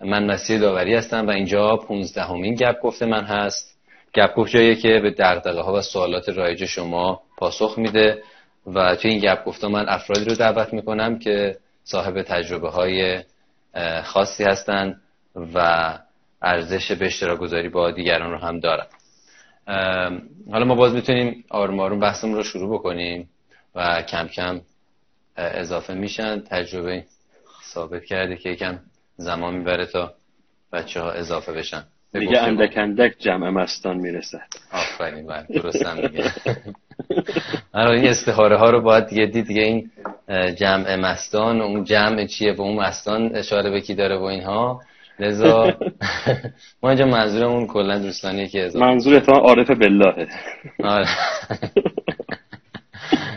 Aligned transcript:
من 0.00 0.24
مسیح 0.26 0.60
داوری 0.60 0.94
هستم 0.94 1.26
و 1.26 1.30
اینجا 1.30 1.76
15 1.76 2.22
همین 2.22 2.54
گپ 2.54 2.80
گفته 2.80 3.06
من 3.06 3.24
هست. 3.24 3.78
گپ 4.14 4.34
گفت 4.34 4.50
جاییه 4.50 4.74
که 4.74 5.00
به 5.02 5.10
دقدقه 5.10 5.60
ها 5.60 5.74
و 5.74 5.82
سوالات 5.82 6.28
رایج 6.28 6.64
شما 6.64 7.20
پاسخ 7.36 7.78
میده 7.78 8.22
و 8.66 8.96
توی 8.96 9.10
این 9.10 9.20
گپ 9.20 9.44
گفته 9.44 9.68
من 9.68 9.88
افرادی 9.88 10.24
رو 10.24 10.34
دعوت 10.34 10.72
می‌کنم 10.72 11.18
که 11.18 11.56
صاحب 11.84 12.22
تجربه 12.22 12.70
های 12.70 13.22
خاصی 14.04 14.44
هستند 14.44 15.00
و 15.54 15.98
ارزش 16.42 16.92
به 16.92 17.06
اشتراک 17.06 17.38
گذاری 17.38 17.68
با 17.68 17.90
دیگران 17.90 18.30
رو 18.30 18.38
هم 18.38 18.60
دارن 18.60 18.86
حالا 20.52 20.64
ما 20.64 20.74
باز 20.74 20.94
می‌تونیم 20.94 21.44
آروم 21.50 21.80
آروم 21.80 22.00
بحثمون 22.00 22.34
رو 22.34 22.42
شروع 22.42 22.78
بکنیم 22.78 23.28
و 23.74 24.02
کم 24.02 24.28
کم 24.28 24.60
اضافه 25.36 25.94
میشن. 25.94 26.40
تجربه 26.40 27.04
ثابت 27.64 28.04
کرده 28.04 28.36
که 28.36 28.50
یکم 28.50 28.78
زمان 29.18 29.54
می‌بره 29.54 29.86
تا 29.86 30.14
بچه 30.72 31.00
ها 31.00 31.10
اضافه 31.10 31.52
بشن. 31.52 31.82
دیگه 32.12 32.38
اندک 32.42 32.72
اندک 32.76 33.14
جمع 33.18 33.50
مستان 33.50 33.96
می‌رسه 33.96 34.40
آفرین 34.72 35.26
بله 35.26 35.46
درستم 35.62 35.96
میگه. 35.96 36.32
آره، 37.72 38.00
این 38.00 38.08
استخاره 38.08 38.56
ها 38.56 38.70
رو 38.70 38.80
باید 38.80 39.06
دیگه 39.06 39.26
دید 39.26 39.46
دیگه 39.46 39.62
این 39.62 39.90
جمع 40.54 40.96
مستان 40.96 41.60
و 41.60 41.62
اون 41.62 41.84
جمع 41.84 42.26
چیه؟ 42.26 42.52
به 42.52 42.62
اون 42.62 42.76
مستان 42.76 43.36
اشاره 43.36 43.70
به 43.70 43.80
کی 43.80 43.94
داره 43.94 44.18
و 44.18 44.22
اینها؟ 44.22 44.80
لذا 45.18 45.72
ما 46.82 46.88
اینجا 46.90 47.06
منظورمون 47.06 47.66
کلا 47.66 47.98
دوستانیه 47.98 48.48
که 48.48 48.70
منظور 48.74 49.14
اتفاقا 49.16 49.48
عارف 49.48 49.70
بالله. 49.70 50.28
آره. 50.84 51.06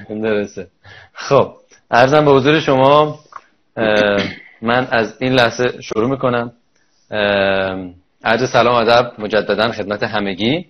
درسته. 0.10 0.68
خب 1.14 1.54
ارزم 1.92 2.26
به 2.26 2.32
حضور 2.32 2.60
شما 2.60 3.20
من 4.62 4.88
از 4.92 5.14
این 5.20 5.34
لحظه 5.34 5.82
شروع 5.82 6.10
می‌کنم. 6.10 6.52
عرض 8.24 8.50
سلام 8.50 8.76
ادب 8.76 9.12
مجددا 9.20 9.72
خدمت 9.72 10.04
همگی. 10.04 10.66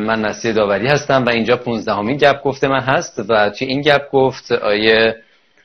من 0.00 0.20
نسیه 0.24 0.52
داوری 0.52 0.86
هستم 0.86 1.24
و 1.24 1.28
اینجا 1.28 1.56
15 1.56 1.92
همین 1.92 2.16
گپ 2.16 2.42
گفته 2.42 2.68
من 2.68 2.80
هست 2.80 3.22
و 3.28 3.50
توی 3.50 3.66
این 3.66 3.80
گپ 3.80 4.10
گفت؟ 4.10 4.52
آیه 4.52 5.16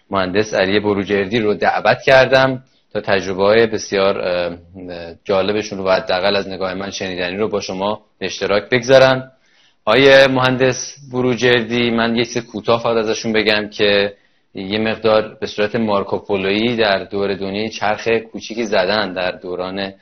مهندس 0.10 0.54
علی 0.54 0.80
بروجردی 0.80 1.40
رو 1.40 1.54
دعوت 1.54 2.02
کردم 2.02 2.64
تا 2.94 3.02
تجربه 3.02 3.44
های 3.44 3.68
بسیار 3.68 4.16
جالبشون 5.24 5.80
رو 5.80 5.90
حداقل 5.90 6.36
از 6.36 6.48
نگاه 6.48 6.74
من 6.74 6.92
شنیدنی 6.92 7.38
رو 7.38 7.48
با 7.48 7.62
شما 7.62 8.02
اشتراک 8.22 8.70
بگذارن. 8.70 9.32
آیه 9.86 10.28
مهندس 10.28 10.96
بروجردی 11.12 11.92
من 11.92 12.16
یه 12.16 12.24
سه 12.24 12.42
کوتاه 12.42 12.84
فقط 12.84 12.98
ازشون 12.98 13.34
بگم 13.34 13.70
که 13.70 14.14
یه 14.56 14.80
مقدار 14.80 15.38
به 15.42 15.48
صورت 15.48 15.76
مارکوپولویی 15.76 16.76
در 16.76 17.04
دور 17.04 17.36
دنیای 17.36 17.70
چرخ 17.70 18.08
کوچیکی 18.08 18.66
زدن 18.66 19.14
در 19.14 19.32
دوران 19.32 19.94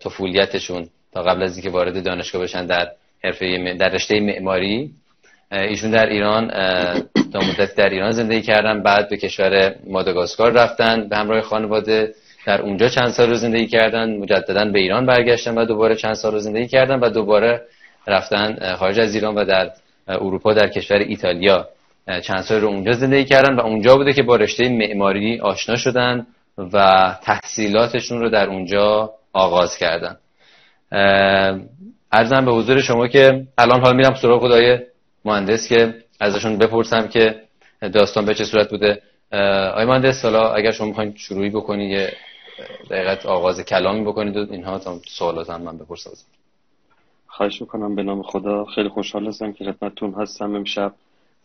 طفولیتشون 0.00 0.88
تا 1.12 1.22
قبل 1.22 1.42
از 1.42 1.56
اینکه 1.56 1.70
وارد 1.70 2.04
دانشگاه 2.04 2.42
بشن 2.42 2.66
در 2.66 2.88
حرفه 3.24 3.74
در 3.78 3.88
رشته 3.88 4.20
معماری. 4.20 4.90
ایشون 5.52 5.90
در 5.90 6.06
ایران 6.06 6.48
تا 7.32 7.40
مدت 7.40 7.74
در 7.74 7.88
ایران 7.88 8.10
زندگی 8.10 8.42
کردن 8.42 8.82
بعد 8.82 9.08
به 9.08 9.16
کشور 9.16 9.74
ماداگاسکار 9.86 10.52
رفتن 10.52 11.08
به 11.08 11.16
همراه 11.16 11.40
خانواده 11.40 12.14
در 12.46 12.62
اونجا 12.62 12.88
چند 12.88 13.08
سال 13.08 13.28
رو 13.28 13.34
زندگی 13.34 13.66
کردن 13.66 14.16
مجددا 14.16 14.64
به 14.64 14.78
ایران 14.78 15.06
برگشتن 15.06 15.58
و 15.58 15.64
دوباره 15.64 15.94
چند 15.94 16.14
سال 16.14 16.32
رو 16.32 16.38
زندگی 16.38 16.66
کردن 16.66 17.00
و 17.00 17.10
دوباره 17.10 17.62
رفتن 18.06 18.74
خارج 18.76 19.00
از 19.00 19.14
ایران 19.14 19.34
و 19.34 19.44
در 19.44 19.70
اروپا 20.08 20.54
در 20.54 20.68
کشور 20.68 20.96
ایتالیا. 20.96 21.68
چند 22.24 22.40
سال 22.40 22.60
رو 22.60 22.68
اونجا 22.68 22.92
زندگی 22.92 23.24
کردن 23.24 23.56
و 23.56 23.60
اونجا 23.60 23.96
بوده 23.96 24.12
که 24.12 24.22
با 24.22 24.36
رشته 24.36 24.68
معماری 24.68 25.40
آشنا 25.40 25.76
شدن 25.76 26.26
و 26.58 27.16
تحصیلاتشون 27.22 28.20
رو 28.20 28.30
در 28.30 28.48
اونجا 28.48 29.12
آغاز 29.32 29.76
کردن. 29.76 30.16
ارزم 32.12 32.44
به 32.44 32.52
حضور 32.52 32.80
شما 32.80 33.08
که 33.08 33.46
الان 33.58 33.80
حال 33.80 33.96
میرم 33.96 34.14
سراغ 34.14 34.40
خدای 34.40 34.78
مهندس 35.24 35.68
که 35.68 35.94
ازشون 36.20 36.58
بپرسم 36.58 37.08
که 37.08 37.42
داستان 37.80 38.26
به 38.26 38.34
چه 38.34 38.44
صورت 38.44 38.70
بوده. 38.70 39.02
آقای 39.72 39.84
مهندس 39.84 40.24
حالا 40.24 40.52
اگر 40.52 40.70
شما 40.70 40.86
می‌خواین 40.86 41.14
شروعی 41.16 41.50
بکنید 41.50 41.90
یه 41.90 42.12
دقیقت 42.90 43.26
آغاز 43.26 43.60
کلامی 43.60 44.04
بکنید 44.04 44.36
و 44.36 44.46
اینها 44.50 44.78
تا 44.78 44.98
سوالات 45.08 45.50
هم 45.50 45.62
من 45.62 45.78
بپرسم. 45.78 46.10
خواهش 47.26 47.60
می‌کنم 47.60 47.94
به 47.94 48.02
نام 48.02 48.22
خدا. 48.22 48.64
خیلی 48.64 48.88
خوشحال 48.88 49.26
هستم 49.26 49.52
که 49.52 49.64
خدمتتون 49.64 50.14
هستم 50.14 50.54
امشب. 50.54 50.92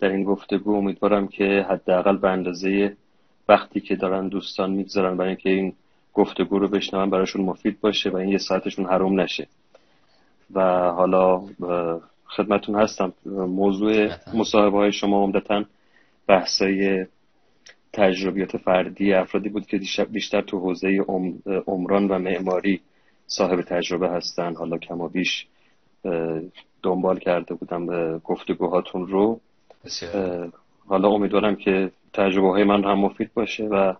در 0.04 0.10
این 0.10 0.24
گفتگو 0.24 0.76
امیدوارم 0.76 1.28
که 1.28 1.66
حداقل 1.70 2.18
به 2.18 2.30
اندازه 2.30 2.98
وقتی 3.50 3.80
که 3.80 3.96
دارن 3.96 4.28
دوستان 4.28 4.72
می‌گذارن 4.72 5.18
برای 5.18 5.30
اینکه 5.30 5.50
این 5.50 5.74
گفتگو 6.14 6.60
رو 6.60 6.68
بشنون 6.68 7.10
براشون 7.10 7.46
مفید 7.46 7.82
باشه 7.82 8.10
و 8.10 8.16
این 8.16 8.30
یه 8.30 8.38
ساعتشون 8.38 8.86
حروم 8.86 9.20
نشه. 9.20 9.48
و 10.54 10.62
حالا 10.92 11.42
خدمتون 12.26 12.76
هستم. 12.76 13.14
موضوع 13.48 14.10
مصاحبه 14.34 14.78
های 14.78 14.92
شما 14.92 15.24
عمدتا 15.24 15.64
بحثای 16.28 17.06
تجربیات 17.94 18.58
فردی 18.58 19.14
افرادی 19.14 19.50
بود 19.50 19.66
که 19.66 19.80
بیشتر 20.12 20.42
تو 20.42 20.60
حوزه 20.60 21.06
عمران 21.68 22.08
و 22.08 22.20
معماری 22.20 22.82
صاحب 23.28 23.62
تجربه 23.62 24.10
هستن. 24.10 24.56
حالا 24.56 24.78
کم 24.78 25.02
و 25.02 25.10
بیش 25.10 25.48
دنبال 26.84 27.20
کرده 27.20 27.54
بودم 27.54 28.18
گفتگوهاتون 28.18 29.08
رو. 29.08 29.40
حالا 30.88 31.10
امیدوارم 31.10 31.56
که 31.56 31.92
تجربه 32.14 32.50
های 32.50 32.64
من 32.64 32.84
هم 32.84 33.00
مفید 33.00 33.34
باشه 33.34 33.64
و 33.64 33.94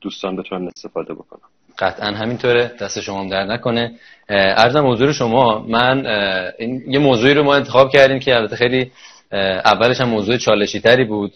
دوستان 0.00 0.36
بتونن 0.36 0.66
استفاده 0.66 1.14
بکنم 1.14 1.48
قطعا 1.78 2.10
همینطوره. 2.10 2.72
دست 2.80 3.00
شما 3.00 3.20
هم 3.20 3.28
در 3.28 3.44
نکنه. 3.44 3.92
ارزم 4.28 4.80
موضوع 4.80 5.12
شما 5.12 5.58
من 5.68 6.06
این 6.58 6.82
یه 6.88 6.98
موضوعی 6.98 7.34
رو 7.34 7.42
ما 7.42 7.54
انتخاب 7.54 7.90
کردیم 7.90 8.18
که 8.18 8.36
البته 8.36 8.56
خیلی 8.56 8.92
اولش 9.64 10.00
هم 10.00 10.08
موضوع 10.08 10.36
چالشی 10.36 10.80
تری 10.80 11.04
بود 11.04 11.32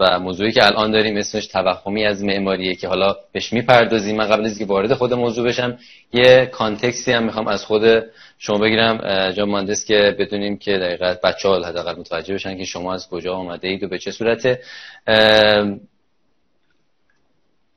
و 0.00 0.18
موضوعی 0.20 0.52
که 0.52 0.66
الان 0.66 0.90
داریم 0.90 1.16
اسمش 1.16 1.46
توهمی 1.46 2.04
از 2.04 2.24
معماریه 2.24 2.74
که 2.74 2.88
حالا 2.88 3.16
بهش 3.32 3.52
می‌پردازیم. 3.52 4.16
من 4.16 4.28
قبل 4.28 4.44
از 4.44 4.50
اینکه 4.50 4.72
وارد 4.72 4.94
خود 4.94 5.14
موضوع 5.14 5.48
بشم 5.48 5.78
یه 6.12 6.46
کانتکستی 6.46 7.12
هم 7.12 7.24
می‌خوام 7.24 7.48
از 7.48 7.64
خود 7.64 8.04
شما 8.38 8.58
بگیرم. 8.58 8.98
جا 9.30 9.46
مهندس 9.46 9.84
که 9.84 10.16
بدونیم 10.18 10.58
که 10.58 10.78
دقیقا 10.78 11.14
بچه 11.24 11.48
ها 11.48 11.66
حداقل 11.66 12.00
متوجه 12.00 12.34
بشن 12.34 12.58
که 12.58 12.64
شما 12.64 12.94
از 12.94 13.08
کجا 13.08 13.34
آمده 13.34 13.68
اید 13.68 13.82
و 13.82 13.88
به 13.88 13.98
چه 13.98 14.10
صورته. 14.10 14.60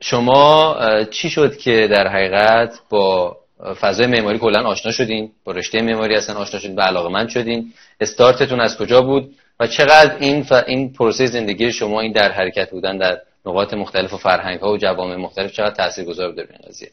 شما 0.00 0.76
چی 1.10 1.30
شد 1.30 1.56
که 1.56 1.88
در 1.90 2.08
حقیقت 2.08 2.80
با 2.90 3.36
فضای 3.80 4.06
معماری 4.06 4.38
کلا 4.38 4.62
آشنا 4.62 4.92
شدین 4.92 5.30
با 5.44 5.52
رشته 5.52 5.82
معماری 5.82 6.14
اصلا 6.14 6.36
آشنا 6.36 6.60
شدین 6.60 6.76
و 6.76 6.80
علاقه 6.80 7.08
من 7.08 7.28
شدین. 7.28 7.72
استارتتون 8.00 8.60
از 8.60 8.78
کجا 8.78 9.02
بود 9.02 9.34
و 9.60 9.66
چقدر 9.66 10.16
این 10.20 10.42
ف... 10.42 10.52
این 10.66 10.92
پروسه 10.92 11.26
زندگی 11.26 11.72
شما 11.72 12.00
این 12.00 12.12
در 12.12 12.32
حرکت 12.32 12.70
بودن 12.70 12.98
در 12.98 13.18
نقاط 13.46 13.74
مختلف 13.74 14.14
و 14.14 14.16
فرهنگ 14.16 14.60
ها 14.60 14.72
و 14.72 14.76
جوامع 14.76 15.16
مختلف 15.16 15.52
چقدر 15.52 15.74
تاثیرگذار 15.74 16.28
بوده 16.28 16.48
این 16.50 16.68
قضیه؟ 16.68 16.88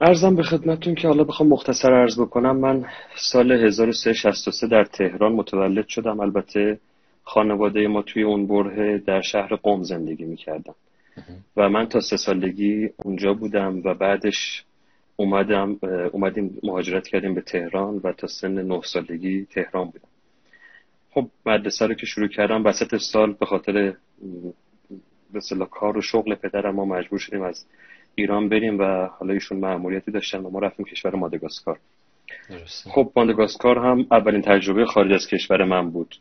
ارزم 0.00 0.36
به 0.36 0.42
خدمتتون 0.42 0.94
که 0.94 1.08
حالا 1.08 1.24
بخوام 1.24 1.48
مختصر 1.48 1.92
عرض 1.92 2.20
بکنم. 2.20 2.56
من 2.56 2.84
سال 3.16 3.52
1363 3.52 4.66
در 4.66 4.84
تهران 4.84 5.32
متولد 5.32 5.88
شدم. 5.88 6.20
البته 6.20 6.78
خانواده 7.24 7.88
ما 7.88 8.02
توی 8.02 8.22
اون 8.22 8.46
بره 8.46 8.98
در 8.98 9.20
شهر 9.20 9.56
قم 9.62 9.82
زندگی 9.82 10.24
می‌کردم 10.24 10.74
و 11.56 11.68
من 11.68 11.86
تا 11.86 12.00
سه 12.00 12.16
سالگی 12.16 12.88
اونجا 13.04 13.34
بودم 13.34 13.82
و 13.84 13.94
بعدش 13.94 14.64
اومدم 15.20 15.78
اومدیم 16.12 16.58
مهاجرت 16.62 17.08
کردیم 17.08 17.34
به 17.34 17.40
تهران 17.40 18.00
و 18.04 18.12
تا 18.12 18.26
سن 18.26 18.62
نه 18.62 18.80
سالگی 18.82 19.46
تهران 19.50 19.84
بودم. 19.84 20.08
خب 21.10 21.26
مدرسه 21.46 21.86
رو 21.86 21.94
که 21.94 22.06
شروع 22.06 22.28
کردم 22.28 22.64
وسط 22.64 22.96
سال 22.96 23.32
به 23.32 23.46
خاطر 23.46 23.94
به 25.32 25.66
کار 25.70 25.98
و 25.98 26.02
شغل 26.02 26.34
پدرم 26.34 26.74
ما 26.74 26.84
مجبور 26.84 27.18
شدیم 27.18 27.42
از 27.42 27.66
ایران 28.14 28.48
بریم 28.48 28.78
و 28.78 29.06
حالا 29.06 29.32
ایشون 29.32 29.58
مأموریتی 29.58 30.10
داشتن 30.10 30.38
و 30.38 30.50
ما 30.50 30.58
رفتیم 30.58 30.86
کشور 30.86 31.14
مادگاسکار. 31.14 31.78
خب 32.94 33.12
مادگاسکار 33.16 33.78
هم 33.78 34.06
اولین 34.10 34.42
تجربه 34.42 34.84
خارج 34.84 35.12
از 35.12 35.26
کشور 35.26 35.64
من 35.64 35.90
بود. 35.90 36.14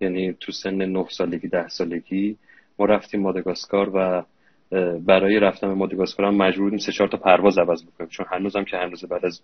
یعنی 0.00 0.32
تو 0.40 0.52
سن 0.52 0.74
نه 0.74 1.06
سالگی 1.10 1.48
ده 1.48 1.68
سالگی 1.68 2.36
ما 2.78 2.84
رفتیم 2.84 3.20
مادگاسکار 3.20 3.90
و 3.94 4.24
برای 5.06 5.40
رفتن 5.40 5.68
به 5.68 5.74
مادگاسکار 5.74 6.26
هم 6.26 6.34
مجبور 6.34 6.64
بودیم 6.64 6.78
سه 6.78 6.92
چهار 6.92 7.08
تا 7.08 7.16
پرواز 7.16 7.58
عوض 7.58 7.84
بکنیم. 7.84 8.10
چون 8.10 8.26
هنوزم 8.30 8.64
که 8.64 8.76
هنوز 8.76 9.04
بعد 9.04 9.24
از 9.24 9.40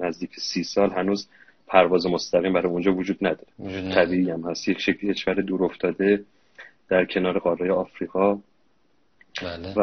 نزدیک 0.00 0.30
سی 0.36 0.64
سال 0.64 0.90
هنوز 0.90 1.28
پرواز 1.66 2.06
مستقیم 2.06 2.52
برای 2.52 2.72
اونجا 2.72 2.94
وجود 2.94 3.18
نداره. 3.20 3.48
طبیعی 3.94 4.30
هم 4.30 4.50
هست. 4.50 4.68
یک 4.68 4.80
شکلی 4.80 5.14
کشور 5.14 5.34
دور 5.34 5.64
افتاده 5.64 6.24
در 6.88 7.04
کنار 7.04 7.38
قاره 7.38 7.72
آفریقا. 7.72 8.38
بله. 9.42 9.72
و 9.76 9.80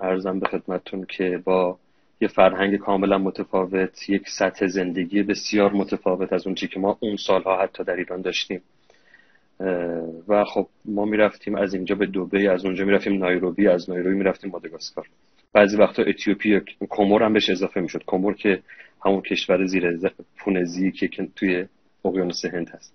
ارزم 0.00 0.40
به 0.40 0.46
خدمتتون 0.46 1.04
که 1.08 1.40
با 1.44 1.78
یه 2.20 2.28
فرهنگ 2.28 2.76
کاملا 2.76 3.18
متفاوت 3.18 4.08
یک 4.10 4.28
سطح 4.28 4.66
زندگی 4.66 5.22
بسیار 5.22 5.72
متفاوت 5.72 6.32
از 6.32 6.46
اون 6.46 6.54
که 6.54 6.80
ما 6.80 6.98
اون 7.00 7.16
سالها 7.16 7.62
حتی 7.62 7.84
در 7.84 7.96
ایران 7.96 8.22
داشتیم. 8.22 8.62
و 10.28 10.44
خب 10.44 10.66
ما 10.84 11.04
می‌رفتیم 11.04 11.54
از 11.54 11.74
اینجا 11.74 11.94
به 11.94 12.06
دوبه 12.06 12.50
از 12.50 12.64
اونجا 12.64 12.84
می‌رفتیم 12.84 13.18
نایروبی 13.18 13.68
از 13.68 13.90
نایروبی 13.90 14.16
می‌رفتیم 14.16 14.50
مادگاسکار 14.50 15.06
بعضی 15.52 15.76
وقتا 15.76 16.02
اتیوپی 16.02 16.60
کمور 16.90 17.22
هم 17.22 17.32
بهش 17.32 17.50
اضافه 17.50 17.80
می‌شد. 17.80 18.02
کمور 18.06 18.34
که 18.34 18.62
همون 19.04 19.20
کشور 19.20 19.66
زیر 19.66 20.00
پونزی 20.38 20.90
که 20.90 21.08
توی 21.36 21.64
اقیانوس 22.04 22.44
هند 22.44 22.68
هست. 22.68 22.94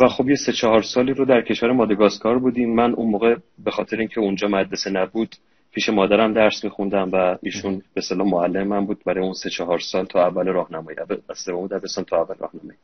و 0.00 0.08
خب 0.08 0.28
یه 0.28 0.36
سه 0.36 0.52
چهار 0.52 0.82
سالی 0.82 1.12
رو 1.12 1.24
در 1.24 1.42
کشور 1.42 1.72
مادگاسکار 1.72 2.38
بودیم. 2.38 2.74
من 2.74 2.94
اون 2.94 3.10
موقع 3.10 3.36
به 3.64 3.70
خاطر 3.70 3.96
اینکه 3.96 4.20
اونجا 4.20 4.48
مدرسه 4.48 4.90
نبود 4.90 5.36
پیش 5.72 5.88
مادرم 5.88 6.32
درس 6.32 6.64
میخوندم 6.64 7.10
و 7.12 7.38
ایشون 7.42 7.82
به 7.94 8.00
صلاح 8.00 8.28
معلم 8.28 8.68
من 8.68 8.86
بود. 8.86 9.02
برای 9.06 9.24
اون 9.24 9.32
سه 9.32 9.50
چهار 9.50 9.78
سال 9.78 10.04
تا 10.04 10.26
اول 10.26 10.46
راهنمایی. 10.46 10.96
از 11.30 11.38
سوم 11.38 11.66
دبستان 11.66 12.04
تا 12.04 12.22
اول 12.22 12.34
راهنمایی. 12.38 12.78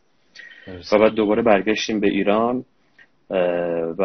و 0.92 0.98
بعد 0.98 1.12
دوباره 1.12 1.42
برگشتیم 1.42 2.00
به 2.00 2.06
ایران. 2.06 2.64
و 3.98 4.02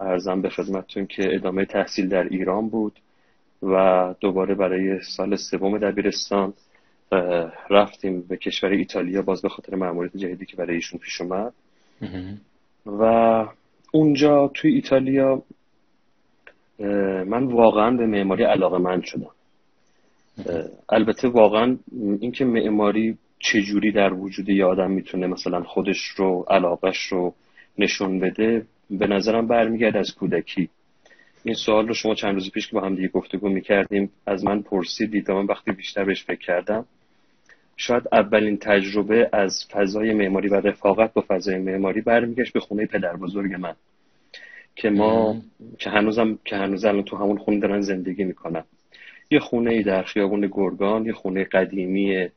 ارزم 0.00 0.42
به 0.42 0.48
خدمتتون 0.48 1.06
که 1.06 1.34
ادامه 1.34 1.64
تحصیل 1.64 2.08
در 2.08 2.24
ایران 2.24 2.68
بود 2.68 3.00
و 3.62 4.14
دوباره 4.20 4.54
برای 4.54 5.00
سال 5.16 5.36
سوم 5.36 5.78
دبیرستان 5.78 6.52
رفتیم 7.70 8.20
به 8.20 8.36
کشور 8.36 8.70
ایتالیا 8.70 9.22
باز 9.22 9.42
به 9.42 9.48
خاطر 9.48 9.74
مأموریت 9.74 10.16
جدیدی 10.16 10.46
که 10.46 10.56
برای 10.56 10.74
ایشون 10.74 11.00
پیش 11.00 11.20
اومد. 11.20 11.52
و 12.86 13.02
اونجا 13.92 14.50
توی 14.54 14.74
ایتالیا 14.74 15.42
من 17.26 17.44
واقعا 17.44 17.96
به 17.96 18.06
معماری 18.06 18.44
علاقه 18.44 18.78
من 18.78 19.02
شدم 19.02 19.30
البته 20.88 21.28
واقعا 21.28 21.76
اینکه 22.20 22.44
معماری 22.44 23.18
چجوری 23.38 23.92
در 23.92 24.12
وجود 24.12 24.48
یه 24.48 24.64
آدم 24.64 24.90
می‌تونه 24.90 25.26
مثلا 25.26 25.62
خودش 25.62 25.98
رو 26.16 26.44
علاقش 26.50 26.98
رو 27.06 27.34
نشون 27.78 28.18
بده 28.18 28.66
به 28.90 29.06
نظرم 29.06 29.46
برمیگرد 29.46 29.96
از 29.96 30.14
کودکی. 30.14 30.68
این 31.44 31.54
سوال 31.54 31.88
رو 31.88 31.94
شما 31.94 32.14
چند 32.14 32.34
روز 32.34 32.50
پیش 32.50 32.68
که 32.68 32.74
با 32.74 32.80
هم 32.80 32.94
دیگه 32.94 33.08
گفتگو 33.08 33.48
می‌کردیم 33.48 34.10
از 34.26 34.44
من 34.44 34.62
پرسیدید 34.62 35.30
و 35.30 35.34
من 35.34 35.46
وقتی 35.46 35.72
بیشتر 35.72 36.04
بهش 36.04 36.24
فکر 36.24 36.38
کردم. 36.38 36.84
شاید 37.76 38.02
اولین 38.12 38.56
تجربه 38.56 39.28
از 39.32 39.66
فضای 39.70 40.14
معماری 40.14 40.48
و 40.48 40.54
رفاقت 40.54 41.12
با 41.12 41.24
فضای 41.28 41.58
معماری 41.58 42.00
برمیگشت 42.00 42.52
به 42.52 42.60
خونه 42.60 42.86
پدر 42.86 43.16
بزرگ 43.16 43.54
من. 43.54 43.74
که 44.76 44.90
ما 44.90 45.36
که 45.78 45.90
هنوزم 45.90 46.38
که 46.44 46.56
هنوز 46.56 46.84
الان 46.84 47.02
تو 47.02 47.16
همون 47.16 47.38
خونه 47.38 47.60
دارن 47.60 47.80
زندگی 47.80 48.24
می‌کنن. 48.24 48.64
یه 49.30 49.38
خونه 49.38 49.70
ای 49.70 49.82
در 49.82 50.02
خیابون 50.02 50.48
گرگان 50.52 51.06
یه 51.06 51.12
خونه 51.12 51.44
قدیمی 51.44 52.28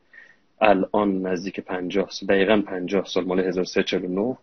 الان 0.60 1.26
نزدیک 1.26 1.60
پنجاه 1.60 2.08
سال 2.10 2.28
دقیقا 2.28 2.62
پنجاه 2.66 3.04
سال 3.04 3.24
مال 3.24 3.40
1349 3.40 4.36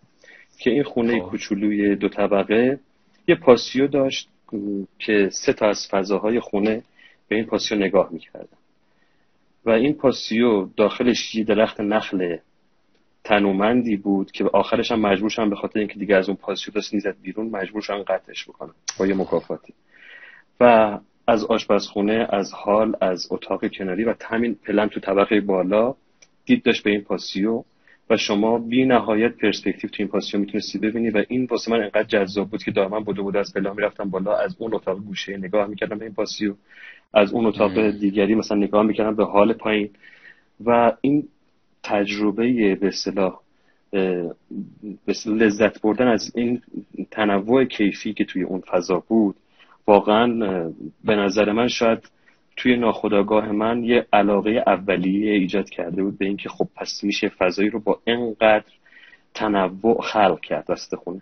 که 0.60 0.70
این 0.70 0.84
خونه 0.84 1.20
خب. 1.20 1.30
کوچولوی 1.30 1.96
دو 1.96 2.10
طبقه 2.10 2.80
یه 3.28 3.36
پاسیو 3.36 3.88
داشت 3.88 4.30
که 5.00 5.30
سه 5.32 5.54
تا 5.54 5.70
از 5.70 5.88
فضاهای 5.92 6.40
خونه 6.40 6.84
به 7.28 7.36
این 7.36 7.46
پاسیو 7.46 7.78
نگاه 7.78 8.10
می‌کردن 8.12 8.58
و 9.66 9.70
این 9.70 9.94
پاسیو 9.94 10.66
داخلش 10.78 11.36
یه 11.36 11.44
درخت 11.44 11.82
نخل 11.82 12.38
تنومندی 13.24 13.98
بود 13.98 14.32
که 14.32 14.46
آخرش 14.54 14.92
هم 14.92 15.00
مجبور 15.00 15.30
شدن 15.30 15.50
به 15.50 15.56
خاطر 15.56 15.80
اینکه 15.80 16.00
دیگه 16.00 16.16
از 16.16 16.30
اون 16.30 16.38
پاسیو 16.42 16.74
دست 16.74 16.94
نیزد 16.94 17.16
بیرون 17.22 17.50
مجبور 17.50 17.82
شدن 17.82 18.04
قطعش 18.04 18.50
بکنن 18.50 18.74
با 19.00 19.08
یه 19.08 19.16
مکافاتی 19.16 19.74
و 20.60 20.98
از 21.28 21.44
آشپزخونه 21.44 22.28
از 22.30 22.54
حال 22.54 22.96
از 23.02 23.28
اتاق 23.32 23.68
کناری 23.68 24.04
و 24.04 24.16
همین 24.22 24.56
پلن 24.56 24.90
تو 24.90 25.00
طبقه 25.00 25.42
بالا 25.42 25.96
دید 26.46 26.64
داشت 26.64 26.84
به 26.84 26.92
این 26.92 27.02
پاسیو 27.02 27.64
و 28.10 28.18
شما 28.18 28.58
بی 28.58 28.86
نهایت 28.86 29.36
پرسپکتیو 29.36 29.90
تو 29.90 29.96
این 30.00 30.08
پاسیو 30.08 30.40
می‌تونستی 30.40 30.80
ببینی 30.80 31.10
و 31.10 31.24
این 31.28 31.46
واسه 31.46 31.72
من 31.72 31.84
انقدر 31.84 32.04
جذاب 32.04 32.50
بود 32.50 32.64
که 32.64 32.72
دائما 32.72 33.00
بوده 33.00 33.22
بود 33.22 33.38
از 33.38 33.54
پلا 33.54 33.74
می‌رفتم 33.74 34.10
بالا 34.10 34.38
از 34.38 34.56
اون 34.60 34.74
اتاق 34.74 35.00
گوشه 35.00 35.38
نگاه 35.38 35.68
می‌کردم 35.68 35.98
به 35.98 36.06
این 36.06 36.14
پاسیو 36.14 36.54
از 37.14 37.34
اون 37.34 37.46
اتاق 37.46 37.90
دیگری 37.90 38.36
مثلا 38.36 38.58
نگاه 38.58 38.84
می‌کردم 38.84 39.16
به 39.16 39.26
حال 39.26 39.54
پایین. 39.54 39.90
و 40.66 40.92
این 41.02 41.28
تجربه 41.84 42.76
به 42.76 42.88
اصطلاح 42.88 43.40
لذت 45.26 45.82
بردن 45.82 46.08
از 46.08 46.32
این 46.36 46.62
تنوع 47.12 47.66
کیفی 47.66 48.14
که 48.14 48.26
توی 48.26 48.44
اون 48.44 48.64
فضا 48.72 49.04
بود 49.08 49.36
واقعا 49.88 50.28
به 51.04 51.16
نظر 51.16 51.52
من 51.52 51.68
شاید 51.68 52.10
توی 52.58 52.78
ناخودآگاه 52.78 53.52
من 53.52 53.84
یه 53.84 54.06
علاقه 54.14 54.64
اولیه 54.68 55.32
ایجاد 55.32 55.70
کرده 55.70 56.04
بود 56.04 56.18
به 56.18 56.26
اینکه 56.26 56.50
خب 56.50 56.68
پس 56.76 57.04
میشه 57.04 57.30
فضایی 57.30 57.70
رو 57.70 57.80
با 57.80 58.00
اینقدر 58.06 58.64
تنوع 59.34 60.02
خلق 60.02 60.40
کرد 60.40 60.72
دست 60.72 60.96
خونه. 60.96 61.22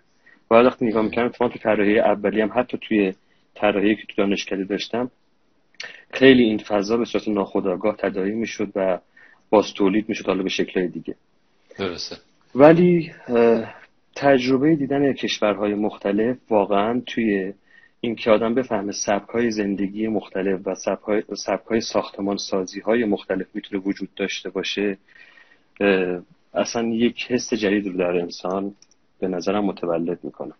و 0.50 0.54
وقتی 0.54 0.84
نگاه 0.86 1.04
می‌کردم 1.04 1.28
تو 1.28 1.48
طراحی 1.48 1.98
اولی 1.98 2.40
هم 2.40 2.50
حتی 2.54 2.78
توی 2.78 3.14
طراحی 3.54 3.96
که 3.96 4.02
تو 4.06 4.14
دانشکده 4.16 4.64
داشتم 4.64 5.10
خیلی 6.10 6.42
این 6.42 6.58
فضا 6.58 6.96
به 6.96 7.04
صورت 7.04 7.28
ناخودآگاه 7.28 7.96
تداعی 7.96 8.32
می‌شد 8.32 8.72
و 8.76 8.98
باز 9.50 9.74
تولید 9.74 10.08
می‌شد 10.08 10.26
حالا 10.26 10.42
به 10.42 10.48
شکل 10.48 10.86
دیگه. 10.86 11.14
درسته. 11.78 12.16
ولی 12.54 13.12
تجربه 14.16 14.76
دیدن 14.76 15.12
کشورهای 15.12 15.74
مختلف 15.74 16.36
واقعا 16.50 17.02
توی 17.06 17.52
این 18.04 18.14
که 18.14 18.30
آدم 18.30 18.54
بفهمه 18.54 18.92
سبک 18.92 19.48
زندگی 19.48 20.08
مختلف 20.08 20.60
و 20.66 20.74
سبک 20.74 21.66
های, 21.66 21.80
ساختمان 21.80 22.36
سازی 22.36 22.80
های 22.80 23.04
مختلف 23.04 23.46
می‌تونه 23.54 23.82
وجود 23.82 24.08
داشته 24.16 24.50
باشه 24.50 24.98
اصلا 26.54 26.88
یک 26.88 27.26
حس 27.28 27.54
جدید 27.54 27.86
رو 27.86 27.92
در 27.92 28.16
انسان 28.16 28.74
به 29.20 29.28
نظرم 29.28 29.64
متولد 29.64 30.18
می‌کنه. 30.22 30.52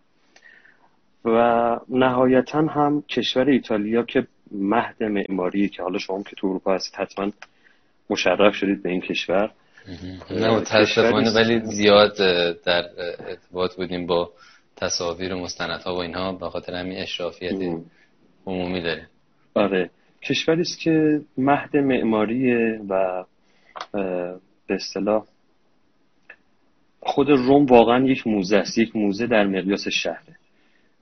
و 1.25 1.81
نهایتا 1.89 2.59
هم 2.59 3.03
کشور 3.09 3.49
ایتالیا 3.49 4.03
که 4.03 4.27
مهد 4.53 5.03
معماری 5.03 5.69
که 5.69 5.83
حالا 5.83 5.99
شما 5.99 6.23
که 6.23 6.37
تو 6.37 6.47
اروپا 6.47 6.75
هستید 6.75 6.95
حتما 6.95 7.31
مشرف 8.11 8.55
شدید 8.55 8.83
به 8.83 8.91
این 8.91 9.01
کشور. 9.01 9.51
نه 10.31 10.51
متاسفانه 10.51 11.31
ولی 11.35 11.61
زیاد 11.61 12.17
در 12.65 12.85
ارتباط 13.29 13.77
بودیم 13.77 14.07
با 14.07 14.31
تصاویر 14.77 15.35
و 15.35 15.39
مستندها 15.39 15.95
و 15.95 15.99
اینها 15.99 16.33
به 16.33 16.51
خاطر 16.51 16.75
همین 16.75 16.99
اشرافیت 16.99 17.79
عمومی 18.47 18.83
داره. 18.83 19.07
آره. 19.55 19.91
کشوری 20.23 20.61
است 20.61 20.81
که 20.81 21.21
مهد 21.39 21.77
معماریه 21.77 22.81
و 22.89 23.25
به 24.67 24.75
اصطلاح 24.75 25.25
خود 27.01 27.31
روم 27.31 27.67
واقعا 27.67 28.05
یک 28.07 28.27
موزه 28.27 28.57
است 28.57 28.79
یک 28.79 28.97
موزه 28.97 29.27
در 29.27 29.47
مقیاس 29.47 29.89
شهره. 29.89 30.37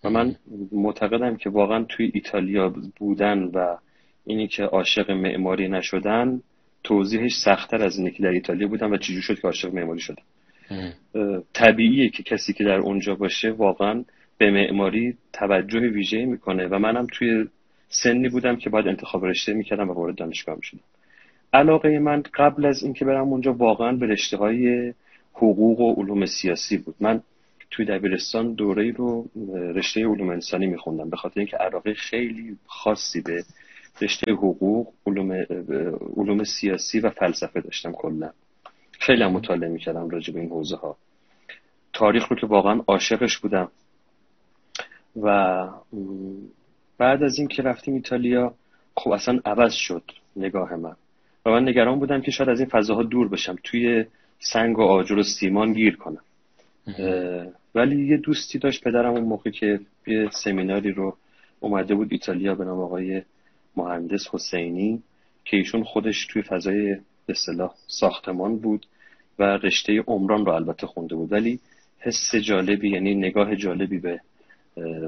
و 0.04 0.10
من 0.10 0.36
معتقدم 0.72 1.36
که 1.36 1.50
واقعا 1.50 1.84
توی 1.84 2.10
ایتالیا 2.14 2.74
بودن 2.96 3.42
و 3.42 3.76
اینی 4.24 4.48
که 4.48 4.62
عاشق 4.62 5.10
معماری 5.10 5.68
نشدن 5.68 6.42
توضیحش 6.84 7.32
سختتر 7.44 7.82
از 7.82 7.98
اینه 7.98 8.10
که 8.10 8.22
در 8.22 8.28
ایتالیا 8.28 8.68
بودم 8.68 8.92
و 8.92 8.96
چجور 8.96 9.20
شد 9.20 9.40
که 9.40 9.46
عاشق 9.46 9.74
معماری 9.74 10.00
شدم 10.00 10.22
طبیعیه 11.52 12.08
که 12.08 12.22
کسی 12.22 12.52
که 12.52 12.64
در 12.64 12.78
اونجا 12.78 13.14
باشه 13.14 13.50
واقعا 13.50 14.04
به 14.38 14.50
معماری 14.50 15.16
توجه 15.32 15.80
ویژه 15.80 16.24
می‌کنه. 16.24 16.66
و 16.66 16.78
منم 16.78 17.06
توی 17.12 17.48
سنی 17.88 18.28
بودم 18.28 18.56
که 18.56 18.70
باید 18.70 18.88
انتخاب 18.88 19.24
رشته 19.24 19.52
می‌کردم 19.54 19.90
و 19.90 19.92
وارد 19.92 20.14
دانشگاه 20.14 20.56
می‌شدم 20.56 20.80
علاقه 21.52 21.98
من 21.98 22.22
قبل 22.34 22.66
از 22.66 22.82
اینکه 22.82 23.04
برم 23.04 23.28
اونجا 23.28 23.52
واقعا 23.52 23.92
به 23.92 24.06
رشته 24.06 24.36
های 24.36 24.94
حقوق 25.32 25.80
و 25.80 25.94
علوم 25.94 26.26
سیاسی 26.26 26.76
بود. 26.78 26.94
من 27.00 27.22
توی 27.70 27.84
دبیرستان 27.84 28.54
دوره 28.54 28.92
رو 28.92 29.28
رشته 29.74 30.00
علوم 30.00 30.28
انسانی 30.28 30.66
میخوندم 30.66 31.10
به 31.10 31.16
خاطر 31.16 31.40
اینکه 31.40 31.56
علاقه 31.56 31.94
خیلی 31.94 32.56
خاصی 32.66 33.20
به 33.20 33.44
رشته 34.02 34.32
حقوق 34.32 34.92
علوم, 35.06 35.32
علوم 36.16 36.44
سیاسی 36.44 37.00
و 37.00 37.10
فلسفه 37.10 37.60
داشتم 37.60 37.92
کلا. 37.92 38.30
خیلی 39.02 39.26
مطالعه 39.26 39.68
می‌کردم 39.68 40.10
راجع 40.10 40.34
به 40.34 40.40
این 40.40 40.48
حوزه 40.48 40.76
ها 40.76 40.96
تاریخ 41.92 42.28
رو 42.28 42.36
که 42.36 42.46
واقعا 42.46 42.80
عاشقش 42.86 43.38
بودم. 43.38 43.68
و 45.22 45.68
بعد 46.98 47.22
از 47.22 47.38
این 47.38 47.48
که 47.48 47.62
رفتیم 47.62 47.94
ایتالیا 47.94 48.54
خب 48.96 49.10
اصلا 49.10 49.40
عوض 49.44 49.72
شد 49.72 50.02
نگاه 50.36 50.76
من. 50.76 50.96
و 51.46 51.50
من 51.50 51.68
نگران 51.68 51.98
بودم 51.98 52.20
که 52.20 52.30
شاید 52.30 52.50
از 52.50 52.60
این 52.60 52.68
فضاها 52.68 53.02
دور 53.02 53.28
بشم 53.28 53.56
توی 53.64 54.04
سنگ 54.38 54.78
و 54.78 54.82
آجر 54.82 55.18
و 55.18 55.22
سیمان 55.22 55.72
گیر 55.72 55.96
کنم. 55.96 56.22
ولی 57.74 58.06
یه 58.06 58.16
دوستی 58.16 58.58
داشت 58.58 58.84
پدرم 58.84 59.12
اون 59.12 59.24
موقع 59.24 59.50
که 59.50 59.80
یه 60.06 60.28
سمیناری 60.30 60.92
رو 60.92 61.16
اومده 61.60 61.94
بود 61.94 62.08
ایتالیا 62.10 62.54
به 62.54 62.64
نام 62.64 62.80
آقای 62.80 63.22
مهندس 63.76 64.28
حسینی 64.32 65.02
که 65.44 65.56
ایشون 65.56 65.84
خودش 65.84 66.26
توی 66.26 66.42
فضای 66.42 66.96
به 67.26 67.34
ساختمان 67.86 68.58
بود. 68.58 68.86
و 69.38 69.42
رشته 69.42 70.04
عمران 70.06 70.46
رو 70.46 70.52
البته 70.52 70.86
خونده 70.86 71.14
بود. 71.14 71.32
ولی 71.32 71.58
حس 71.98 72.34
جالبی 72.34 72.90
یعنی 72.90 73.14
نگاه 73.14 73.56
جالبی 73.56 73.98
به 73.98 74.20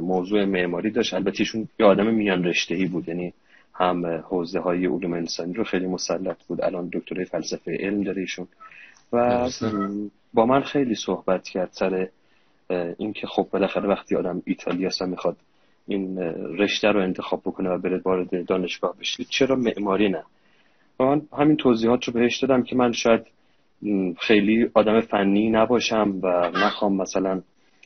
موضوع 0.01 0.45
معماری 0.45 0.91
داشت. 0.91 1.15
البته 1.15 1.41
ایشون 1.41 1.69
یه 1.79 1.87
آدم 1.87 2.15
میان 2.15 2.45
رشته 2.45 2.75
ای 2.75 2.87
بود. 2.87 3.09
یعنی 3.09 3.33
هم 3.75 4.07
حوزه 4.07 4.61
های 4.61 4.87
علوم 4.87 5.13
انسانی 5.13 5.53
رو 5.53 5.65
خیلی 5.65 5.87
مسلط 5.87 6.43
بود. 6.49 6.63
الان 6.63 6.91
دکترای 6.93 7.25
فلسفه 7.25 7.77
علم 7.81 8.03
داره 8.03 8.21
ایشون. 8.21 8.47
و 9.13 9.49
با 10.35 10.47
من 10.47 10.63
خیلی 10.63 10.95
صحبت 10.95 11.49
کرد 11.49 11.69
سر 11.73 12.09
اینکه 12.99 13.27
خب 13.27 13.49
بالاخره 13.51 13.89
وقتی 13.89 14.17
آدم 14.17 14.43
ایتالیا 14.45 14.91
می‌خواد 15.01 15.37
این 15.89 16.19
رشته 16.59 16.89
رو 16.89 17.01
انتخاب 17.01 17.41
بکنه 17.41 17.71
و 17.71 17.79
بره 17.79 18.01
وارد 18.05 18.47
دانشگاه 18.47 18.97
بشه 19.01 19.25
چرا 19.25 19.57
معماری 19.57 20.09
نه؟ 20.09 20.23
و 21.01 21.05
من 21.05 21.23
همین 21.33 21.57
توضیحات 21.57 22.05
رو 22.05 22.13
بهش 22.13 22.39
دادم 22.39 22.63
که 22.63 22.77
من 22.77 22.93
شاید 22.93 23.27
خیلی 24.19 24.71
آدم 24.75 25.01
فنی 25.01 25.51
نباشم 25.51 26.21
و 26.23 26.51
نخوام 26.55 26.97
مثلا 26.97 27.43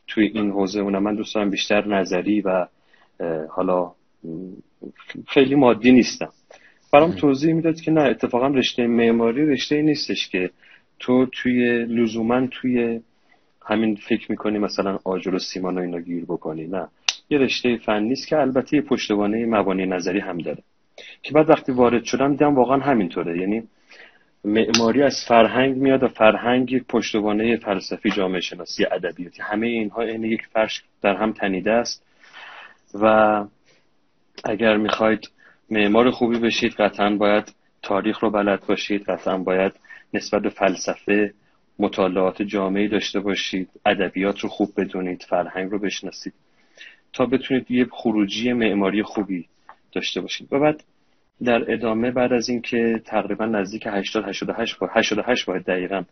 توی 0.07 0.31
این 0.35 0.51
حوزه 0.51 0.81
اونم 0.81 1.03
من 1.03 1.15
دوست 1.15 1.35
دارم 1.35 1.51
بیشتر 1.51 1.87
نظری 1.87 2.41
و 2.41 2.67
حالا 3.51 3.93
خیلی 5.27 5.55
مادی 5.55 5.93
نیستم. 5.93 6.29
برام 6.93 7.13
توضیح 7.13 7.55
می‌داد 7.55 7.81
که 7.81 7.91
نه 7.91 8.03
اتفاقا 8.03 8.47
رشته 8.47 8.87
معماری 8.87 9.47
رشته 9.47 9.75
ای 9.77 9.83
نیستش 9.83 10.29
که 10.29 10.51
تو 10.99 11.27
توی 11.27 11.85
لزوما 11.85 12.47
توی 12.47 13.01
همین 13.67 13.95
فکر 13.95 14.31
می‌کنی 14.31 14.59
مثلا 14.59 14.99
آجر 15.05 15.35
و 15.35 15.39
سیمان 15.39 15.79
و 15.79 15.81
اینا 15.81 16.01
گیر 16.01 16.25
بکنی. 16.25 16.67
نه. 16.67 16.89
یه 17.31 17.39
رشته 17.39 17.77
فنی 17.77 18.13
است 18.13 18.29
که 18.29 18.37
البته 18.37 18.77
یه 18.77 18.83
پشتوانه 18.83 19.47
مبانی 19.47 19.87
نظری 19.87 20.21
هم 20.21 20.39
داره. 20.39 20.63
که 21.23 21.33
بعد 21.33 21.51
وقتی 21.51 21.73
وارد 21.73 22.05
شدم 22.05 22.31
دیدم 22.31 22.55
واقعا 22.55 22.79
همینطوره. 22.79 23.41
یعنی 23.41 23.63
معماری 24.49 25.03
از 25.03 25.25
فرهنگ 25.29 25.77
میاد 25.77 26.03
و 26.03 26.09
فرهنگ 26.09 26.73
یک 26.73 26.85
پشتوانه 26.85 27.57
فلسفی 27.57 28.11
جامعه 28.11 28.41
شناسی 28.41 28.85
ادبیاتی 28.85 29.43
همه 29.43 29.67
اینها 29.67 30.03
این 30.03 30.25
یک 30.25 30.47
فرش 30.53 30.83
در 31.03 31.17
هم 31.17 31.33
تنیده 31.33 31.73
است. 31.73 32.05
و 32.95 33.45
اگر 34.45 34.77
می‌خواید 34.77 35.31
معمار 35.71 36.11
خوبی 36.11 36.39
بشید 36.39 36.73
قطعا 36.73 37.17
باید 37.17 37.55
تاریخ 37.83 38.19
رو 38.21 38.31
بلد 38.31 38.67
باشید. 38.67 39.03
قطعا 39.03 39.39
باید 39.39 39.73
نسبت 40.15 40.43
به 40.43 40.49
فلسفه 40.49 41.35
مطالعات 41.79 42.43
جامعی 42.43 42.89
داشته 42.89 43.21
باشید. 43.21 43.69
ادبیات 43.87 44.41
رو 44.41 44.49
خوب 44.49 44.69
بدونید. 44.77 45.27
فرهنگ 45.29 45.71
رو 45.71 45.79
بشناسید. 45.79 46.35
تا 47.13 47.27
بتونید 47.27 47.71
یه 47.71 47.87
خروجی 47.91 48.53
معماری 48.53 49.03
خوبی 49.03 49.47
داشته 49.93 50.21
باشید. 50.21 50.53
و 50.53 50.61
بعد 50.61 50.85
در 51.45 51.73
ادامه 51.73 52.11
بعد 52.11 52.33
از 52.33 52.49
اینکه 52.49 53.03
تقریبا 53.05 53.47
نزدیک 53.47 53.87
80 53.87 54.29
88 54.29 54.79
با 54.79 54.89
88 54.93 55.47
باید 55.47 55.65
دقیقا 55.65 56.03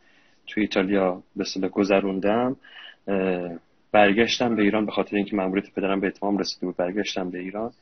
توی 0.46 0.62
ایتالیا 0.62 1.22
به 1.36 1.42
اصطلاح 1.42 1.70
گذروندم 1.70 2.56
برگشتم 3.92 4.56
به 4.56 4.62
ایران 4.62 4.86
به 4.86 4.92
خاطر 4.92 5.16
اینکه 5.16 5.36
ماموریت 5.36 5.74
پدرم 5.74 6.00
به 6.00 6.06
اتمام 6.06 6.38
رسیده 6.38 6.66
بود 6.66 6.76
برگشتم 6.76 7.30
به 7.30 7.38
ایران 7.38 7.72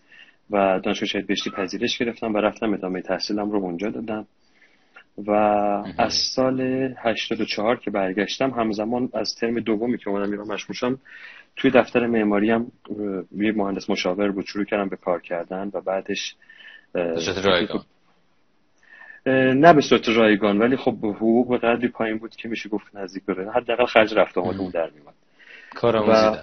و 0.51 0.81
دانشگاه 0.85 1.09
شهید 1.09 1.27
بهشتی 1.27 1.51
پذیرش 1.51 1.99
گرفتم 1.99 2.35
و 2.35 2.39
رفتم 2.39 2.75
ادامه 2.75 3.03
تحصیلم 3.03 3.51
رو 3.51 3.59
اونجا 3.59 3.91
دادم. 3.91 4.27
و 5.27 5.31
از 5.99 6.15
سال 6.35 6.61
84 6.99 7.77
که 7.77 7.91
برگشتم 7.91 8.51
همزمان 8.51 9.09
از 9.15 9.35
ترم 9.41 9.61
دومی 9.61 9.99
که 9.99 10.11
اومدم 10.11 10.31
ایران 10.31 10.47
مشغول 10.47 10.77
شدم 10.77 10.99
توی 11.57 11.71
دفتر 11.71 12.07
معماری 12.07 12.51
هم 12.51 12.67
یه 13.37 13.53
مهندس 13.53 13.91
مشاور 13.91 14.31
بود 14.31 14.45
شروع 14.47 14.65
کردم 14.65 14.89
به 14.89 14.97
کار 14.97 15.21
کردن 15.21 15.71
و 15.75 15.81
بعدش 15.81 16.37
رایگان 17.45 17.85
نه 19.57 19.73
به 19.73 19.81
صورت 19.81 20.09
رایگان 20.09 20.59
ولی 20.59 20.77
خب 20.77 20.97
حقوق 21.05 21.49
به 21.49 21.59
قدری 21.59 21.89
پایین 21.89 22.19
بود 22.19 22.37
که 22.37 22.49
میشه 22.49 22.69
گفت 22.69 22.97
نزدیک 22.97 23.25
به 23.25 23.35
حداقل 23.55 23.87
خرج 23.87 24.15
رفت 24.15 24.39
آمد 24.39 24.61
اون 24.61 24.71
در 24.71 24.91
میومد. 24.91 25.15
کارآموزی 25.75 26.41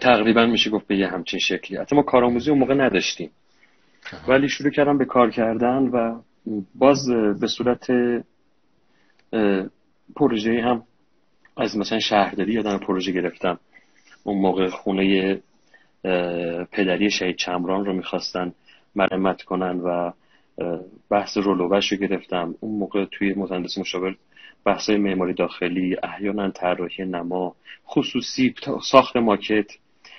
تقریبا 0.00 0.46
میشه 0.46 0.70
گفت 0.70 0.86
به 0.86 0.96
یه 0.96 1.08
همچین 1.08 1.40
شکلی. 1.40 1.76
حتی 1.78 1.96
ما 1.96 2.02
کارآموزی 2.02 2.50
اون 2.50 2.58
موقع 2.58 2.74
نداشتیم. 2.74 3.30
ولی 4.28 4.48
شروع 4.48 4.70
کردم 4.70 4.98
به 4.98 5.04
کار 5.04 5.30
کردن 5.30 5.82
و 5.82 6.20
باز 6.74 7.08
به 7.40 7.46
صورت 7.46 7.86
پروژه 10.16 10.62
هم 10.62 10.82
از 11.56 11.76
مثلا 11.76 11.98
شهرداری 11.98 12.52
یادم 12.52 12.78
پروژه 12.78 13.12
گرفتم. 13.12 13.58
اون 14.24 14.38
موقع 14.38 14.68
خونه 14.68 15.38
پدری 16.72 17.10
شهید 17.10 17.36
چمران 17.36 17.84
رو 17.84 17.92
می‌خواستن 17.92 18.52
مرمت 18.94 19.42
کنن 19.42 19.80
و 19.80 20.12
بحث 21.10 21.36
رولوبش 21.36 21.92
رو 21.92 21.98
گرفتم. 21.98 22.54
اون 22.60 22.78
موقع 22.78 23.04
توی 23.04 23.34
مهندس 23.34 23.78
مشاور 23.78 24.16
بحث 24.64 24.90
معماری 24.90 25.34
داخلی 25.34 25.96
احیانا 26.02 26.50
طراحی 26.50 27.04
نما 27.04 27.54
خصوصی 27.88 28.54
ساخت 28.82 29.16
ماکت 29.16 29.66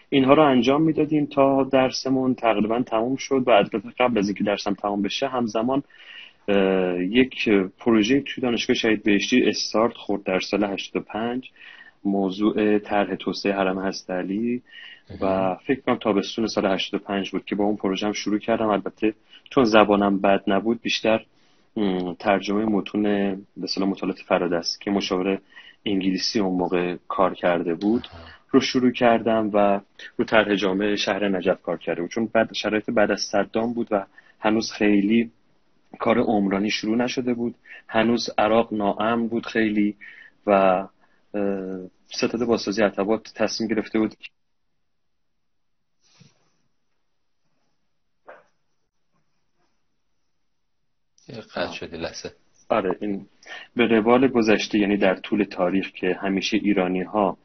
اینها 0.10 0.34
رو 0.34 0.44
انجام 0.44 0.82
می‌دادیم 0.82 1.26
تا 1.26 1.64
درسمون 1.64 2.36
تقریبا 2.36 2.82
تموم 2.82 3.16
شد. 3.16 3.44
و 3.48 3.50
البته 3.50 3.82
قبل 4.00 4.18
از 4.18 4.28
اینکه 4.28 4.44
درسم 4.44 4.74
تموم 4.74 5.02
بشه 5.02 5.28
همزمان 5.28 5.84
یک 7.00 7.50
پروژه 7.80 8.22
توی 8.22 8.42
دانشگاه 8.42 8.76
شهید 8.76 9.04
بهشتی 9.04 9.44
استارت 9.44 9.94
خورد 9.94 10.24
در 10.24 10.40
سال 10.40 10.64
85 10.64 11.52
موضوع 12.06 12.80
طرح 12.80 13.16
توسعه 13.16 13.54
حرم 13.54 13.80
هستعلی 13.80 14.62
و 15.22 15.56
فکر 15.56 15.82
کنم 15.82 15.96
تابستون 15.96 16.48
سال 16.48 16.66
85 16.66 17.32
بود 17.32 17.46
که 17.46 17.56
با 17.56 17.64
اون 17.64 17.76
پروژه 17.76 18.14
شروع 18.14 18.40
کردم. 18.40 18.68
البته 18.68 19.14
چون 19.50 19.64
زبانم 19.64 20.22
بد 20.22 20.44
نبود 20.48 20.82
بیشتر 20.82 21.26
ترجمه 22.20 22.66
متون 22.66 23.04
به 23.58 23.86
مطالعات 23.86 24.20
فرادست 24.20 24.82
که 24.82 24.92
مشاور 24.92 25.40
انگلیسی 25.86 26.40
اون 26.40 26.58
موقع 26.58 26.96
کار 27.08 27.34
کرده 27.34 27.76
بود 27.76 28.08
رو 28.52 28.60
شروع 28.60 28.92
کردم 28.92 29.50
و 29.54 29.82
رو 30.18 30.26
طرح 30.26 30.56
جامعه 30.56 30.96
شهر 30.96 31.28
نجف 31.28 31.62
کار 31.62 31.78
کرده 31.78 32.02
بود. 32.02 32.12
چون 32.12 32.30
بعد 32.34 32.54
شرایط 32.54 32.90
بعد 32.90 33.12
از 33.12 33.22
صدام 33.22 33.74
بود 33.74 33.88
و 33.92 34.06
هنوز 34.40 34.72
خیلی 34.72 35.32
کار 36.00 36.20
عمرانی 36.20 36.70
شروع 36.70 36.98
نشده 36.98 37.34
بود. 37.34 37.56
هنوز 37.88 38.30
عراق 38.38 38.74
ناامن 38.74 39.28
بود 39.28 39.46
خیلی 39.46 39.96
و 40.48 40.84
ستاد 42.08 42.46
باسازی 42.46 42.84
عتبات 42.84 43.34
تصمیم 43.36 43.70
گرفته 43.70 44.00
بود 44.00 44.16
قطع 51.34 51.72
شدی 51.72 51.98
لحظه. 51.98 52.32
آره 52.70 52.96
این 53.02 53.26
به 53.76 53.88
روال 53.88 54.28
گذشته 54.28 54.80
یعنی 54.80 54.98
در 54.98 55.16
طول 55.16 55.44
تاریخ 55.44 55.92
که 55.92 56.18
همیشه 56.22 56.58
ایرانی 56.58 57.02
ها 57.02 57.38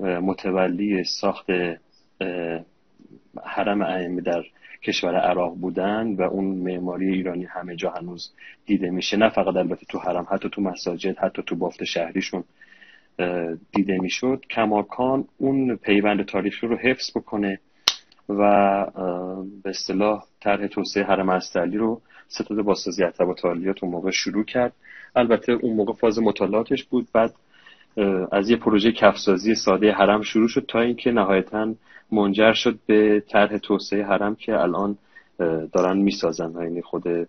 متولی 0.00 1.04
ساخت 1.04 1.46
حرم 3.44 3.82
ائمه 3.82 4.20
در 4.20 4.42
کشور 4.82 5.14
عراق 5.14 5.54
بودن 5.54 6.14
و 6.14 6.22
اون 6.22 6.44
معماری 6.44 7.08
ایرانی 7.08 7.44
همه 7.44 7.76
جا 7.76 7.90
هنوز 7.90 8.32
دیده 8.66 8.90
میشه. 8.90 9.16
نه 9.16 9.28
فقط 9.28 9.56
البته 9.56 9.86
تو 9.88 9.98
حرم 9.98 10.26
حتی 10.30 10.48
تو 10.52 10.62
مساجد 10.62 11.18
حتی 11.18 11.42
تو 11.46 11.56
بافت 11.56 11.84
شهریشون 11.84 12.44
دیده 13.72 13.98
می‌شد. 13.98 14.44
کماکان 14.50 15.24
اون 15.38 15.76
پیوند 15.76 16.24
تاریخی 16.24 16.66
رو 16.66 16.76
حفظ 16.76 17.16
بکنه 17.16 17.60
و 18.28 18.86
به 19.62 19.70
اصطلاح 19.70 20.24
طرح 20.40 20.66
توسعه 20.66 21.04
حرم 21.04 21.28
استعلی 21.28 21.76
رو 21.76 22.00
ستاد 22.28 22.62
باسازی 22.62 23.02
و 23.02 23.34
تالیات 23.34 23.84
اون 23.84 23.92
موقع 23.92 24.10
شروع 24.10 24.44
کرد. 24.44 24.72
البته 25.16 25.52
اون 25.52 25.76
موقع 25.76 25.92
فاز 25.92 26.18
مطالعاتش 26.18 26.84
بود. 26.84 27.08
بعد 27.14 27.34
از 28.32 28.50
یه 28.50 28.56
پروژه 28.56 28.92
کفسازی 28.92 29.54
ساده 29.54 29.92
حرم 29.92 30.22
شروع 30.22 30.48
شد 30.48 30.64
تا 30.68 30.80
اینکه 30.80 31.10
نهایتا 31.10 31.74
منجر 32.12 32.52
شد 32.52 32.78
به 32.86 33.22
طرح 33.28 33.58
توسعه 33.58 34.04
حرم 34.04 34.34
که 34.34 34.60
الان 34.60 34.98
دارن 35.72 35.98
می‌سازن 35.98 36.52
یعنی 36.62 36.82
خود 36.82 37.02
به 37.02 37.26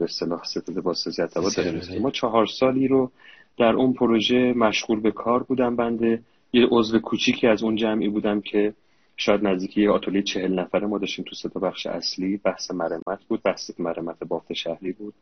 اصطلاح 0.00 0.42
ستاد 0.44 0.80
باسازی 0.82 1.22
داریم 1.56 2.02
ما 2.02 2.10
چهار 2.10 2.46
سالی 2.46 2.88
رو 2.88 3.10
در 3.58 3.72
اون 3.72 3.92
پروژه 3.92 4.52
مشغول 4.52 5.00
به 5.00 5.10
کار 5.10 5.42
بودم. 5.42 5.76
بنده 5.76 6.22
یه 6.52 6.66
عضو 6.70 6.98
کوچیکی 6.98 7.46
از 7.46 7.62
اون 7.62 7.76
جمعی 7.76 8.08
بودم 8.08 8.40
که 8.40 8.72
شاید 9.20 9.46
نزدیکی 9.46 9.82
یه 9.82 9.90
آتولی 9.90 10.22
چهل 10.22 10.58
نفره 10.58 10.86
ما 10.86 10.98
داشتیم 10.98 11.24
تو 11.28 11.34
سه 11.34 11.48
بخش 11.48 11.86
اصلی. 11.86 12.36
بحث 12.36 12.70
مرمت 12.70 13.24
بود 13.28 13.42
بحث 13.42 13.70
مرمت 13.78 14.24
بافت 14.24 14.52
شهری 14.52 14.92
بود 14.92 15.14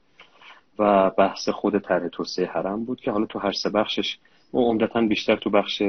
و 0.79 1.11
بحث 1.11 1.49
خود 1.49 1.79
طرح 1.79 2.09
توسعه 2.09 2.47
حرم 2.47 2.85
بود 2.85 3.01
که 3.01 3.11
حالا 3.11 3.27
تو 3.27 3.39
هر 3.39 3.53
سه 3.53 3.71
بخشش 3.71 4.19
و 4.55 4.59
عمدتا 4.59 5.01
بیشتر 5.01 5.37
تو 5.37 5.51
بخش 5.51 5.83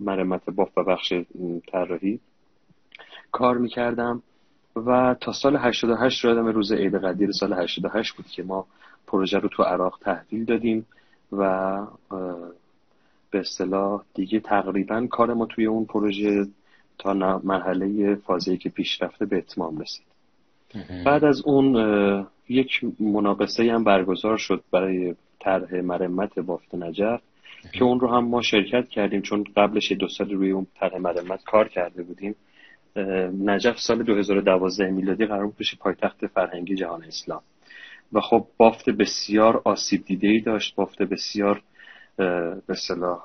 مرمت 0.00 0.50
بافت 0.50 0.78
و 0.78 0.84
بخش 0.84 1.12
طراحی 1.72 2.20
کار 3.32 3.58
می‌کردم 3.58 4.22
و 4.76 5.16
تا 5.20 5.32
سال 5.32 5.56
88 5.56 6.24
یادم 6.24 6.46
روز 6.46 6.72
عید 6.72 6.94
قدیر 6.94 7.32
سال 7.32 7.52
88 7.52 8.16
بود 8.16 8.26
که 8.26 8.42
ما 8.42 8.66
پروژه 9.06 9.38
رو 9.38 9.48
تو 9.48 9.62
عراق 9.62 9.98
تحویل 10.00 10.44
دادیم 10.44 10.86
و 11.32 11.76
به 13.30 13.38
اصطلاح 13.40 14.02
دیگه 14.14 14.40
تقریبا 14.40 15.06
کار 15.10 15.34
ما 15.34 15.46
توی 15.46 15.66
اون 15.66 15.84
پروژه 15.84 16.46
تا 16.98 17.40
مرحله 17.44 18.14
فازی 18.14 18.56
که 18.56 18.68
پیش 18.68 19.02
رفته 19.02 19.26
به 19.26 19.36
اتمام 19.36 19.78
رسید. 19.78 20.06
بعد 21.04 21.24
از 21.24 21.42
اون 21.44 21.76
یک 22.48 22.80
مناقصه 23.00 23.72
هم 23.72 23.84
برگزار 23.84 24.36
شد 24.36 24.64
برای 24.72 25.14
طرح 25.40 25.74
مرمت 25.74 26.38
بافت 26.38 26.74
نجف 26.74 27.20
که 27.72 27.84
اون 27.84 28.00
رو 28.00 28.08
هم 28.08 28.24
ما 28.24 28.42
شرکت 28.42 28.88
کردیم. 28.88 29.22
چون 29.22 29.44
قبلش 29.56 29.92
دو 29.92 30.08
سال 30.08 30.30
روی 30.30 30.50
اون 30.50 30.66
طرح 30.80 30.98
مرمت 30.98 31.44
کار 31.44 31.68
کرده 31.68 32.02
بودیم. 32.02 32.34
نجف 33.44 33.78
سال 33.78 34.02
2012 34.02 34.90
میلادی 34.90 35.26
قرار 35.26 35.46
بود 35.46 35.56
بشه 35.56 35.76
پایتخت 35.76 36.26
فرهنگی 36.26 36.74
جهان 36.74 37.04
اسلام. 37.04 37.42
و 38.12 38.20
خب 38.20 38.46
بافت 38.56 38.90
بسیار 38.90 39.62
آسیب 39.64 40.04
دیده 40.04 40.28
ای 40.28 40.40
داشت. 40.40 40.74
بافت 40.74 41.02
بسیار 41.02 41.62
به 42.66 42.74
صلاح 42.88 43.22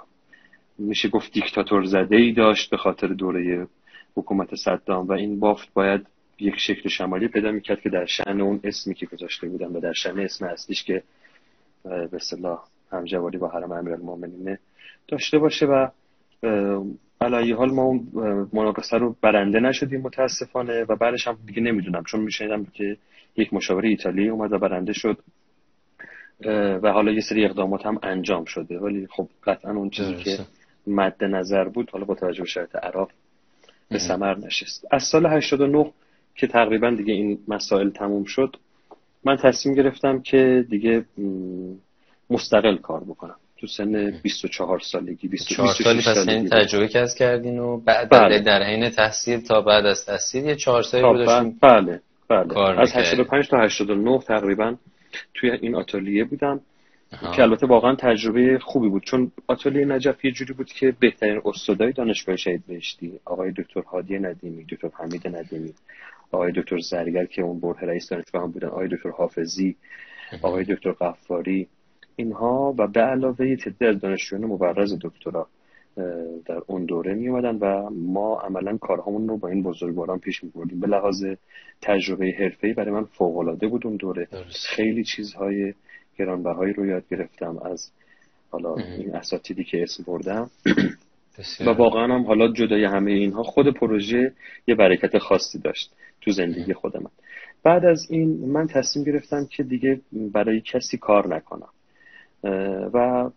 میشه 0.78 1.10
گفت 1.10 1.34
دیکتاتور 1.34 1.84
زده 1.84 2.16
ای 2.16 2.32
داشت 2.32 2.70
به 2.70 2.78
خاطر 2.78 3.08
دوره 3.08 3.68
حکومت 4.16 4.56
صدام 4.56 5.08
و 5.08 5.12
این 5.12 5.40
بافت 5.40 5.74
باید 5.74 6.08
یک 6.40 6.56
شکل 6.58 6.90
شمالی 6.90 7.28
پیدا 7.28 7.51
می‌کرد 7.51 7.82
که 7.82 7.90
در 7.90 8.06
شعن 8.06 8.42
اون 8.42 8.60
اسمی 8.63 8.94
که 8.94 9.06
گذاشته 9.06 9.48
بودن 9.48 9.68
و 9.68 9.80
در 9.80 9.94
شعن 9.94 10.20
اسم 10.20 10.46
اصلیش 10.46 10.84
که 10.84 11.04
به 11.84 12.20
صلاح 12.20 12.63
همجواری 12.92 13.38
با 13.38 13.48
حرم 13.48 13.72
امیرالمومنین 13.72 14.58
داشته 15.08 15.38
باشه 15.38 15.66
و 15.66 15.88
علایه 17.22 17.56
حال 17.56 17.72
ما 17.72 17.84
اون 17.84 18.08
مناقصه 18.54 18.98
رو 18.98 19.16
برنده 19.22 19.60
نشدیم 19.60 20.01
متاسفانه 20.01 20.84
و 20.90 20.96
بعدش 20.96 21.28
هم 21.28 21.38
دیگه 21.46 21.62
نمی‌دونم. 21.62 22.04
چون 22.04 22.20
میشنیدم 22.20 22.66
که 22.66 22.98
یک 23.38 23.54
مشاور 23.54 23.86
ایتالیایی 23.86 24.30
اومد 24.30 24.54
و 24.54 24.58
برنده 24.58 24.94
شد 24.94 25.18
و 26.84 26.92
حالا 26.92 27.12
یه 27.12 27.22
سری 27.22 27.46
اقدامات 27.46 27.86
هم 27.86 28.00
انجام 28.04 28.46
شده. 28.46 28.80
ولی 28.80 29.08
خب 29.08 29.28
قطعا 29.44 29.72
اون 29.72 29.90
چیزی 29.90 30.16
که 30.16 30.38
مد 30.88 31.24
نظر 31.24 31.64
بود 31.64 31.90
حالا 31.90 32.06
با 32.06 32.16
توجه 32.16 32.42
به 32.42 32.48
شرایط 32.48 32.76
عراق 32.76 33.12
به 33.90 34.00
ثمر 34.00 34.38
نشست. 34.38 34.88
از 34.92 35.04
سال 35.04 35.26
89 35.26 35.92
که 36.36 36.48
تقریبا 36.48 36.90
دیگه 36.90 37.14
این 37.14 37.40
مسائل 37.48 37.90
تموم 37.90 38.24
شد 38.24 38.56
من 39.24 39.36
تصمیم 39.36 39.76
گرفتم 39.76 40.22
که 40.22 40.66
دیگه 40.70 41.06
مستقل 42.30 42.78
کار 42.78 43.04
بکنم. 43.04 43.36
تو 43.62 43.68
سن 43.68 44.12
24 44.24 44.80
سالگی 44.80 45.28
24 45.28 45.74
سالی 45.74 46.00
پس 46.00 46.28
این 46.28 46.50
تجربه 46.50 46.88
کسب 46.88 47.18
کردین 47.18 47.60
و 47.60 47.78
بعد 47.78 48.10
بله. 48.10 48.40
در 48.40 48.64
حین 48.64 48.90
تحصیل 48.90 49.40
تا 49.40 49.62
بعد 49.62 49.86
از 49.86 50.06
تحصیل 50.06 50.46
یه 50.46 50.56
4 50.56 50.82
سالی 50.82 51.04
رو 51.04 51.18
داشتیم 51.18 51.58
بله 51.62 52.02
بله. 52.28 52.60
از 52.80 52.96
85 52.96 53.48
تا 53.48 53.58
89 53.58 54.20
تقریبا 54.20 54.76
توی 55.34 55.52
این 55.52 55.76
آتلیه 55.76 56.24
بودم. 56.24 56.62
که 57.36 57.41
البته 57.41 57.68
واقعا 57.68 57.96
تجربه 57.96 58.60
خوبی 58.60 58.89
بود. 58.89 59.03
چون 59.03 59.32
آتلیه 59.48 59.86
نجف 59.86 60.25
یه 60.25 60.32
جوری 60.32 60.53
بود 60.53 60.68
که 60.68 60.94
بهترین 61.00 61.41
استادای 61.46 61.91
دانشگاه 61.91 62.36
شهید 62.36 62.65
بهشتی. 62.68 63.20
آقای 63.25 63.51
دکتر 63.51 63.82
هادی 63.82 64.20
ندیمی 64.20 64.63
دکتر 64.63 64.89
حمید 64.94 65.27
ندیمی 65.27 65.74
آقای 66.32 66.51
دکتر 66.51 66.80
زرگر 66.80 67.25
که 67.25 67.41
اون 67.41 67.60
بره 67.60 67.82
رئیس 67.82 68.10
دانشگاه 68.10 68.44
هم 68.44 68.51
بودن 68.51 68.68
آقای 68.68 68.88
دکتر 68.88 69.10
حافظی 69.10 69.75
آقای 70.41 70.63
دکتر 70.63 70.91
قفاری 70.91 71.68
اینها 72.15 72.75
و 72.77 72.88
به 72.88 73.01
علاوه 73.01 73.56
تعداد 73.56 73.96
از 73.96 74.01
دانشجویان 74.01 74.46
مبرز 74.46 74.98
دکترا 75.01 75.48
در 76.46 76.62
اون 76.68 76.86
دوره 76.86 77.13
می 77.13 77.30
اومدن 77.30 77.56
و 77.56 77.89
ما 77.89 78.39
عملا 78.39 78.77
کارهامون 78.77 79.27
رو 79.27 79.38
با 79.38 79.48
این 79.48 79.63
بزرگواران 79.63 80.20
پیش 80.20 80.44
می 80.44 80.50
بردیم. 80.56 80.80
به 80.80 80.88
لحاظ 80.88 81.25
تجربه 81.82 82.36
حرفه‌ای 82.39 82.74
برای 82.74 82.91
من 82.91 83.03
فوق 83.03 83.38
العاده 83.38 83.68
بود 83.68 83.88
اون 83.88 83.96
دوره. 83.96 84.27
خیلی 84.75 85.03
چیزهای 85.03 85.74
گرانبهایی 86.22 86.74
رو 86.74 86.86
یاد 86.86 87.04
گرفتم 87.12 87.58
از 87.58 87.92
حالا 88.51 88.75
این 88.75 89.16
اساتیدی 89.16 89.63
که 89.63 89.84
اسم 89.84 90.04
بردم. 90.08 90.50
و 91.68 91.70
واقعا 91.70 92.16
هم 92.16 92.25
حالا 92.25 92.48
جدای 92.51 92.84
همه 92.86 93.12
اینها 93.12 93.44
خود 93.44 93.74
پروژه 93.74 94.34
یه 94.68 94.75
برکت 94.75 95.18
خاصی 95.18 95.60
داشت 95.60 95.92
تو 96.22 96.32
زندگی 96.32 96.74
خود 96.74 96.98
من 96.98 97.10
بعد 97.63 97.86
از 97.86 98.08
این 98.10 98.46
من 98.46 98.68
تصمیم 98.68 99.06
گرفتم 99.06 99.46
که 99.46 99.63
دیگه 99.63 100.01
برای 100.12 100.62
کسی 100.62 100.98
کار 100.98 101.36
نکنم. 101.36 101.70
و 102.94 103.30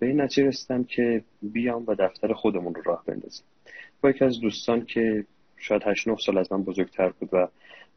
به 0.00 0.06
این 0.06 0.20
نتیجه 0.20 0.48
رسیدم 0.48 0.84
که 0.84 1.22
بیام 1.42 1.84
و 1.86 1.94
دفتر 1.94 2.32
خودمون 2.32 2.74
رو 2.74 2.82
راه 2.84 3.04
بندازیم. 3.06 3.44
با 4.00 4.10
یکی 4.10 4.24
از 4.24 4.40
دوستان 4.40 4.84
که 4.84 5.24
شاید 5.56 5.82
8 5.86 6.08
9 6.08 6.16
سال 6.26 6.38
از 6.38 6.52
من 6.52 6.62
بزرگتر 6.62 7.08
بود 7.08 7.28
و 7.32 7.48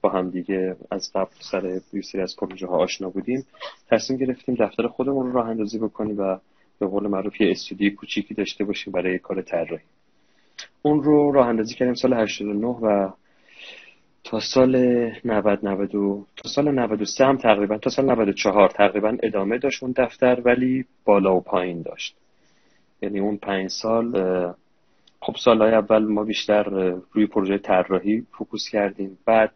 با 0.02 0.10
هم 0.10 0.30
دیگه 0.30 0.76
از 0.92 1.12
قبل 1.16 1.32
سر 1.52 1.80
یه 1.94 2.22
از 2.22 2.36
پروژه 2.36 2.68
ها 2.68 2.78
آشنا 2.78 3.10
بودیم. 3.10 3.46
تصمیم 3.92 4.20
گرفتیم 4.20 4.56
دفتر 4.56 4.88
خودمون 4.88 5.26
رو 5.26 5.32
راه 5.32 5.50
اندازی 5.50 5.80
بکنیم 5.80 6.18
و 6.20 6.38
به 6.80 6.88
قول 6.88 7.08
معروف 7.08 7.42
یه 7.42 7.52
استودیو 7.52 7.96
کوچیکی 7.96 8.34
داشته 8.34 8.64
باشیم 8.64 8.94
برای 8.94 9.20
کار 9.20 9.42
طراحی. 9.42 9.84
اون 10.82 11.04
رو 11.04 11.32
راه 11.32 11.48
اندازی 11.48 11.76
کردیم 11.76 11.94
سال 11.94 12.14
89 12.14 12.68
و 12.68 13.10
تا 14.24 14.40
سال 14.40 14.76
90 15.26 15.60
92 15.64 16.26
تا 16.36 16.50
سال 16.50 16.72
93 16.72 17.26
هم 17.26 17.38
تقریبا 17.38 17.78
تا 17.78 17.90
سال 17.90 18.06
94 18.06 18.70
تقریبا 18.70 19.18
ادامه 19.24 19.58
داشت 19.58 19.84
اون 19.84 19.94
دفتر 19.98 20.42
ولی 20.46 20.86
بالا 21.06 21.36
و 21.36 21.42
پایین 21.42 21.82
داشت. 21.82 22.16
یعنی 23.02 23.20
اون 23.20 23.38
پنج 23.38 23.70
سال 23.70 24.14
خب 25.22 25.36
سالهای 25.36 25.74
اول 25.74 26.04
ما 26.04 26.24
بیشتر 26.24 26.64
روی 27.12 27.28
پروژه 27.28 27.58
طراحی 27.58 28.26
فوکوس 28.38 28.70
کردیم. 28.70 29.18
بعد 29.26 29.52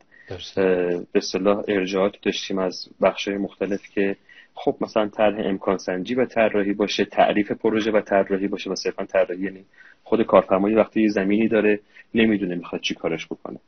به 1.14 1.20
صلاح 1.20 1.64
ارجاعات 1.68 2.14
داشتیم 2.22 2.60
از 2.60 2.88
بخش 3.02 3.28
مختلف 3.28 3.90
که 3.96 4.16
خب 4.54 4.76
مثلا 4.82 5.08
طرح 5.08 5.46
امکان 5.46 5.78
سنجی 5.78 6.16
و 6.16 6.26
طراحی 6.26 6.74
باشه 6.74 7.06
تعریف 7.06 7.52
پروژه 7.52 7.92
و 7.92 8.02
طراحی 8.02 8.48
باشه 8.48 8.70
و 8.70 8.76
صرفا 8.76 9.06
طراحی 9.06 9.42
یعنی 9.44 9.66
خود 10.04 10.24
کارفرمایی 10.24 10.76
وقتی 10.76 11.10
زمینی 11.10 11.48
داره 11.48 11.80
نمی‌دونه 12.16 12.56
می‌خواد 12.56 12.82
چی 12.82 12.96
کارش 12.96 13.26
بکنه. 13.26 13.60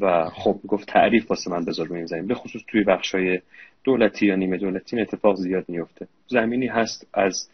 و 0.00 0.30
خب 0.30 0.60
گفت 0.68 0.88
تعریف 0.88 1.30
واسه 1.30 1.50
من 1.50 1.64
بذار 1.64 1.86
روی 1.86 2.06
زمین 2.06 2.26
به 2.26 2.34
خصوص 2.34 2.62
توی 2.68 2.84
های 3.12 3.40
دولتی 3.84 4.26
یا 4.26 4.36
نیمه 4.36 4.56
دولتی 4.56 5.00
اتفاق 5.00 5.36
زیاد 5.36 5.64
میفته 5.68 6.06
زمینی 6.26 6.66
هست 6.66 7.06
از 7.14 7.48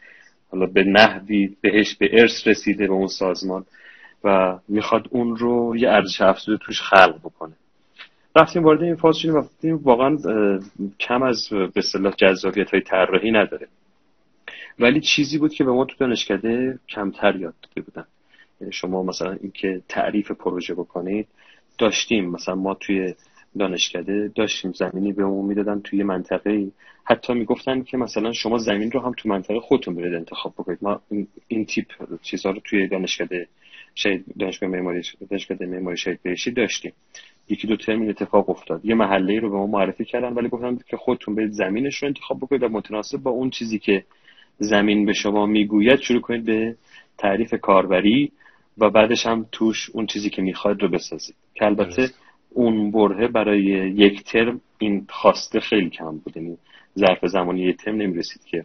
حالا 0.50 0.66
به 0.66 0.84
نحوی 0.84 1.56
بهش 1.60 1.94
به 1.94 2.08
ارث 2.12 2.46
رسیده 2.46 2.86
به 2.86 2.92
اون 2.92 3.06
سازمان 3.06 3.64
و 4.24 4.58
می‌خواد 4.68 5.06
اون 5.10 5.36
رو 5.36 5.76
یه 5.76 5.88
ارزش 5.88 6.20
افزوده 6.20 6.64
توش 6.64 6.80
خلق 6.80 7.18
بکنه. 7.18 7.52
رفتیم 8.38 8.64
وارد 8.64 8.82
این 8.82 8.94
فاز 8.94 9.16
شدیم 9.16 9.34
و 9.34 9.42
واقعا 9.82 10.16
کم 11.00 11.22
از 11.22 11.48
به 11.50 11.72
اصطلاح 11.76 12.14
جذابیت 12.16 12.70
های 12.70 12.80
طراحی 12.80 13.30
نداره. 13.30 13.68
ولی 14.78 15.00
چیزی 15.00 15.38
بود 15.38 15.54
که 15.54 15.64
به 15.64 15.72
ما 15.72 15.84
تو 15.84 15.94
دانشکده 15.98 16.78
کمتر 16.88 17.36
یاد 17.36 17.54
داده 17.62 17.80
بودن. 17.80 18.04
یعنی 18.60 18.72
شما 18.72 19.02
مثلا 19.02 19.32
اینکه 19.32 19.82
تعریف 19.88 20.30
پروژه 20.30 20.74
بکنید 20.74 21.26
داشتیم. 21.78 22.30
مثلا 22.30 22.54
ما 22.54 22.74
توی 22.74 23.14
دانشکده 23.58 24.32
داشتیم 24.34 24.72
زمینی 24.72 25.12
به 25.12 25.24
ما 25.24 25.42
می‌دادن 25.42 25.80
توی 25.80 26.02
منطقه 26.02 26.50
ای 26.50 26.72
حتی 27.04 27.34
می‌گفتن 27.34 27.82
که 27.82 27.96
مثلا 27.96 28.32
شما 28.32 28.58
زمین 28.58 28.90
رو 28.90 29.00
هم 29.00 29.12
تو 29.16 29.28
منطقه 29.28 29.60
خودتون 29.60 29.94
برید 29.94 30.14
انتخاب 30.14 30.52
بکنید. 30.52 30.78
ما 30.82 31.00
این 31.48 31.64
تیپ 31.64 31.86
چیزها 32.22 32.52
رو 32.52 32.60
توی 32.64 32.88
دانشکده 32.88 33.48
شهید 33.94 34.24
دانشگاه 34.38 34.68
معماری 34.68 35.02
دانشکده 35.30 35.66
معماری 35.66 35.96
شهید 35.96 36.22
بهشتی 36.22 36.50
داشتیم. 36.50 36.92
یکی 37.48 37.66
دو 37.66 37.76
ترم 37.76 38.08
اتفاق 38.08 38.50
افتاد. 38.50 38.84
یه 38.84 38.94
محله 38.94 39.40
رو 39.40 39.50
به 39.50 39.56
ما 39.56 39.66
معرفی 39.66 40.04
کردن 40.04 40.32
ولی 40.32 40.48
گفتن 40.48 40.78
که 40.88 40.96
خودتون 40.96 41.34
برید 41.34 41.52
زمینش 41.52 41.96
رو 41.96 42.08
انتخاب 42.08 42.38
بکنید 42.38 42.62
و 42.62 42.68
متناسب 42.68 43.18
با 43.18 43.30
اون 43.30 43.50
چیزی 43.50 43.78
که 43.78 44.04
زمین 44.58 45.06
به 45.06 45.12
شما 45.12 45.46
می‌گوید 45.46 46.00
شروع 46.00 46.20
کنید 46.20 46.44
به 46.44 46.76
تعریف 47.18 47.54
کاربری 47.54 48.32
و 48.78 48.90
بعدش 48.90 49.26
هم 49.26 49.46
توش 49.52 49.90
اون 49.90 50.06
چیزی 50.06 50.30
که 50.30 50.42
می‌خواد 50.42 50.82
رو 50.82 50.88
بسازید. 50.88 51.36
که 51.54 51.64
البته 51.64 52.10
اون 52.50 52.90
برهه 52.90 53.28
برای 53.28 53.64
یک 53.96 54.22
ترم 54.22 54.60
این 54.78 55.06
خواسته 55.08 55.60
خیلی 55.60 55.90
کم 55.90 56.18
بود. 56.18 56.36
یعنی 56.36 56.58
ظرف 56.98 57.26
زمانی 57.26 57.60
یک 57.60 57.76
ترم 57.76 57.96
نمی‌رسید 57.96 58.44
که 58.44 58.64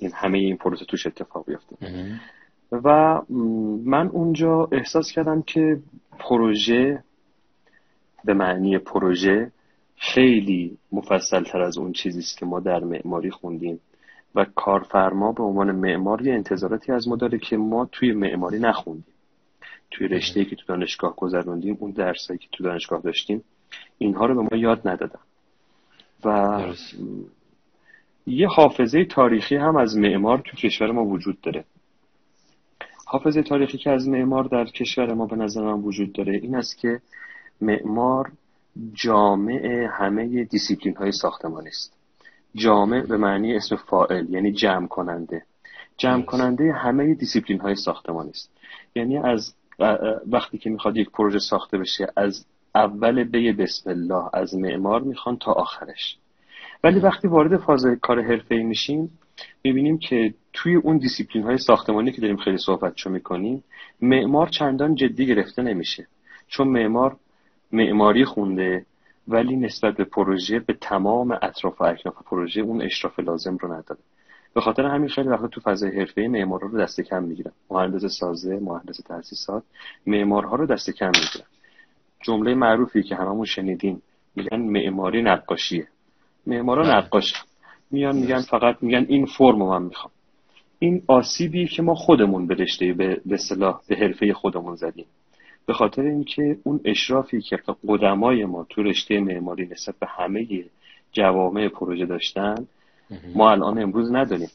این 0.00 0.10
همه 0.14 0.38
این 0.38 0.56
پروسه 0.56 0.84
توش 0.84 1.06
اتفاق 1.06 1.46
بیفته. 1.46 1.76
و 2.72 3.20
من 3.84 4.08
اونجا 4.08 4.68
احساس 4.72 5.12
کردم 5.12 5.42
که 5.42 5.80
پروژه 6.18 7.04
به 8.24 8.34
معنی 8.34 8.78
پروژه 8.78 9.52
خیلی 9.96 10.78
مفصل 10.92 11.44
تر 11.44 11.62
از 11.62 11.78
اون 11.78 11.92
چیزی 11.92 12.18
است 12.18 12.38
که 12.38 12.46
ما 12.46 12.60
در 12.60 12.84
معماری 12.84 13.30
خوندیم 13.30 13.80
و 14.34 14.46
کارفرما 14.54 15.32
به 15.32 15.42
عنوان 15.42 15.72
معمار 15.72 16.26
یه 16.26 16.34
انتظاراتی 16.34 16.92
از 16.92 17.08
ما 17.08 17.16
داره 17.16 17.38
که 17.38 17.56
ما 17.56 17.88
توی 17.92 18.12
معماری 18.12 18.58
نخوندیم. 18.58 19.14
توی 19.90 20.08
رشته 20.08 20.44
که 20.44 20.56
تو 20.56 20.62
دانشگاه 20.66 21.16
گذروندیم 21.16 21.76
اون 21.80 21.90
درسایی 21.90 22.38
که 22.38 22.48
تو 22.52 22.64
دانشگاه 22.64 23.00
داشتیم 23.00 23.44
اینها 23.98 24.26
رو 24.26 24.34
به 24.34 24.48
ما 24.52 24.62
یاد 24.62 24.88
ندادن. 24.88 25.20
و 26.24 26.58
یه 28.26 28.48
حافظه 28.48 29.04
تاریخی 29.04 29.56
هم 29.56 29.76
از 29.76 29.96
معمار 29.96 30.38
تو 30.38 30.56
کشور 30.56 30.90
ما 30.90 31.04
وجود 31.04 31.40
داره. 31.40 31.64
حافظه 33.08 33.42
تاریخی 33.42 33.78
که 33.78 33.90
از 33.90 34.08
معمار 34.08 34.44
در 34.44 34.64
کشور 34.64 35.14
ما 35.14 35.26
به 35.26 35.36
نظر 35.36 35.62
من 35.62 35.82
وجود 35.82 36.12
داره 36.12 36.36
این 36.36 36.54
است 36.54 36.78
که 36.78 37.00
معمار 37.60 38.32
جامع 38.92 39.88
همه 39.90 40.44
دیسیپلین 40.44 40.96
های 40.96 41.12
ساختمانی 41.12 41.68
است. 41.68 41.96
جامع 42.54 43.00
به 43.00 43.16
معنی 43.16 43.56
اسم 43.56 43.76
فائل 43.76 44.30
یعنی 44.30 44.52
جمع 44.52 44.86
کننده. 44.86 45.42
جمع 45.96 46.22
کننده 46.22 46.72
همه 46.72 47.14
دیسیپلین 47.14 47.60
های 47.60 47.74
ساختمانی 47.74 48.30
است. 48.30 48.50
یعنی 48.94 49.18
از 49.18 49.54
وقتی 50.26 50.58
که 50.58 50.70
می‌خواد 50.70 50.96
یک 50.96 51.10
پروژه 51.10 51.38
ساخته 51.38 51.78
بشه 51.78 52.06
از 52.16 52.46
اول 52.74 53.24
بی 53.24 53.52
بسم 53.52 53.90
الله 53.90 54.24
از 54.32 54.54
معمار 54.54 55.02
می‌خوان 55.02 55.36
تا 55.36 55.52
آخرش. 55.52 56.18
ولی 56.84 57.00
وقتی 57.00 57.28
وارد 57.28 57.56
فاز 57.56 57.86
کار 58.02 58.22
حرفه‌ای 58.22 58.62
میشیم 58.62 59.18
می‌بینیم 59.64 59.98
که 59.98 60.34
توی 60.52 60.74
اون 60.74 60.98
دیسیپلین 60.98 61.44
های 61.44 61.58
ساختمانی 61.58 62.12
که 62.12 62.20
داریم 62.20 62.36
خیلی 62.36 62.58
صحبت 62.58 63.06
می‌کنیم 63.06 63.64
معمار 64.00 64.48
چندان 64.48 64.94
جدی 64.94 65.26
گرفته 65.26 65.62
نمیشه. 65.62 66.06
چون 66.48 66.68
معمار 66.68 67.16
معماری 67.72 68.24
خونده 68.24 68.86
ولی 69.28 69.56
نسبت 69.56 69.96
به 69.96 70.04
پروژه 70.04 70.58
به 70.58 70.72
تمام 70.72 71.38
اطراف 71.42 71.80
و 71.80 71.84
اکناف 71.84 72.14
پروژه 72.26 72.60
اون 72.60 72.82
اشراف 72.82 73.18
لازم 73.18 73.56
رو 73.56 73.72
نداره. 73.72 74.00
به 74.54 74.60
خاطر 74.60 74.86
همین 74.86 75.08
خیلی 75.08 75.28
وقتا 75.28 75.48
تو 75.48 75.60
فضای 75.60 75.98
حرفه 75.98 76.28
معمارا 76.28 76.68
رو 76.68 76.80
دست 76.80 77.00
کم 77.00 77.22
می‌گیرن. 77.22 77.52
مهندس 77.70 78.18
سازه 78.18 78.58
مهندس 78.58 78.96
تاسیسات 78.96 79.62
معمارها 80.06 80.56
رو 80.56 80.66
دست 80.66 80.90
کم 80.90 81.06
می‌گیرن. 81.06 81.46
جمله 82.22 82.54
معروفی 82.54 83.02
که 83.02 83.16
هممون 83.16 83.44
شنیدیم 83.44 84.02
میگن 84.36 84.56
معماری 84.56 85.22
نقاشیه. 85.22 85.88
معمارا 86.46 86.82
بله. 86.82 86.96
نقاش 86.96 87.34
میان 87.90 88.16
میگن 88.16 88.40
فقط 88.40 88.76
میگن 88.80 89.06
این 89.08 89.26
فرم 89.26 89.58
من 89.58 89.82
می‌خوام. 89.82 90.12
این 90.78 91.02
آسیبی 91.06 91.68
که 91.68 91.82
ما 91.82 91.94
خودمون 91.94 92.46
به 92.46 92.54
رشته 92.54 92.92
به 92.92 93.20
اصطلاح 93.30 93.80
به 93.88 93.96
حرفه 93.96 94.32
خودمون 94.32 94.74
زدیم. 94.74 95.06
به 95.66 95.72
خاطر 95.72 96.02
اینکه 96.02 96.58
اون 96.64 96.80
اشرافی 96.84 97.40
که 97.40 97.58
قدمای 97.88 98.44
ما 98.44 98.66
تو 98.70 98.82
رشته 98.82 99.20
معماری 99.20 99.66
نسبت 99.66 99.94
به 100.00 100.06
همه 100.06 100.64
جوامع 101.12 101.68
پروژه 101.68 102.06
داشتن 102.06 102.66
ما 103.34 103.50
الان 103.50 103.78
امروز 103.82 104.12
نداریم. 104.12 104.50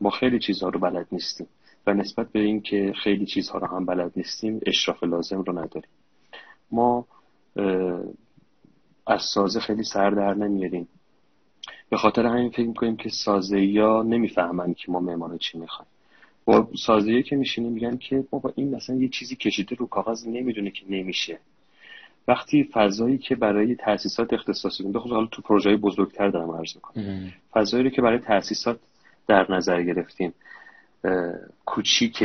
ما 0.00 0.10
خیلی 0.10 0.38
چیزها 0.38 0.68
رو 0.68 0.80
بلد 0.80 1.06
نیستیم. 1.12 1.46
و 1.86 1.94
نسبت 1.94 2.32
به 2.32 2.40
اینکه 2.40 2.92
خیلی 3.02 3.26
چیزها 3.26 3.58
رو 3.58 3.66
هم 3.66 3.86
بلد 3.86 4.12
نیستیم 4.16 4.60
اشراف 4.66 5.04
لازم 5.04 5.40
رو 5.42 5.58
نداریم. 5.58 5.90
ما 6.70 7.06
از 9.06 9.22
سازه 9.34 9.60
خیلی 9.60 9.84
سر 9.84 10.10
در 10.10 10.34
نمیاریم. 10.34 10.88
به 11.92 11.98
خاطر 11.98 12.26
همین 12.26 12.50
فکر 12.50 12.66
می‌کنیم 12.66 12.96
که 12.96 13.08
سازه 13.08 13.74
ها 13.76 14.02
نمی‌فهمن 14.02 14.74
که 14.74 14.92
ما 14.92 15.00
معمار 15.00 15.36
چی 15.36 15.58
می‌خوایم. 15.58 15.88
با 16.44 16.68
سازه 16.86 17.22
که 17.22 17.36
میشینیم 17.36 17.72
میگن 17.72 17.96
که 17.96 18.24
بابا 18.30 18.52
این 18.56 18.74
مثلا 18.74 18.96
یه 18.96 19.08
چیزی 19.08 19.36
کشیده 19.36 19.76
رو 19.76 19.86
کاغذ 19.86 20.26
نمی‌دونه 20.26 20.70
که 20.70 20.82
نمیشه. 20.88 21.38
وقتی 22.28 22.64
فضایی 22.72 23.18
که 23.18 23.34
برای 23.34 23.74
تاسیسات 23.74 24.32
اختصاصی 24.32 24.82
به 24.82 25.00
حالا 25.00 25.26
تو 25.26 25.42
پروژه 25.42 25.76
بزرگتر 25.76 26.28
دارم 26.28 26.50
عرض 26.50 26.74
می‌کنم. 26.74 27.32
فضایی 27.52 27.84
رو 27.84 27.90
که 27.90 28.02
برای 28.02 28.18
تاسیسات 28.18 28.78
در 29.28 29.52
نظر 29.52 29.82
گرفتیم 29.82 30.34
کوچیک 31.66 32.24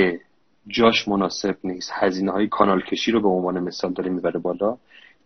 جاش 0.68 1.08
مناسب 1.08 1.58
نیست 1.64 1.92
هزینه 1.94 2.32
های 2.32 2.48
کانال 2.48 2.82
کشی 2.82 3.12
رو 3.12 3.22
به 3.22 3.28
عنوان 3.28 3.60
مثال 3.60 3.94
داره 3.94 4.10
می‌بره 4.10 4.40
بالا. 4.40 4.78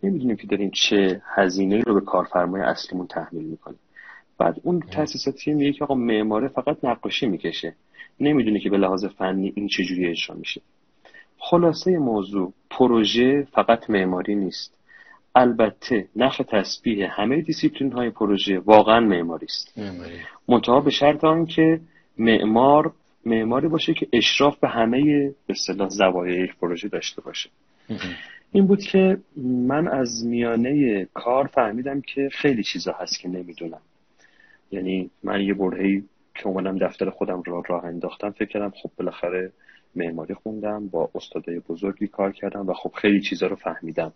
نمی‌دونیم 0.04 0.36
که 0.36 0.47
داریم 0.47 0.71
چه 0.73 1.21
هزینه 1.25 1.82
رو 1.82 1.93
به 1.93 2.01
کارفرمای 2.01 2.62
اصلیمون 2.62 3.08
تحمیل 3.08 3.45
می‌کنیم. 3.45 3.80
بعد 4.41 4.60
اون 4.63 4.80
تاسیساتی 4.80 5.54
میگه 5.54 5.71
که 5.71 5.84
آقا 5.84 5.95
معماره 5.95 6.47
فقط 6.47 6.77
نقاشی 6.84 7.27
می‌کشه. 7.27 7.75
نمی‌دونه 8.19 8.60
که 8.60 8.69
به 8.69 8.77
لحاظ 8.77 9.06
فنی 9.06 9.54
این 9.56 9.67
چجوری 9.67 10.08
اجرا 10.08 10.36
میشه. 10.36 10.62
خلاصه 11.38 11.91
موضوع 11.91 12.54
پروژه 12.69 13.47
فقط 13.51 13.89
معماری 13.89 14.36
نیست. 14.36 14.77
البته 15.36 16.08
نخ 16.15 16.41
تسبیح 16.49 17.21
همه 17.21 17.41
دیسیپلین 17.41 17.91
های 17.91 18.10
پروژه 18.10 18.60
واقعا 18.60 18.99
معماری 18.99 19.45
است. 19.45 19.73
منتها 20.47 20.82
به 20.82 20.91
شرط 20.91 21.23
آنکه 21.23 21.80
معمار 22.17 22.93
معماری 23.25 23.67
باشه 23.67 23.93
که 23.93 24.08
اشراف 24.13 24.60
به 24.60 24.67
همه 24.67 25.01
به 25.47 25.54
اصطلاح 25.54 25.89
زوایای 25.89 26.43
یک 26.43 26.56
پروژه 26.56 26.88
داشته 26.88 27.21
باشه. 27.21 27.49
این 28.51 28.67
بود 28.67 28.80
که 28.80 29.17
من 29.67 29.88
از 29.88 30.25
میانه 30.25 31.06
کار 31.13 31.47
فهمیدم 31.47 32.01
که 32.01 32.30
خیلی 32.32 32.63
چیزا 32.63 32.91
هست 32.99 33.19
که 33.19 33.30
نمی‌دونم. 33.30 33.82
یعنی 34.72 35.10
من 35.24 35.42
یه 35.42 35.54
برهی 35.54 36.04
که 36.36 36.48
اومدم 36.48 36.78
دفتر 36.78 37.10
خودم 37.10 37.44
را 37.46 37.64
راه 37.68 37.86
انداختم 37.86 38.30
فکر 38.30 38.50
کردم 38.50 38.70
خب 38.70 38.92
بالاخره 38.98 39.52
معماری 39.96 40.34
خوندم 40.34 40.88
با 40.88 41.10
استادای 41.16 41.60
بزرگی 41.60 42.08
کار 42.08 42.32
کردم 42.32 42.68
و 42.68 42.74
خب 42.74 42.92
خیلی 42.96 43.22
چیزا 43.22 43.48
رو 43.48 43.56
فهمیدم. 43.56 44.14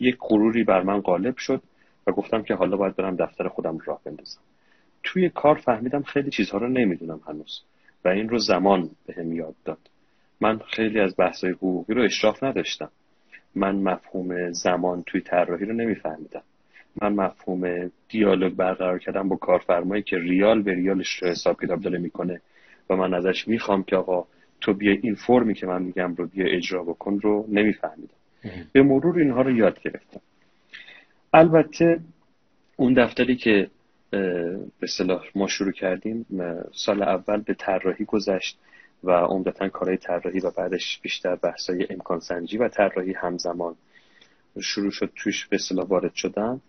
یک 0.00 0.16
غروری 0.20 0.64
بر 0.64 0.82
من 0.82 1.00
غالب 1.00 1.36
شد 1.36 1.62
و 2.06 2.12
گفتم 2.12 2.42
که 2.42 2.54
حالا 2.54 2.76
باید 2.76 2.96
برم 2.96 3.16
دفتر 3.16 3.48
خودم 3.48 3.78
راه 3.84 4.00
بندازم. 4.04 4.40
توی 5.02 5.28
کار 5.28 5.54
فهمیدم 5.54 6.02
خیلی 6.02 6.30
چیزها 6.30 6.58
رو 6.58 6.68
نمی‌دونم 6.68 7.20
هنوز 7.28 7.60
و 8.04 8.08
این 8.08 8.28
رو 8.28 8.38
زمان 8.38 8.90
بهم 9.06 9.32
یاد 9.32 9.54
داد. 9.64 9.78
من 10.40 10.58
خیلی 10.58 11.00
از 11.00 11.14
بحث‌های 11.18 11.52
حقوقی 11.52 11.94
رو 11.94 12.02
اشراف 12.02 12.42
نداشتم. 12.42 12.90
من 13.54 13.76
مفهوم 13.76 14.52
زمان 14.52 15.02
توی 15.02 15.20
طراحی 15.20 15.64
رو 15.64 15.72
نمیفهمیدم. 15.72 16.42
من 17.02 17.12
مفهوم 17.12 17.90
دیالوگ 18.08 18.52
برقرار 18.52 18.98
کردم 18.98 19.28
با 19.28 19.36
کارفرمایی 19.36 20.02
که 20.02 20.18
ریال 20.18 20.62
به 20.62 20.74
ریالش 20.74 21.08
رو 21.08 21.28
حساب 21.28 21.64
کتاب 21.64 21.80
داره 21.80 21.98
می‌کنه 21.98 22.40
و 22.90 22.96
من 22.96 23.14
ازش 23.14 23.48
می‌خوام 23.48 23.82
که 23.84 23.96
آقا 23.96 24.26
تو 24.60 24.74
بیا 24.74 24.92
این 25.02 25.14
فرمی 25.14 25.54
که 25.54 25.66
من 25.66 25.82
میگم 25.82 26.14
رو 26.14 26.26
بیا 26.26 26.46
اجرا 26.46 26.84
بکن 26.84 27.20
رو 27.20 27.46
نمیفهمیدم. 27.48 28.14
به 28.72 28.82
مرور 28.82 29.18
اینها 29.18 29.42
رو 29.42 29.56
یاد 29.56 29.80
گرفتم. 29.80 30.20
البته 31.32 32.00
اون 32.76 32.94
دفتری 32.94 33.36
که 33.36 33.70
به 34.80 34.86
صلاح 34.88 35.24
ما 35.34 35.46
شروع 35.46 35.72
کردیم 35.72 36.26
سال 36.74 37.02
اول 37.02 37.40
به 37.40 37.54
طراحی 37.54 38.04
گذشت 38.04 38.58
و 39.04 39.10
عمدتا 39.10 39.68
کارهای 39.68 39.96
طراحی 39.96 40.40
و 40.40 40.50
بعدش 40.50 41.00
بیشتر 41.02 41.36
بحثای 41.36 41.86
امکان 41.90 42.20
سنجی 42.20 42.58
و 42.58 42.68
طراحی 42.68 43.12
همزمان 43.12 43.74
شروع 44.62 44.90
شد 44.90 45.12
توش 45.16 45.46
به 45.46 45.58
صلاح 45.58 45.86
وارد 45.86 46.14
شدم. 46.14 46.60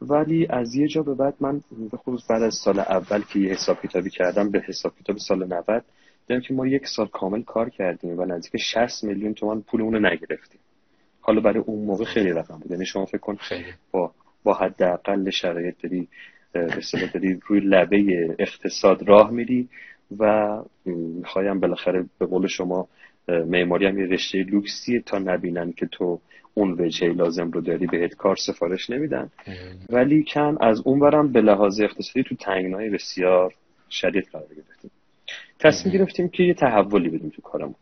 ولی 0.00 0.46
از 0.50 0.74
یه 0.74 0.88
جا 0.88 1.02
به 1.02 1.14
بعد 1.14 1.34
من 1.40 1.60
به 1.90 1.96
خصوص 1.96 2.30
بعد 2.30 2.42
از 2.42 2.54
سال 2.54 2.78
اول 2.78 3.22
که 3.22 3.38
یه 3.38 3.52
حساب 3.52 3.82
کتابی 3.82 4.10
کردم 4.10 4.50
به 4.50 4.60
حساب 4.60 4.92
کتاب 5.00 5.16
سال 5.18 5.46
90 5.46 5.84
دیدم 6.26 6.40
که 6.40 6.54
ما 6.54 6.66
یک 6.66 6.86
سال 6.86 7.06
کامل 7.06 7.42
کار 7.42 7.70
کردیم 7.70 8.18
و 8.18 8.24
نزدیک 8.24 8.62
60 8.62 9.04
میلیون 9.04 9.34
تومان 9.34 9.62
پول 9.62 9.82
اون 9.82 9.94
رو 9.94 10.00
نگرفتیم 10.00 10.60
حالا 11.20 11.40
برای 11.40 11.62
اون 11.66 11.84
موقع 11.84 12.04
خیلی 12.04 12.30
رقم 12.30 12.58
بود 12.58 12.70
یعنی 12.70 12.86
شما 12.86 13.06
فکر 13.06 13.18
کن 13.18 13.34
خیلی. 13.34 13.64
با 13.90 14.12
با 14.44 14.54
حداقل 14.54 15.30
شرایط 15.30 15.74
داری 15.82 16.08
به 16.52 17.06
داری 17.14 17.40
روی 17.46 17.60
لبه 17.60 18.36
اقتصاد 18.38 19.08
راه 19.08 19.30
میری 19.30 19.68
و 20.18 20.52
می‌خوایم 20.84 21.60
بالاخره 21.60 22.04
به 22.18 22.26
قول 22.26 22.46
شما 22.46 22.88
معماری 23.28 23.86
هم 23.86 23.98
یه 23.98 24.06
رشته 24.06 24.38
لوکسیه 24.38 25.00
تا 25.00 25.18
نبینن 25.18 25.72
که 25.72 25.86
تو 25.86 26.20
اون 26.54 26.72
وجهه 26.80 27.12
لازم 27.12 27.50
رو 27.50 27.60
داری 27.60 27.86
بهت 27.86 28.14
کار 28.14 28.36
سفارش 28.36 28.90
نمیدن. 28.90 29.30
ولی 29.90 30.24
کن 30.28 30.56
از 30.60 30.82
اون 30.84 31.00
برم 31.00 31.32
به 31.32 31.40
لحاظ 31.40 31.80
اقتصادی 31.80 32.22
تو 32.22 32.34
تنگنای 32.34 32.90
بسیار 32.90 33.54
شدید 33.90 34.28
قرار 34.32 34.46
گرفتیم. 34.56 34.90
تصمیم 35.58 35.94
گرفتیم 35.94 36.28
که 36.28 36.42
یه 36.42 36.54
تحولی 36.54 37.08
بدیم 37.08 37.30
تو 37.30 37.42
کارمون. 37.42 37.74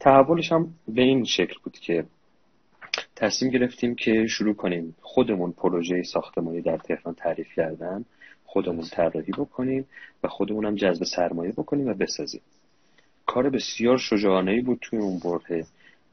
تحولش 0.00 0.52
هم 0.52 0.68
به 0.88 1.02
این 1.02 1.24
شکل 1.24 1.54
بود 1.64 1.78
که 1.78 2.04
تصمیم 3.16 3.50
گرفتیم 3.50 3.94
که 3.94 4.26
شروع 4.26 4.54
کنیم 4.54 4.96
خودمون 5.00 5.52
پروژه 5.52 6.02
ساختمانی 6.02 6.60
در 6.60 6.78
تهران 6.78 7.14
تعریف 7.14 7.48
کردن 7.56 8.04
خودمون 8.44 8.84
طراحی 8.92 9.32
بکنیم 9.32 9.86
و 10.22 10.28
خودمون 10.28 10.64
هم 10.64 10.74
جذب 10.74 11.04
سرمایه 11.04 11.52
بکنیم 11.52 11.86
و 11.86 11.94
بسازیم. 11.94 12.40
کار 13.26 13.50
بسیار 13.50 13.98
شجاعانه 13.98 14.62
بود 14.62 14.78
توی 14.82 14.98
اون 14.98 15.18
برهه. 15.18 15.66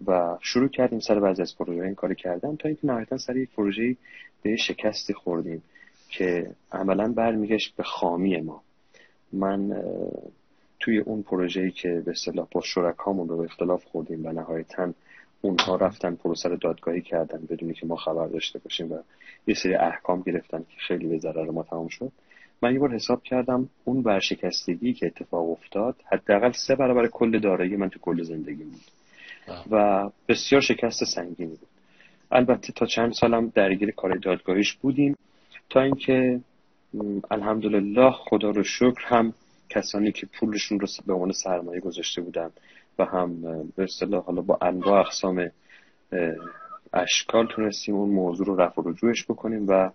و 0.08 0.38
شروع 0.42 0.68
کردیم 0.68 1.00
سر 1.00 1.20
بعضی 1.20 1.42
از 1.42 1.58
پروژه 1.58 1.84
این 1.84 1.96
کار 1.96 2.14
کردن 2.14 2.56
تا 2.56 2.70
اینکه 2.70 2.88
نهایتا 2.88 3.18
سر 3.18 3.38
یک 3.38 3.50
پروژه 3.50 3.96
به 4.42 4.56
شکستی 4.56 5.14
خوردیم 5.14 5.64
که 6.10 6.52
عملا 6.72 7.08
برمیگشت 7.08 7.76
به 7.76 7.84
خامی 7.84 8.42
ما. 8.42 8.62
من 9.34 9.84
توی 10.80 11.00
اون 11.00 11.22
پروژه‌ای 11.22 11.72
که 11.72 12.02
به 12.06 12.12
اصطلاح 12.12 12.48
با 12.52 12.62
شرکامون 12.62 13.28
رو 13.28 13.42
اختلاف 13.42 13.84
خوردیم 13.84 14.26
و 14.26 14.32
نهایتا 14.32 14.94
اونها 15.42 15.76
رفتن 15.76 16.16
پروسه 16.16 16.50
رو 16.50 16.56
دادگاهی 16.56 17.02
کردن 17.02 17.48
بدونی 17.50 17.74
که 17.74 17.86
ما 17.86 17.96
خبر 17.96 18.28
داشته 18.28 18.60
باشیم 18.60 18.92
و 18.92 18.98
یه 19.48 19.56
سری 19.56 19.76
احکام 19.76 20.22
گرفتن 20.22 20.60
که 20.60 20.78
خیلی 20.88 21.08
به 21.08 21.18
ضرر 21.18 21.52
ما 21.52 21.64
تمام 21.64 21.88
شد. 21.88 22.12
من 22.62 22.74
یه 22.74 22.80
بار 22.80 22.96
حساب 22.96 23.24
کردم 23.24 23.70
اون 23.84 24.04
ورشکستگی 24.04 24.94
که 24.94 25.06
اتفاق 25.06 25.50
افتاد 25.50 25.96
حداقل 26.12 26.52
سه 26.52 26.76
برابر 26.76 27.08
کل 27.08 27.40
دارایی 27.40 27.76
من 27.76 27.90
تو 27.90 28.00
کل 28.00 28.24
زندگی 28.24 28.64
بود. 28.64 28.82
و 29.72 30.10
بسیار 30.28 30.62
شکست 30.62 31.04
سنگینی 31.04 31.56
بود. 31.56 31.68
البته 32.32 32.74
تا 32.74 32.86
چند 32.86 33.14
سالم 33.14 33.52
درگیر 33.56 33.92
کار 33.92 34.18
دادگاهیش 34.18 34.74
بودیم 34.74 35.18
تا 35.70 35.82
اینکه 35.82 36.40
الحمدلله 37.32 38.12
خدا 38.12 38.50
رو 38.50 38.64
شکر 38.64 39.02
هم 39.06 39.34
کسانی 39.70 40.12
که 40.12 40.28
پولشون 40.40 40.80
رو 40.80 40.88
به 41.06 41.14
عنوان 41.14 41.32
سرمایه 41.32 41.80
گذاشته 41.80 42.22
بودن 42.22 42.50
و 43.00 43.06
هم 43.06 43.42
به 43.76 43.84
اصطلاح 43.84 44.24
حالا 44.24 44.42
با 44.42 44.58
انواع 44.62 45.00
اقسام 45.00 45.50
اشکال 46.94 47.48
تونستیم 47.48 47.96
اون 47.96 48.10
موضوع 48.10 48.48
رو 48.48 48.56
رفع 48.56 48.82
رجوعش 48.86 49.24
بکنیم 49.24 49.66
و 49.68 49.90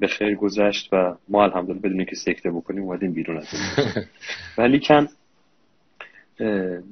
به 0.00 0.06
خیر 0.06 0.34
گذشت 0.34 0.88
و 0.92 1.14
ما 1.28 1.44
الحمدلله 1.44 1.78
بدون 1.78 2.04
که 2.04 2.16
سکته 2.16 2.50
بکنیم 2.50 2.82
اومدیم 2.82 3.12
بیرون 3.12 3.36
از 3.36 3.46
ولی 4.58 4.80
کن 4.80 5.08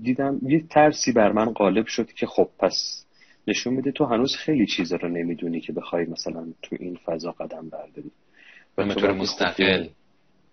دیدم 0.03 0.41
یه 0.43 0.61
ترسی 0.71 1.13
بر 1.13 1.33
من 1.33 1.53
غالب 1.53 1.87
شد 1.87 2.13
که 2.13 2.27
خب 2.27 2.49
پس 2.59 3.05
نشون 3.49 3.75
میده 3.75 3.93
تو 3.93 4.05
هنوز 4.05 4.37
خیلی 4.37 4.67
چیزا 4.67 4.97
رو 4.97 5.09
نمی‌دونی 5.09 5.61
که 5.61 5.73
بخوای 5.73 6.05
مثلا 6.05 6.47
تو 6.63 6.77
این 6.81 6.99
فضا 7.05 7.33
قدم 7.33 7.69
برداری. 7.69 8.11
به 8.77 8.95
طور 8.95 9.13
مستقل. 9.13 9.87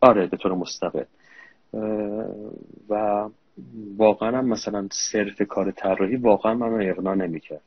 آره 0.02 0.28
به 0.28 0.38
طور 0.38 0.54
مستقل. 0.54 1.04
و 2.90 3.30
واقعا 3.98 4.38
هم 4.38 4.46
مثلا 4.46 4.88
صرف 4.92 5.42
کار 5.42 5.72
طراحی 5.72 6.16
واقعا 6.16 6.54
من 6.54 6.90
اقنا 6.90 7.14
نمی‌کرد. 7.14 7.62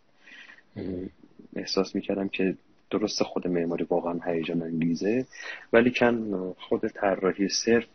احساس 1.57 1.95
می‌کردم 1.95 2.29
که 2.29 2.55
درست 2.91 3.23
خود 3.23 3.49
معماری 3.49 3.85
واقعا 3.85 4.21
هیجان 4.27 4.63
انگیزه 4.63 5.27
ولی 5.73 5.91
کن 5.91 6.53
خود 6.59 6.89
طراحی 6.89 7.49
صرف 7.49 7.87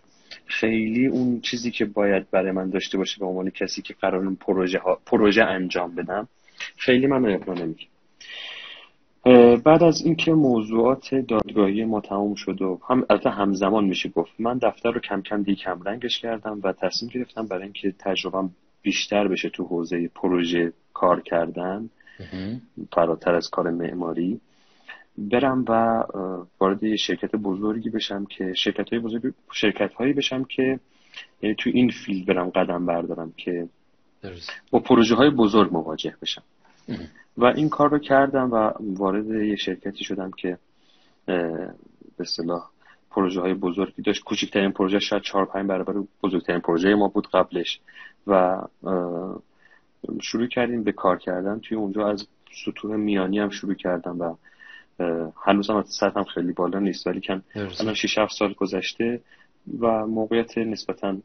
خیلی 0.46 1.08
اون 1.08 1.42
چیزی 1.42 1.72
که 1.72 1.86
باید 1.86 2.32
برای 2.32 2.52
من 2.52 2.70
داشته 2.70 2.98
باشه 2.98 3.20
به 3.20 3.26
عنوان 3.26 3.50
کسی 3.50 3.82
که 3.82 3.94
قرار 3.94 4.22
این 4.22 4.36
پروژه, 4.36 4.80
ها، 4.80 5.00
پروژه 5.06 5.44
انجام 5.44 5.96
بدم 5.96 6.28
خیلی 6.78 7.08
من 7.08 7.26
اقنا 7.26 7.54
نمی‌کنم. 7.54 7.90
بعد 9.66 9.84
از 9.84 10.02
اینکه 10.06 10.34
موضوعات 10.34 11.16
دادگاهی 11.16 11.86
ما 11.86 12.02
تمام 12.02 12.36
شد 12.36 12.62
و 12.62 12.80
هم 12.90 13.06
البته 13.10 13.30
همزمان 13.30 13.86
میشه 13.86 14.10
گفت 14.10 14.32
من 14.40 14.58
دفتر 14.58 14.92
رو 14.92 15.00
کم 15.00 15.22
کم 15.22 15.44
دیگه 15.44 15.64
کم 15.64 15.84
رنگش 15.84 16.20
کردم 16.20 16.60
و 16.64 16.74
تصمیم 16.74 17.12
گرفتم 17.14 17.48
برای 17.48 17.64
اینکه 17.64 17.94
تجربم 18.00 18.50
بیشتر 18.82 19.28
بشه 19.28 19.50
تو 19.50 19.64
حوزه 19.64 20.08
پروژه 20.16 20.74
کار 20.94 21.22
کردن 21.22 21.90
فراتر 22.94 23.36
از 23.36 23.50
کار 23.50 23.70
معماری. 23.70 24.42
برم 25.20 25.66
و 25.68 26.04
وارد 26.60 26.96
شرکت 26.96 27.36
بزرگی 27.36 27.90
بشم 27.90 28.26
که 28.26 28.54
شرکت 28.54 28.90
های 28.90 29.00
بزرگی 29.00 29.34
شرکت 29.52 29.94
هایی 29.94 30.14
بشم 30.14 30.44
که 30.44 30.80
یعنی 31.42 31.56
تو 31.56 31.70
این 31.74 31.92
فیلد 32.06 32.28
برم 32.28 32.50
قدم 32.50 32.86
بردارم 32.86 33.34
که 33.38 33.70
با 34.72 34.80
پروژه 34.80 35.16
های 35.16 35.30
بزرگ 35.30 35.74
مواجه 35.74 36.16
بشم. 36.22 36.44
و 37.38 37.46
این 37.46 37.70
کار 37.70 37.90
رو 37.90 38.00
کردم 38.00 38.52
و 38.52 38.72
وارد 38.80 39.26
یه 39.28 39.56
شرکتی 39.56 40.04
شدم 40.04 40.32
که 40.32 40.58
به 42.18 42.26
صلاح 42.26 42.70
پروژه 43.12 43.42
های 43.42 43.54
بزرگی 43.54 44.02
داشت. 44.02 44.24
کوچکترین 44.24 44.72
پروژه 44.72 45.00
شاید 45.00 45.24
چهار 45.24 45.46
پنج 45.46 45.68
برابر 45.68 45.94
بزرگترین 46.24 46.60
پروژه 46.60 46.96
ما 46.96 47.08
بود 47.08 47.28
قبلش. 47.34 47.80
و 48.28 48.62
شروع 50.22 50.48
کردیم 50.48 50.84
به 50.84 50.92
کار 50.92 51.18
کردن. 51.18 51.60
توی 51.60 51.78
اونجا 51.78 52.08
از 52.08 52.28
سطوح 52.66 52.96
میانی 52.96 53.40
هم 53.40 53.50
شروع 53.50 53.74
کردم 53.74 54.20
و 54.20 54.36
هنوز 55.46 55.70
هم 55.70 55.84
سطحم 55.88 56.24
خیلی 56.24 56.54
بالا 56.54 56.80
نیست 56.80 57.08
ولی 57.08 57.22
کن 57.22 57.44
الان 57.56 57.94
6 57.94 58.18
7 58.18 58.32
سال 58.32 58.54
گذشته 58.54 59.22
و 59.80 60.08
موقعیت 60.08 60.58
نسبتا 60.58 61.18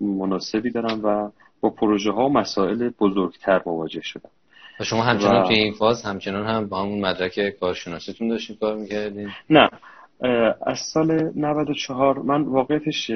مناسبی 0.00 0.70
دارم 0.70 1.00
و 1.04 1.30
با 1.60 1.70
پروژه 1.70 2.10
ها 2.10 2.26
و 2.26 2.32
مسائل 2.32 2.90
بزرگتر 3.00 3.62
مواجه 3.66 4.00
شدم. 4.02 4.30
و 4.80 4.84
شما 4.84 5.02
همچنان 5.02 5.46
توی 5.46 5.56
این 5.56 5.72
فاز 5.72 6.02
همچنان 6.02 6.46
هم 6.46 6.68
با 6.68 6.82
همون 6.82 7.00
مدرک 7.00 7.50
کارشناسیتون 7.60 8.28
داشتین 8.28 8.56
کار 8.56 8.76
می‌کردین؟ 8.76 9.30
نه. 9.50 9.70
از 10.66 10.78
سال 10.92 11.30
94 11.36 12.18
من 12.18 12.42
واقعیتش 12.42 13.10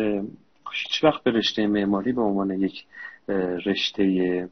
هیچ 0.73 1.05
وقت 1.05 1.23
به 1.23 1.31
رشته 1.31 1.67
معماری 1.67 2.13
به 2.13 2.23
عنوان 2.23 2.51
یک 2.51 2.85
رشته 3.67 4.49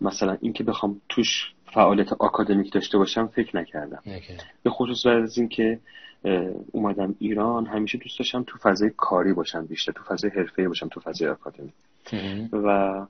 مثلا 0.00 0.36
اینکه 0.40 0.64
بخوام 0.64 1.00
توش 1.08 1.52
فعالیت 1.74 2.12
آکادمیک 2.12 2.72
داشته 2.72 2.98
باشم 2.98 3.26
فکر 3.26 3.56
نکردم. 3.56 4.02
به 4.62 4.70
خصوص 4.70 5.06
بعد 5.06 5.22
از 5.22 5.38
اینکه 5.38 5.78
اومدم 6.72 7.14
ایران 7.18 7.66
همیشه 7.66 7.98
دوست 7.98 8.18
داشتم 8.18 8.42
تو 8.46 8.58
فضای 8.58 8.90
کاری 8.96 9.32
باشم 9.32 9.66
بیشتر 9.66 9.92
تو 9.92 10.02
فضای 10.02 10.30
حرفه‌ای 10.30 10.68
باشم 10.68 10.88
تو 10.88 11.00
فضای 11.00 11.28
آکادمی 11.28 11.72
و 12.52 13.06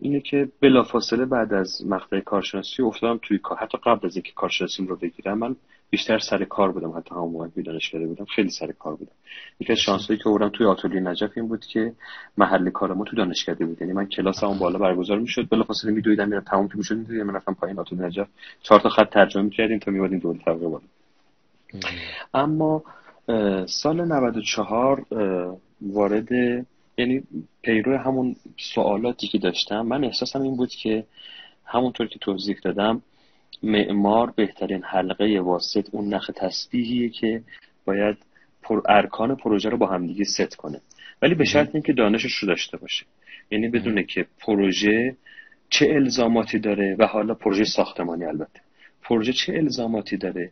اینه 0.00 0.20
که 0.20 0.48
بلافاصله 0.60 1.24
بعد 1.24 1.54
از 1.54 1.86
مقطع 1.86 2.20
کارشناسی 2.20 2.82
افتادم 2.82 3.20
توی 3.22 3.38
کار. 3.38 3.58
حتی 3.58 3.78
قبل 3.84 4.06
از 4.06 4.16
اینکه 4.16 4.32
کارشناسیم 4.32 4.86
رو 4.86 4.96
بگیرم 4.96 5.38
من 5.38 5.56
بیشتر 5.90 6.18
سر 6.18 6.44
کار 6.44 6.72
بودم. 6.72 6.90
حتی 6.90 7.14
همون 7.14 7.32
موقع 7.32 7.62
دانشگاه 7.62 8.06
بودم 8.06 8.24
خیلی 8.24 8.50
سر 8.50 8.72
کار 8.72 8.96
بودم. 8.96 9.12
یکی 9.60 9.72
از 9.72 9.78
شانسایی 9.78 10.18
که 10.18 10.28
اورم 10.28 10.48
توی 10.48 10.66
آتلیه 10.66 11.00
نجف 11.00 11.30
این 11.36 11.48
بود 11.48 11.64
که 11.64 11.92
محل 12.38 12.70
کار 12.70 12.94
ما 12.94 13.04
تو 13.04 13.16
دانشکده 13.16 13.66
بود. 13.66 13.80
یعنی 13.80 13.92
من 13.92 14.06
کلاس 14.06 14.44
اون 14.44 14.58
بالا 14.58 14.78
برگزار 14.78 15.18
می‌شد. 15.18 15.48
بلافاصله 15.48 15.92
میدویدم 15.92 16.28
میرم 16.28 16.40
تمام 16.40 16.68
که 16.68 16.76
می‌شد 16.76 16.96
میدویدم 16.96 17.26
من 17.26 17.34
رفتم 17.34 17.54
پایین 17.54 17.78
آتلیه 17.78 18.02
نجف. 18.02 18.28
چهار 18.62 18.80
تا 18.80 18.88
خط 18.88 19.10
ترجمه 19.10 19.42
می‌کردیم 19.42 19.78
تا 19.78 19.90
میوادیم 19.90 20.18
دور 20.18 20.36
طبقه 20.36 20.68
بالا. 20.68 20.84
اما 22.34 22.82
سال 23.66 24.04
94 24.04 25.06
وارد 25.82 26.32
یعنی 26.98 27.22
پیرو 27.62 27.98
همون 27.98 28.36
سوالاتی 28.74 29.28
که 29.28 29.38
داشتم 29.38 29.80
من 29.80 30.04
احساسم 30.04 30.42
این 30.42 30.56
بود 30.56 30.70
که 30.70 31.04
همونطور 31.64 32.06
که 32.06 32.18
توضیح 32.18 32.56
دادم 32.64 33.02
معمار 33.62 34.32
بهترین 34.36 34.82
حلقه 34.82 35.40
واسط 35.40 35.88
اون 35.92 36.14
نخ 36.14 36.30
تسبیحیه 36.36 37.08
که 37.08 37.42
باید 37.84 38.16
پر 38.62 38.82
ارکان 38.88 39.36
پروژه 39.36 39.68
رو 39.68 39.76
با 39.76 39.86
همدیگه 39.86 40.24
ست 40.24 40.56
کنه. 40.56 40.80
ولی 41.22 41.34
به 41.34 41.44
شرط 41.44 41.70
اینکه 41.74 41.92
دانشش 41.92 42.32
رو 42.32 42.48
داشته 42.48 42.76
باشه. 42.76 43.06
یعنی 43.50 43.68
بدونه 43.68 44.02
که 44.02 44.26
پروژه 44.40 45.16
چه 45.70 45.86
الزاماتی 45.94 46.58
داره 46.58 46.96
و 46.98 47.06
حالا 47.06 47.34
پروژه 47.34 47.64
ساختمانی 47.64 48.24
البته. 48.24 48.60
پروژه 49.02 49.32
چه 49.32 49.54
الزاماتی 49.54 50.16
داره 50.16 50.50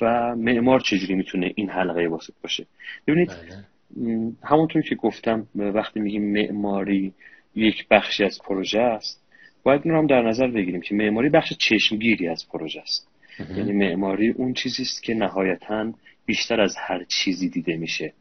و 0.00 0.34
معمار 0.36 0.80
چجوری 0.80 1.14
می‌تونه 1.14 1.52
این 1.54 1.70
حلقه 1.70 2.08
واسط 2.08 2.34
باشه. 2.42 2.66
ببینید 3.06 3.28
بله. 3.28 4.32
همونطور 4.44 4.82
که 4.82 4.94
گفتم 4.94 5.46
وقتی 5.54 6.00
میگیم 6.00 6.32
معماری 6.32 7.12
یک 7.54 7.88
بخشی 7.90 8.24
از 8.24 8.38
پروژه 8.44 8.80
است 8.80 9.27
باید 9.62 9.80
این 9.84 9.94
رو 9.94 10.00
هم 10.00 10.06
در 10.06 10.22
نظر 10.22 10.46
بگیریم 10.46 10.80
که 10.80 10.94
معماری 10.94 11.28
بخش 11.28 11.52
چشمگیری 11.52 12.28
از 12.28 12.48
پروژه 12.48 12.80
است. 12.80 13.08
یعنی 13.56 13.72
معماری 13.72 14.30
اون 14.30 14.52
چیزی 14.52 14.82
است 14.82 15.02
که 15.02 15.14
نهایتا 15.14 15.92
بیشتر 16.26 16.60
از 16.60 16.76
هر 16.78 17.04
چیزی 17.04 17.48
دیده 17.48 17.76
میشه. 17.76 18.12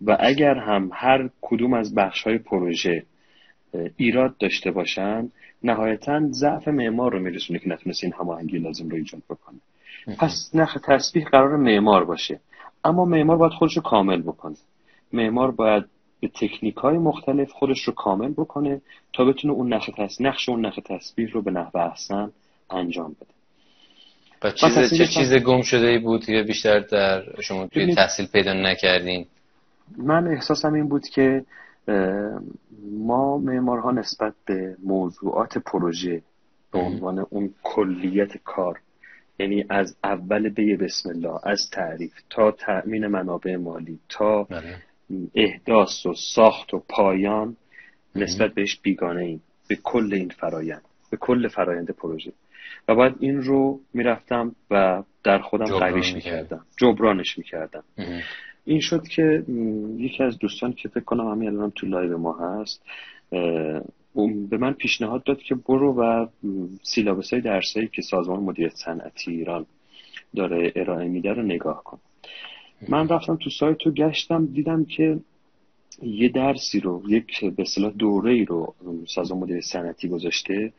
و 0.00 0.16
اگر 0.20 0.54
هم 0.54 0.90
هر 0.92 1.28
کدوم 1.40 1.74
از 1.74 1.94
بخش 1.94 2.22
های 2.22 2.38
پروژه 2.38 3.02
ایراد 3.96 4.36
داشته 4.38 4.70
باشن 4.70 5.30
نهایتا 5.62 6.20
ضعف 6.30 6.68
معمار 6.68 7.12
رو 7.12 7.20
میرسونه 7.20 7.58
که 7.58 7.68
نتونست 7.68 8.04
این 8.04 8.12
هماهنگی 8.20 8.58
لازم 8.58 8.88
رو 8.88 8.96
ایجاد 8.96 9.22
بکنه. 9.30 9.58
پس 10.18 10.50
نخ 10.54 10.76
تسبیح 10.84 11.24
قرار 11.24 11.56
معمار 11.56 12.04
باشه. 12.04 12.40
اما 12.84 13.04
معمار 13.04 13.36
باید 13.36 13.52
خودش 13.52 13.76
رو 13.76 13.82
کامل 13.82 14.22
بکنه. 14.22 14.56
معمار 15.12 15.50
باید 15.50 15.84
به 16.20 16.28
تکنیک 16.28 16.76
های 16.76 16.98
مختلف 16.98 17.52
خودش 17.52 17.82
رو 17.82 17.92
کامل 17.92 18.32
بکنه 18.32 18.80
تا 19.12 19.24
بتونه 19.24 19.54
اون 19.54 19.72
نقش 19.72 19.90
نقش 20.20 20.48
اون 20.48 20.66
نقش 20.66 20.78
تصویر 20.84 21.30
رو 21.30 21.42
به 21.42 21.50
نحو 21.50 21.78
احسن 21.78 22.32
انجام 22.70 23.16
بده. 23.20 23.36
و 24.42 24.50
چیز 24.50 24.98
چه 24.98 25.06
چیز 25.06 25.34
گم 25.34 25.62
شده 25.62 25.86
ای 25.86 25.98
بود 25.98 26.24
که 26.24 26.42
بیشتر 26.42 26.80
در 26.80 27.22
شما 27.42 27.66
توی 27.66 27.94
تحصیل 27.94 28.26
پیدا 28.26 28.52
نکردین؟ 28.52 29.26
من 29.96 30.26
احساسم 30.26 30.72
این 30.72 30.88
بود 30.88 31.08
که 31.08 31.44
ما 32.92 33.38
معمارها 33.38 33.90
نسبت 33.90 34.34
به 34.46 34.76
موضوعات 34.84 35.58
پروژه 35.58 36.22
به 36.72 36.78
عنوان 36.78 37.26
اون 37.30 37.54
کلیت 37.62 38.36
کار 38.44 38.80
یعنی 39.38 39.64
از 39.70 39.96
اول 40.04 40.48
به 40.48 40.76
بسم 40.76 41.08
الله 41.08 41.40
از 41.42 41.70
تعریف 41.72 42.12
تا 42.30 42.50
تأمین 42.50 43.06
منابع 43.06 43.56
مالی 43.56 43.98
تا 44.08 44.42
بله. 44.42 44.82
احداث 45.34 46.06
و 46.06 46.14
ساخت 46.14 46.74
و 46.74 46.82
پایان 46.88 47.56
نسبت 48.14 48.54
بهش 48.54 48.80
بیگانه 48.82 49.22
ایم. 49.22 49.42
به 49.68 49.78
کل 49.82 50.14
این 50.14 50.28
فرایند. 50.28 50.82
به 51.10 51.16
کل 51.16 51.48
فرایند 51.48 51.90
پروژه. 51.90 52.32
و 52.88 52.94
بعد 52.94 53.14
این 53.20 53.42
رو 53.42 53.80
می‌رفتم 53.94 54.54
و 54.70 55.02
در 55.24 55.38
خودم 55.38 55.64
قویش 55.78 56.14
می‌کردم. 56.14 56.66
جبرانش 56.76 57.38
می‌کردم. 57.38 57.84
این 58.64 58.80
شد 58.80 59.08
که 59.08 59.44
یکی 59.96 60.22
از 60.22 60.38
دوستان 60.38 60.72
که 60.72 60.88
فکر 60.88 61.04
کنم 61.04 61.28
همین 61.28 61.48
الان 61.48 61.70
تو 61.70 61.86
live 61.86 62.18
ما 62.18 62.32
هست 62.32 62.82
به 64.50 64.58
من 64.58 64.72
پیشنهاد 64.72 65.24
داد 65.24 65.38
که 65.38 65.54
برو 65.54 65.94
و 65.94 66.26
syllabus 66.82 67.32
های 67.32 67.42
درسایی 67.42 67.88
که 67.88 68.02
سازمان 68.02 68.40
مدیریت 68.40 68.74
صنعتی 68.74 69.30
ایران 69.30 69.66
داره 70.36 70.72
ارائه 70.76 71.08
میده 71.08 71.32
رو 71.32 71.42
نگاه 71.42 71.84
کن. 71.84 71.98
من 72.88 73.08
رفتم 73.08 73.36
تو 73.36 73.50
سایت 73.50 73.82
رو 73.82 73.92
گشتم 73.92 74.46
دیدم 74.46 74.84
که 74.84 75.18
یه 76.02 76.28
درسی 76.28 76.80
رو 76.80 77.02
یک 77.08 77.44
به 77.44 77.62
اصطلاح 77.62 77.92
دوره 77.92 78.32
ای 78.32 78.44
رو 78.44 78.74
سازمان 79.14 79.42
مدیریت 79.42 79.64
صنعتی 79.64 80.08
گذاشته 80.08 80.72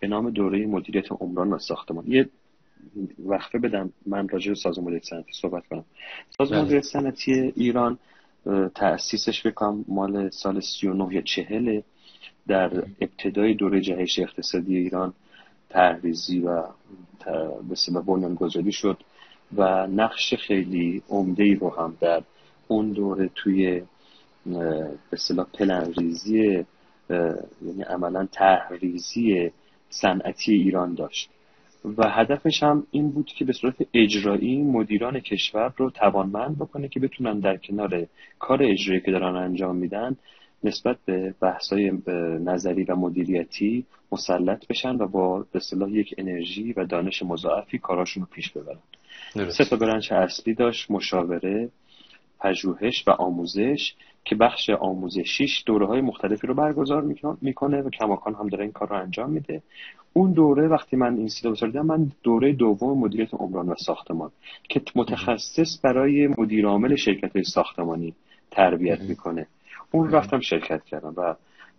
به 0.00 0.08
نام 0.08 0.30
دوره 0.30 0.66
مدیریت 0.66 1.12
عمران 1.12 1.52
و 1.52 1.58
ساختمان. 1.58 2.04
یه 2.06 2.28
وقفه 3.18 3.58
بدم 3.58 3.92
من 4.06 4.28
راجع 4.28 4.48
به 4.48 4.54
سازمان 4.54 4.86
مدیریت 4.86 5.04
صنعتی 5.04 5.32
صحبت 5.32 5.66
کنم. 5.66 5.84
سازمان 6.38 6.58
بله. 6.58 6.66
مدیریت 6.66 6.84
صنعتی 6.84 7.32
ایران 7.56 7.98
تأسیسش 8.74 9.46
بکنم 9.46 9.84
مال 9.88 10.30
سال 10.30 10.60
39 10.60 11.14
یا 11.14 11.20
40 11.20 11.80
در 12.48 12.84
ابتدای 13.00 13.54
دوره 13.54 13.80
جهش 13.80 14.18
اقتصادی 14.18 14.76
ایران 14.76 15.12
تحریزی 15.70 16.40
و 16.40 16.62
به 17.92 18.00
بنیانگذاری 18.00 18.72
شد. 18.72 18.98
و 19.56 19.86
نقش 19.86 20.34
خیلی 20.34 21.02
عمده 21.08 21.42
ای 21.42 21.54
رو 21.54 21.70
هم 21.70 21.96
در 22.00 22.22
اون 22.68 22.92
دوره 22.92 23.30
توی 23.34 23.82
به 24.46 24.88
اصطلاح 25.12 25.46
پلنریزی 25.54 26.64
یعنی 27.62 27.82
عملا 27.88 28.28
تحریزی 28.32 29.50
صنعتی 29.88 30.54
ایران 30.54 30.94
داشت. 30.94 31.30
و 31.84 32.08
هدفش 32.08 32.62
هم 32.62 32.86
این 32.90 33.10
بود 33.10 33.26
که 33.26 33.44
به 33.44 33.52
صورت 33.52 33.74
اجرایی 33.94 34.62
مدیران 34.62 35.20
کشور 35.20 35.72
رو 35.76 35.90
توانمند 35.90 36.58
بکنه 36.58 36.88
که 36.88 37.00
بتونن 37.00 37.38
در 37.38 37.56
کنار 37.56 38.06
کار 38.38 38.62
اجرایی 38.62 39.00
که 39.00 39.10
دارن 39.10 39.36
انجام 39.36 39.76
میدن 39.76 40.16
نسبت 40.64 40.96
به 41.04 41.34
بحثای 41.40 41.92
نظری 42.44 42.84
و 42.84 42.96
مدیریتی 42.96 43.86
مسلط 44.12 44.66
بشن 44.66 44.96
و 44.96 45.08
با 45.08 45.46
به 45.52 45.60
صلاح 45.60 45.90
یک 45.90 46.14
انرژی 46.18 46.72
و 46.72 46.84
دانش 46.84 47.22
مضاعفی 47.22 47.78
کاراشون 47.78 48.22
رو 48.22 48.28
پیش 48.32 48.52
ببرن. 48.52 48.78
سه 49.32 49.64
تا 49.64 49.76
برنچ 49.76 50.12
اصلی 50.12 50.54
داشت 50.54 50.90
مشاوره 50.90 51.68
پژوهش 52.40 53.04
و 53.06 53.10
آموزش 53.10 53.94
که 54.24 54.34
بخش 54.34 54.70
آموزشیش 54.70 55.62
دوره 55.66 55.86
های 55.86 56.00
مختلفی 56.00 56.46
رو 56.46 56.54
برگزار 56.54 57.02
می‌کنه 57.40 57.82
و 57.82 57.90
کماکان 57.90 58.34
هم 58.34 58.48
داره 58.48 58.64
این 58.64 58.72
کار 58.72 58.88
رو 58.88 58.96
انجام 58.96 59.30
میده. 59.30 59.62
اون 60.12 60.32
دوره 60.32 60.68
وقتی 60.68 60.96
من 60.96 61.16
این 61.16 61.28
سیدا 61.28 61.66
دیدم 61.66 61.86
من 61.86 62.12
دوره 62.22 62.52
دوم 62.52 62.98
مدیریت 62.98 63.34
عمران 63.34 63.68
و 63.68 63.74
ساختمان 63.74 64.30
که 64.68 64.82
متخصص 64.94 65.78
برای 65.82 66.26
مدیر 66.38 66.66
عامل 66.66 66.96
شرکت 66.96 67.42
ساختمانی 67.42 68.14
تربیت 68.50 69.00
می‌کنه. 69.00 69.46
اون 69.90 70.10
رفتم 70.10 70.40
شرکت 70.40 70.84
کردم 70.84 71.14
و 71.16 71.34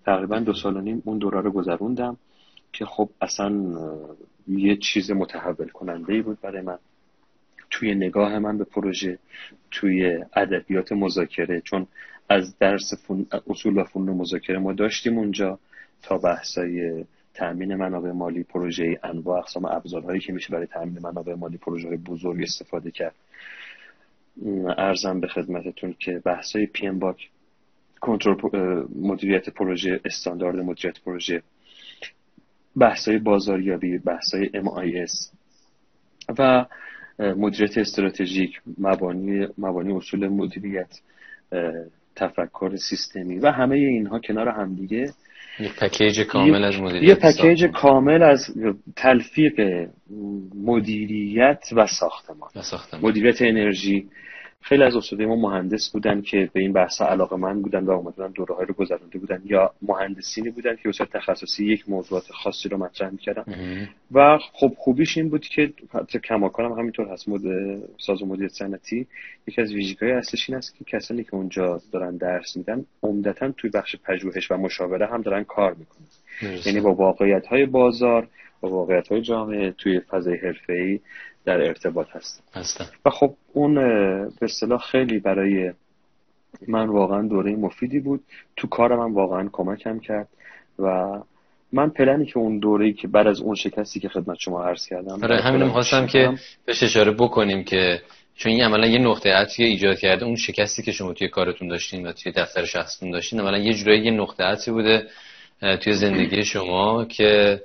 تقریبا 0.05 0.39
دو 0.39 0.53
سال 0.53 0.77
و 0.77 0.81
نیم 0.81 1.01
اون 1.05 1.17
دوره 1.17 1.41
رو 1.41 1.51
گذروندم 1.51 2.17
که 2.73 2.85
خب 2.85 3.09
اصلا 3.21 3.63
یه 4.47 4.77
چیز 4.77 5.11
متحول 5.11 5.67
کننده 5.67 6.13
ای 6.13 6.21
بود 6.21 6.41
برای 6.41 6.61
من. 6.61 6.77
توی 7.73 7.95
نگاه 7.95 8.39
من 8.39 8.57
به 8.57 8.63
پروژه 8.63 9.19
توی 9.71 10.23
ادبیات 10.35 10.91
مذاکره 10.91 11.61
چون 11.61 11.87
از 12.29 12.57
درس 12.57 12.93
اصول 13.47 13.77
و 13.77 13.83
فنون 13.83 14.17
مذاکره 14.17 14.59
ما 14.59 14.73
داشتیم 14.73 15.17
اونجا 15.17 15.59
تا 16.01 16.17
بحثای 16.17 17.05
تامین 17.33 17.75
منابع 17.75 18.11
مالی 18.11 18.43
پروژه 18.43 18.99
انواع 19.03 19.39
اقسام 19.39 19.65
ابزارهایی 19.65 20.19
که 20.19 20.33
میشه 20.33 20.49
برای 20.49 20.67
تامین 20.67 20.99
منابع 20.99 21.33
مالی 21.33 21.57
پروژه 21.57 21.97
بزرگ 21.97 22.41
استفاده 22.41 22.91
کرد. 22.91 23.15
عرضم 24.77 25.19
به 25.19 25.27
خدمتتون 25.27 25.95
که 25.99 26.21
بحثای 26.25 26.65
PMBOK 26.65 27.29
کنترل 28.01 28.85
مدیریت 28.95 29.49
پروژه 29.49 30.01
استاندارد 30.05 30.55
مدیریت 30.55 30.99
پروژه 30.99 31.43
بحثای 32.77 33.17
بازاریابی 33.17 33.97
بحثای 33.97 34.49
MIS 34.49 35.29
و 36.39 36.65
مدیریت 37.19 37.77
استراتژیک 37.77 38.61
مبانی 38.77 39.47
مبانی 39.57 39.93
اصول 39.93 40.27
مدیریت 40.27 40.99
تفکر 42.15 42.75
سیستمی 42.75 43.39
و 43.39 43.51
همه 43.51 43.75
اینها 43.75 44.19
کنار 44.19 44.49
همدیگه. 44.49 45.13
یه 45.59 45.69
پکیج 45.81 46.21
کامل 46.21 46.63
از 46.63 46.81
مدیریت 46.81 47.03
یه 47.09 47.15
پکیج 47.15 47.65
کامل 47.65 48.23
از 48.23 48.39
تلفیق 48.95 49.87
مدیریت 50.55 51.63
و 51.75 51.87
ساختمان, 51.87 52.49
و 52.55 52.61
ساختمان. 52.61 53.05
مدیریت 53.05 53.41
انرژی. 53.41 54.07
خیلی 54.63 54.83
از 54.83 54.95
استادای 54.95 55.25
ما 55.25 55.35
مهندس 55.35 55.89
بودن 55.93 56.21
که 56.21 56.49
به 56.53 56.59
این 56.59 56.73
بحث 56.73 57.01
علاقه 57.01 57.35
من 57.35 57.61
بودن 57.61 57.85
و 57.85 57.91
اومدن 57.91 58.31
دوره 58.31 58.55
های 58.55 58.65
رو 58.65 58.73
گذرانده 58.73 59.19
بودن. 59.19 59.41
یا 59.45 59.71
مهندسینی 59.81 60.49
بودن 60.49 60.75
که 60.75 60.89
به 60.89 61.05
تخصصی 61.05 61.65
یک 61.65 61.89
موضوعات 61.89 62.23
خاصی 62.31 62.69
رو 62.69 62.77
مطرح 62.77 63.09
می‌کردن. 63.09 63.43
و 64.11 64.37
خب 64.53 64.73
خوبیش 64.77 65.17
این 65.17 65.29
بود 65.29 65.41
که 65.41 65.73
حتی 65.93 66.19
کماکان 66.19 66.65
هم 66.65 66.79
همینطور 66.79 67.07
هست. 67.07 67.29
مد... 67.29 67.41
ساز 67.99 68.21
و 68.21 68.25
مدیریت 68.25 68.51
صنعتی 68.51 69.07
یکی 69.47 69.61
از 69.61 69.73
ویژگی‌های 69.73 70.11
اصلش 70.11 70.49
این 70.49 70.57
است 70.57 70.75
که 70.75 70.85
کسانی 70.85 71.23
که 71.23 71.35
اونجا 71.35 71.81
دارن 71.91 72.17
درس 72.17 72.57
میدن 72.57 72.85
عمدتا 73.03 73.51
توی 73.51 73.69
بخش 73.69 73.95
پژوهش 73.95 74.51
و 74.51 74.57
مشاوره 74.57 75.07
هم 75.07 75.21
دارن 75.21 75.43
کار 75.43 75.73
می‌کنن. 75.73 76.07
یعنی 76.65 76.81
با 76.81 76.93
واقعیت 76.93 77.45
های 77.45 77.65
بازار 77.65 78.27
با 78.61 78.69
واقعیت 78.69 79.07
های 79.07 79.21
جامعه 79.21 79.71
توی 79.71 79.99
فضای 79.99 80.37
حرفه‌ای 80.37 80.99
در 81.45 81.61
ارتباط 81.61 82.07
هستن 82.53 82.85
و 83.05 83.09
خب 83.09 83.33
اون 83.53 83.75
به 84.39 84.41
اصطلاح 84.41 84.79
خیلی 84.79 85.19
برای 85.19 85.71
من 86.67 86.89
واقعا 86.89 87.27
دوره 87.27 87.55
مفیدی 87.55 87.99
بود. 87.99 88.23
تو 88.55 88.67
کارم 88.67 88.99
هم 88.99 89.13
واقعا 89.13 89.49
کمکم 89.51 89.99
کرد. 89.99 90.27
و 90.79 91.09
من 91.71 91.89
پلنی 91.89 92.25
که 92.25 92.37
اون 92.37 92.59
دوره‌ای 92.59 92.93
که 92.93 93.07
بعد 93.07 93.27
از 93.27 93.41
اون 93.41 93.55
شکستی 93.55 93.99
که 93.99 94.09
خدمت 94.09 94.37
شما 94.39 94.63
عرض 94.63 94.87
کردم 94.87 95.23
آره 95.23 95.41
همینو 95.41 95.65
می‌خواستم 95.65 96.07
که 96.07 96.33
بهش 96.65 96.83
اشاره 96.83 97.11
بکنیم 97.11 97.63
که 97.63 98.01
چون 98.35 98.51
این 98.51 98.63
عملا 98.63 98.87
یه 98.87 98.99
نقطه 98.99 99.29
عطفی 99.29 99.63
ایجاد 99.63 99.99
کرده 99.99 100.25
اون 100.25 100.35
شکستی 100.35 100.83
که 100.83 100.91
شما 100.91 101.13
توی 101.13 101.27
کارتون 101.27 101.67
داشتین 101.67 102.07
و 102.07 102.11
توی 102.11 102.31
دفتر 102.31 102.65
شخصتون 102.65 103.11
داشتین 103.11 103.39
عملا 103.39 103.57
یه 103.57 103.73
جورایی 103.73 104.03
یه 104.03 104.11
نقطه 104.11 104.43
عطفی 104.43 104.71
بوده 104.71 105.07
توی 105.81 105.93
زندگی 105.93 106.43
شما 106.43 107.05
که 107.05 107.61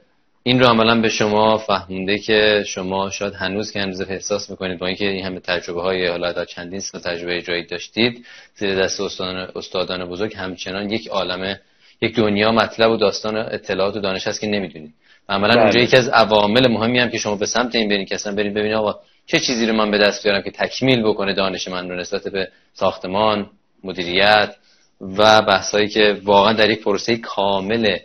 این 0.49 0.61
رو 0.61 0.67
عملا 0.67 1.01
به 1.01 1.09
شما 1.09 1.59
فهمونده 1.59 2.19
که 2.19 2.65
شما 2.67 3.11
شاید 3.11 3.35
هنوز 3.35 3.73
که 3.73 3.81
هنوز 3.81 4.01
احساس 4.01 4.51
می‌کنید 4.51 4.79
با 4.79 4.87
اینکه 4.87 5.09
این 5.09 5.25
همه 5.25 5.41
تجربه 5.41 5.83
های 5.83 6.07
حالا 6.07 6.33
در 6.33 6.45
چندین 6.45 6.81
سال 6.81 7.01
تجربه 7.01 7.43
جایی 7.43 7.67
داشتید 7.67 8.27
زیر 8.55 8.75
دست 8.75 9.01
استادان, 9.01 9.51
استادان 9.57 10.05
بزرگ 10.05 10.35
همچنان 10.37 10.91
یک 10.91 11.09
عالم 11.09 11.57
یک 12.03 12.17
دنیا 12.17 12.53
مطلب 12.53 12.91
و 12.91 12.97
داستان 12.97 13.37
اطلاعات 13.37 13.97
و 13.97 14.01
دانش 14.01 14.27
هست 14.27 14.41
که 14.41 14.47
نمی‌دونید 14.47 14.95
عملا 15.29 15.55
بله. 15.55 15.63
اونجا 15.63 15.81
یکی 15.81 15.97
از 15.97 16.09
عوامل 16.09 16.69
مهمی 16.69 16.99
هم 16.99 17.11
که 17.11 17.19
شما 17.19 17.37
به 17.37 17.47
سمت 17.47 17.75
این 17.75 17.89
برین 17.89 18.07
که 18.07 18.15
اصلا 18.15 18.35
برین 18.35 18.55
ببینید 18.55 18.77
آقا 18.77 18.95
چه 19.27 19.41
چیزی 19.41 19.67
رو 19.67 19.73
من 19.75 19.91
به 19.91 19.99
دست 19.99 20.23
بیارم 20.23 20.43
که 20.43 20.51
تکمیل 20.51 21.03
بکنه 21.03 21.35
دانش 21.35 21.69
من 21.69 21.91
رو 21.91 21.97
نسبت 21.97 22.29
به 22.29 22.49
ساختمان 22.73 23.51
مدیریت 23.85 24.55
و 25.01 25.43
بحثایی 25.43 25.89
که 25.89 26.17
واقعا 26.25 26.53
در 26.53 26.71
یک 26.71 26.83
پروسه 26.83 27.17
کامل 27.17 27.97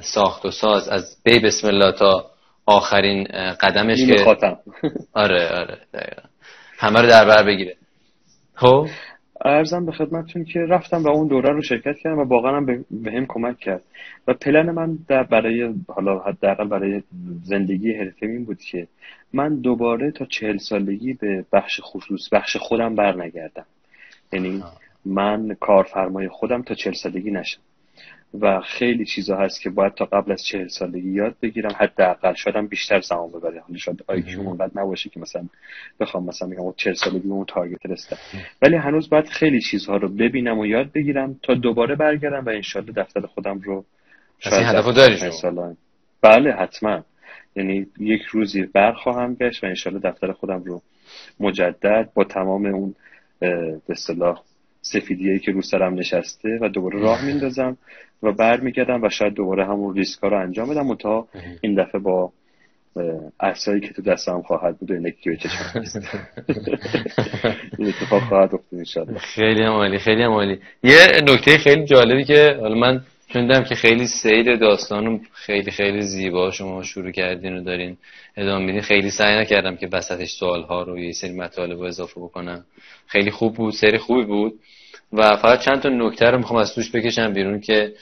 ساخت 0.00 0.46
و 0.46 0.50
ساز 0.50 0.88
از 0.88 1.16
بی 1.24 1.38
بسم 1.38 1.66
الله 1.66 1.92
تا 1.92 2.30
آخرین 2.66 3.24
قدمش 3.60 4.06
که 4.06 4.24
آره 5.12 5.48
آره 5.48 5.78
همه 6.78 7.00
رو 7.00 7.08
در 7.08 7.24
بر 7.24 7.42
بگیره. 7.46 7.76
خب؟ 8.54 8.86
ارزم 9.44 9.86
به 9.86 9.92
خدمتتون 9.92 10.44
که 10.44 10.60
رفتم 10.60 11.02
و 11.02 11.08
اون 11.08 11.28
دوره 11.28 11.50
رو 11.50 11.62
شرکت 11.62 11.98
کردم 11.98 12.18
و 12.18 12.24
واقعا 12.24 12.56
هم 12.56 12.66
به 12.90 13.12
هم 13.12 13.26
کمک 13.28 13.58
کرد. 13.58 13.82
و 14.28 14.34
پلن 14.34 14.70
من 14.70 14.98
در 15.08 15.22
برای 15.22 15.74
حالا 15.88 16.18
حداقل 16.18 16.68
برای 16.68 17.02
زندگی 17.42 17.94
حرفه 17.94 18.26
این 18.26 18.44
بود 18.44 18.58
که 18.58 18.86
من 19.32 19.60
دوباره 19.60 20.10
تا 20.10 20.24
چهل 20.24 20.56
سالگی 20.56 21.12
به 21.12 21.44
بخش 21.52 21.80
خصوص 21.82 22.28
بخش 22.32 22.56
خودم 22.56 22.94
برنگردم. 22.94 23.66
یعنی 24.32 24.62
من 25.04 25.56
کارفرمای 25.60 26.28
خودم 26.28 26.62
تا 26.62 26.74
چهل 26.74 26.94
سالگی 26.94 27.30
نشم. 27.30 27.60
و 28.40 28.60
خیلی 28.60 29.04
چیزا 29.04 29.36
هست 29.36 29.60
که 29.60 29.70
باید 29.70 29.94
تا 29.94 30.04
قبل 30.04 30.32
از 30.32 30.44
چهل 30.44 30.68
سالگی 30.68 31.10
یاد 31.10 31.34
بگیرم. 31.42 31.70
حداقل 31.78 32.34
شاید 32.34 32.68
بیشتر 32.68 33.00
زمان 33.00 33.28
ببره. 33.28 33.60
حالا 33.60 33.78
شاید 33.78 34.04
آیکیو 34.06 34.40
اونقدر 34.40 34.70
نباشه 34.74 35.10
که 35.10 35.20
مثلا 35.20 35.44
بخوام 36.00 36.24
مثلا 36.24 36.48
میگم 36.48 36.72
چهل 36.76 36.94
سالگی 36.94 37.28
اون 37.28 37.44
تارگت 37.44 37.86
رسیدم. 37.86 38.18
ولی 38.62 38.76
هنوز 38.76 39.10
باید 39.10 39.28
خیلی 39.28 39.60
چیزها 39.60 39.96
رو 39.96 40.08
ببینم 40.08 40.58
و 40.58 40.66
یاد 40.66 40.92
بگیرم 40.92 41.38
تا 41.42 41.54
دوباره 41.54 41.94
برگردم 41.94 42.44
و 42.44 42.48
انشالله 42.48 42.92
دفتر 42.92 43.20
خودم 43.20 43.58
رو 43.58 43.84
شاید 44.38 44.66
هدفو 44.66 44.92
داری 44.92 45.16
بله 46.22 46.52
حتما. 46.52 47.04
یعنی 47.56 47.86
یک 48.00 48.22
روزی 48.22 48.62
برخواهم 48.62 49.34
گشت 49.34 49.64
و 49.64 49.66
انشالله 49.66 49.98
دفتر 49.98 50.32
خودم 50.32 50.62
رو 50.64 50.82
مجدد 51.40 52.10
با 52.14 52.24
تمام 52.24 52.66
اون 52.66 52.94
به 53.40 53.80
اصطلاح 53.88 54.42
سفیدیه 54.84 55.38
که 55.38 55.52
رو 55.52 55.62
سرم 55.62 55.94
نشسته 55.94 56.58
و 56.60 56.68
دوباره 56.68 57.00
راه 57.00 57.24
میندازم 57.24 57.76
و 58.22 58.32
برمیگردم 58.32 59.02
و 59.02 59.08
شاید 59.08 59.34
دوباره 59.34 59.66
همون 59.66 59.94
ریسکا 59.94 60.28
رو 60.28 60.40
انجام 60.40 60.68
بدم 60.68 60.94
تا 60.94 61.28
این 61.60 61.82
دفعه 61.82 62.00
با 62.00 62.32
عصایی 63.40 63.80
که 63.80 63.92
تو 63.92 64.02
دستم 64.02 64.42
خواهد 64.42 64.78
بود 64.78 64.90
و 64.90 64.94
اینکی 64.94 65.30
به 65.30 65.36
چشم. 65.36 65.84
این 67.78 67.88
اتفاق 67.88 68.22
خواهد 68.22 68.50
افتاد 68.54 69.16
خیلی 69.16 69.62
عالی 69.62 69.98
خیلی 69.98 70.22
عالی. 70.22 70.58
یه 70.82 70.98
نکته 71.22 71.58
خیلی 71.58 71.84
جالبی 71.84 72.24
که 72.24 72.58
حالا 72.60 72.74
من 72.74 73.00
چون 73.28 73.64
که 73.64 73.74
خیلی 73.74 74.06
سیر 74.06 74.56
داستانو 74.56 75.18
خیلی 75.32 75.70
خیلی 75.70 76.02
زیبا 76.02 76.50
شما 76.50 76.82
شروع 76.82 77.10
کردین 77.10 77.56
و 77.56 77.62
دارین 77.62 77.96
ادامه 78.36 78.64
میدین. 78.64 78.82
خیلی 78.82 79.10
سعی 79.10 79.40
نکردم 79.40 79.76
که 79.76 79.88
وسطش 79.92 80.30
سوال 80.30 80.62
ها 80.62 80.82
رو 80.82 80.98
یه 80.98 81.12
سری 81.12 81.32
مطالب 81.32 81.78
رو 81.78 81.84
اضافه 81.84 82.20
بکنم. 82.20 82.64
خیلی 83.06 83.30
خوب 83.30 83.54
بود 83.54 83.72
سری 83.72 83.98
خوبی 83.98 84.24
بود. 84.24 84.60
و 85.14 85.36
فقط 85.36 85.60
چند 85.60 85.80
تا 85.80 85.88
نکته 85.88 86.26
رو 86.26 86.38
می‌خوام 86.38 86.60
از 86.60 86.74
توش 86.74 86.90
بکشم 86.90 87.32
بیرون 87.32 87.60
که 87.60 87.92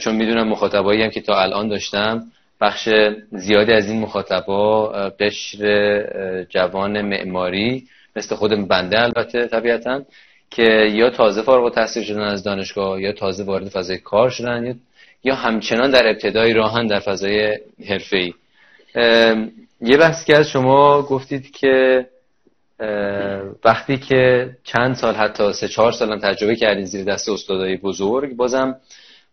چون 0.00 0.14
می‌دونم 0.14 0.48
مخاطبایی 0.48 1.02
هم 1.02 1.10
که 1.10 1.20
تا 1.20 1.40
الان 1.40 1.68
داشتم 1.68 2.22
بخش 2.60 2.88
زیادی 3.32 3.72
از 3.72 3.90
این 3.90 4.00
مخاطبا 4.00 4.88
قشر 5.20 5.64
جوان 6.48 7.02
معماری 7.02 7.84
مثل 8.16 8.34
خود 8.34 8.68
بنده 8.68 9.02
البته 9.02 9.46
طبیعتا 9.46 10.02
که 10.50 10.62
یا 10.92 11.10
تازه 11.10 11.42
فارغ 11.42 11.64
التحصیل 11.64 12.02
شدن 12.02 12.20
از 12.20 12.42
دانشگاه 12.42 13.02
یا 13.02 13.12
تازه 13.12 13.44
وارد 13.44 13.68
فضای 13.68 13.98
کار 13.98 14.30
شدن 14.30 14.74
یا 15.24 15.34
همچنان 15.34 15.90
در 15.90 16.08
ابتدای 16.08 16.52
راهن 16.52 16.86
در 16.86 17.00
فضای 17.00 17.58
حرفه‌ای. 17.88 18.34
یه 19.80 19.96
بحث 19.96 20.24
که 20.24 20.36
از 20.36 20.50
شما 20.50 21.02
گفتید 21.02 21.50
که 21.50 22.06
وقتی 23.64 23.98
که 23.98 24.50
چند 24.64 24.94
سال 24.94 25.14
حتی 25.14 25.52
سه 25.52 25.68
چهار 25.68 25.92
سالم 25.92 26.18
تجربه 26.18 26.56
کردید 26.56 26.84
زیر 26.84 27.04
دست 27.04 27.28
استادای 27.28 27.76
بزرگ 27.76 28.36
بازم 28.36 28.76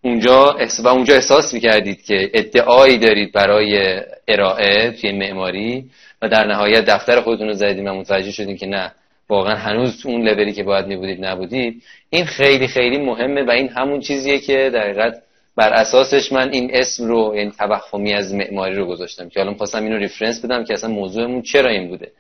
اونجا 0.02 0.58
و 0.84 0.88
اونجا 0.88 1.14
احساس 1.14 1.54
می‌کردید 1.54 2.06
که 2.06 2.30
ادعایی 2.34 2.98
دارید 2.98 3.32
برای 3.32 4.02
ارائه 4.28 4.92
توی 4.92 5.12
معماری 5.12 5.90
و 6.22 6.30
در 6.30 6.48
نهایت 6.48 6.86
دفتر 6.86 7.22
خودتون 7.22 7.48
رو 7.48 7.54
زدید 7.54 7.88
و 7.88 7.94
متوجه 7.94 8.32
شدید 8.32 8.58
که 8.58 8.66
نه 8.66 8.92
واقعا 9.30 9.56
هنوز 9.56 10.06
اون 10.06 10.28
لولی 10.28 10.54
که 10.54 10.64
باید 10.64 10.88
میبودید 10.88 11.26
نبودید. 11.26 11.84
این 12.10 12.26
خیلی 12.26 12.68
خیلی 12.68 12.98
مهمه 12.98 13.44
و 13.44 13.52
این 13.52 13.70
همون 13.70 14.00
چیزیه 14.00 14.40
که 14.40 14.70
در 14.74 14.84
حقیقت 14.84 15.22
بر 15.56 15.74
اساسش 15.74 16.32
من 16.32 16.50
این 16.54 16.70
اسم 16.74 17.08
رو 17.08 17.34
یعنی 17.36 17.52
توخمی 17.52 18.14
از 18.14 18.34
معماری 18.34 18.76
رو 18.76 18.86
گذاشتم 18.86 19.30
که 19.30 19.40
حالا 19.40 19.54
خواستم 19.54 19.84
اینو 19.84 19.98
ریفرنس 19.98 20.46
بدم 20.46 20.64
که 20.64 20.74
اصلا 20.74 20.90
موضوعمون 20.90 21.42
چرا 21.42 21.70
این 21.70 21.88
بوده. 21.88 22.12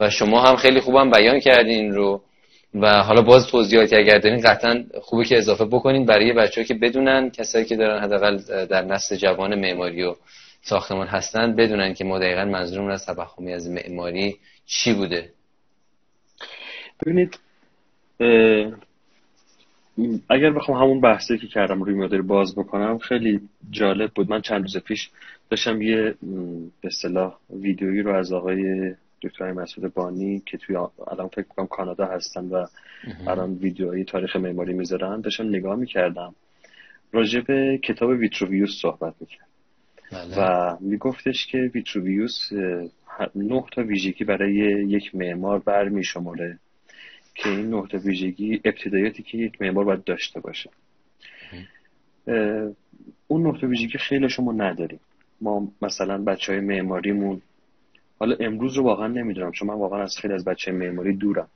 و 0.00 0.10
شما 0.10 0.42
هم 0.42 0.56
خیلی 0.56 0.80
خوبم 0.80 1.10
بیان 1.10 1.40
کردین 1.40 1.94
رو. 1.94 2.22
و 2.74 3.02
حالا 3.02 3.22
باز 3.22 3.46
توضیحاتی 3.46 3.96
اگر 3.96 4.18
دارین 4.18 4.40
قطعا 4.40 4.84
خوبه 5.02 5.24
که 5.24 5.38
اضافه 5.38 5.64
بکنین 5.64 6.06
برای 6.06 6.32
بچه‌ها 6.32 6.66
که 6.66 6.74
بدونن 6.74 7.30
کسایی 7.30 7.64
که 7.64 7.76
دارن 7.76 8.02
حداقل 8.02 8.66
در 8.66 8.82
نسل 8.84 9.16
جوان 9.16 9.54
معماری 9.54 10.02
و 10.02 10.14
ساختمان 10.62 11.06
هستن 11.06 11.56
بدونن 11.56 11.94
که 11.94 12.04
ما 12.04 12.18
دقیقا 12.18 12.44
منظورمون 12.44 12.90
از 12.90 13.06
تبخمی 13.06 13.52
از 13.52 13.70
معماری 13.70 14.36
چی 14.66 14.94
بوده. 14.94 15.30
ببینید 17.02 17.38
اگر 20.28 20.50
بخوام 20.50 20.82
همون 20.82 21.00
بحثی 21.00 21.38
که 21.38 21.46
کردم 21.46 21.82
روی 21.82 21.94
مدل 21.94 22.22
باز 22.22 22.54
بکنم 22.54 22.98
خیلی 22.98 23.40
جالب 23.70 24.10
بود. 24.14 24.30
من 24.30 24.40
چند 24.40 24.62
روز 24.62 24.76
پیش 24.76 25.10
داشتم 25.50 25.82
یه 25.82 26.14
به 26.80 26.88
اصطلاح 26.88 27.36
ویدیویی 27.50 28.02
رو 28.02 28.14
از 28.14 28.32
آقای 28.32 28.94
دکتر 29.22 29.52
مسعود 29.52 29.94
بانی 29.94 30.42
که 30.46 30.58
توی 30.58 30.76
الان 31.08 31.28
فکر 31.28 31.46
کنم 31.48 31.66
کانادا 31.66 32.06
هستن 32.06 32.44
و 32.44 32.66
الان 33.26 33.54
ویدیوهای 33.54 34.04
تاریخ 34.04 34.36
معماری 34.36 34.72
می‌ذارن 34.72 35.20
داشتم 35.20 35.48
نگاه 35.48 35.76
می‌کردم. 35.76 36.34
راجع 37.12 37.40
به 37.40 37.80
کتاب 37.82 38.10
ویتروویوس 38.10 38.70
صحبت 38.82 39.14
می‌کرد. 39.20 39.46
بله. 40.12 40.34
و 40.38 40.76
میگفتش 40.80 41.46
که 41.46 41.58
ویتروویوس 41.74 42.52
نه 43.34 43.64
تا 43.72 43.82
ویژگی 43.82 44.24
برای 44.24 44.54
یک 44.88 45.14
معمار 45.14 45.58
برمیشماره 45.58 46.58
که 47.34 47.48
این 47.48 47.70
نه 47.70 47.86
تا 47.90 47.98
ویژگی 47.98 48.60
ابتدایاتی 48.64 49.22
که 49.22 49.38
یک 49.38 49.62
معمار 49.62 49.84
باید 49.84 50.04
داشته 50.04 50.40
باشه. 50.40 50.70
اون 53.26 53.46
نه 53.46 53.60
تا 53.60 53.66
ویژگی 53.66 53.98
خیلی 53.98 54.28
شما 54.28 54.52
نداریم. 54.52 55.00
ما 55.40 55.68
مثلا 55.82 56.18
بچه 56.18 56.52
های 56.52 56.60
معماریمون 56.60 57.42
حالا 58.20 58.36
امروز 58.40 58.74
رو 58.74 58.84
واقعا 58.84 59.06
نمی‌دونم 59.06 59.52
چون 59.52 59.68
من 59.68 59.74
واقعا 59.74 60.02
از 60.02 60.16
خیلی 60.18 60.34
از 60.34 60.44
بچه 60.44 60.72
معماری 60.72 61.16
دورم. 61.16 61.48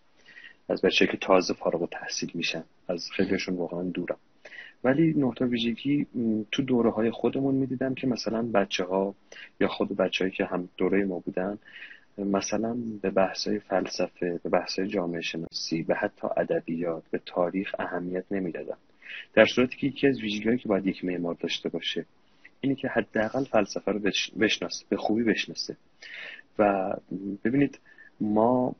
از 0.69 0.83
بچه 0.83 1.07
که 1.07 1.17
تازه 1.17 1.55
فارغ 1.55 1.83
و 1.83 1.87
تحصیل 1.87 2.31
میشن 2.35 2.65
از 2.89 3.11
خیلیشون 3.11 3.57
واقعا 3.57 3.83
دورم. 3.83 4.17
ولی 4.85 5.15
نقطه 5.17 5.45
ویژگی 5.45 6.07
تو 6.53 6.63
دوره 6.63 6.91
های 6.91 7.11
خودمون 7.11 7.55
می‌دیدم 7.55 7.95
که 7.95 8.07
مثلا 8.07 8.43
بچه 8.43 8.85
ها 8.85 9.15
یا 9.61 9.69
خود 9.69 9.97
بچه 9.97 10.31
که 10.31 10.45
هم 10.45 10.69
دوره 10.77 11.05
ما 11.05 11.19
بودن 11.19 11.59
مثلا 12.19 12.77
به 13.03 13.11
بحث 13.11 13.49
فلسفه 13.49 14.41
به 14.43 14.51
بحث 14.51 14.81
جامعه 14.81 15.21
شناسی 15.21 15.83
به 15.83 15.95
حتی 15.95 16.29
ادبیات 16.37 17.03
به 17.11 17.21
تاریخ 17.27 17.75
اهمیت 17.79 18.25
نمی‌دادن. 18.31 18.77
در 19.35 19.45
صورتی 19.45 19.77
که 19.77 19.87
یکی 19.87 20.07
از 20.07 20.21
ویژگی 20.21 20.59
که 20.59 20.69
باید 20.69 20.87
یک 20.87 21.05
معمار 21.05 21.35
داشته 21.35 21.69
باشه 21.69 22.07
اینی 22.61 22.77
که 22.77 22.89
حداقل 22.89 23.45
فلسفه 23.45 23.93
رو 23.93 24.01
بشناسه 24.41 24.87
به 24.89 24.97
خوبی 24.97 25.23
بشناسه. 25.23 25.77
و 26.59 26.93
ببینید 27.45 27.79
ما 28.21 28.75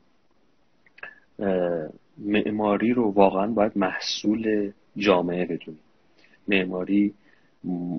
معماری 2.17 2.93
رو 2.93 3.11
واقعا 3.11 3.47
باید 3.47 3.71
محصول 3.75 4.71
جامعه 4.97 5.45
بدونیم. 5.45 5.79
معماری 6.47 7.13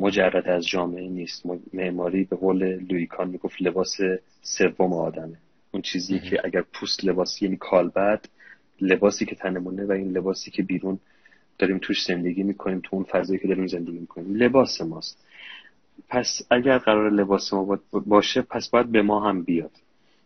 مجرد 0.01 0.49
از 0.49 0.67
جامعه 0.67 1.09
نیست. 1.09 1.47
معماری 1.73 2.25
به 2.25 2.37
قول 2.37 2.65
لویکان 2.91 3.29
می‌گفت 3.31 3.63
لباس 3.63 3.97
سوم 4.43 4.93
آدمه. 4.93 5.37
اون 5.71 5.83
چیزی 5.83 6.19
که 6.19 6.41
اگر 6.45 6.63
پوست 6.73 7.05
لباسی 7.05 7.45
یعنی 7.45 7.57
کالبد 7.57 8.25
لباسی 8.81 9.25
که 9.25 9.35
تنمونه 9.35 9.85
و 9.85 9.93
این 9.93 10.11
لباسی 10.11 10.51
که 10.51 10.63
بیرون 10.63 10.99
داریم 11.59 11.79
توش 11.79 12.05
زندگی 12.05 12.43
می‌کنیم 12.43 12.81
تو 12.85 12.97
اون 12.97 13.05
فضایی 13.05 13.41
که 13.41 13.49
داریم 13.49 13.67
زندگی 13.67 13.99
می‌کنیم. 13.99 14.35
لباس 14.35 14.81
ماست. 14.81 15.26
پس 16.09 16.43
اگر 16.51 16.79
قرار 16.79 17.11
لباس 17.11 17.53
ما 17.53 17.79
باشه 17.93 18.43
پس 18.43 18.69
باید 18.69 18.93
به 18.93 19.03
ما 19.03 19.29
هم 19.29 19.43
بیاد. 19.43 19.73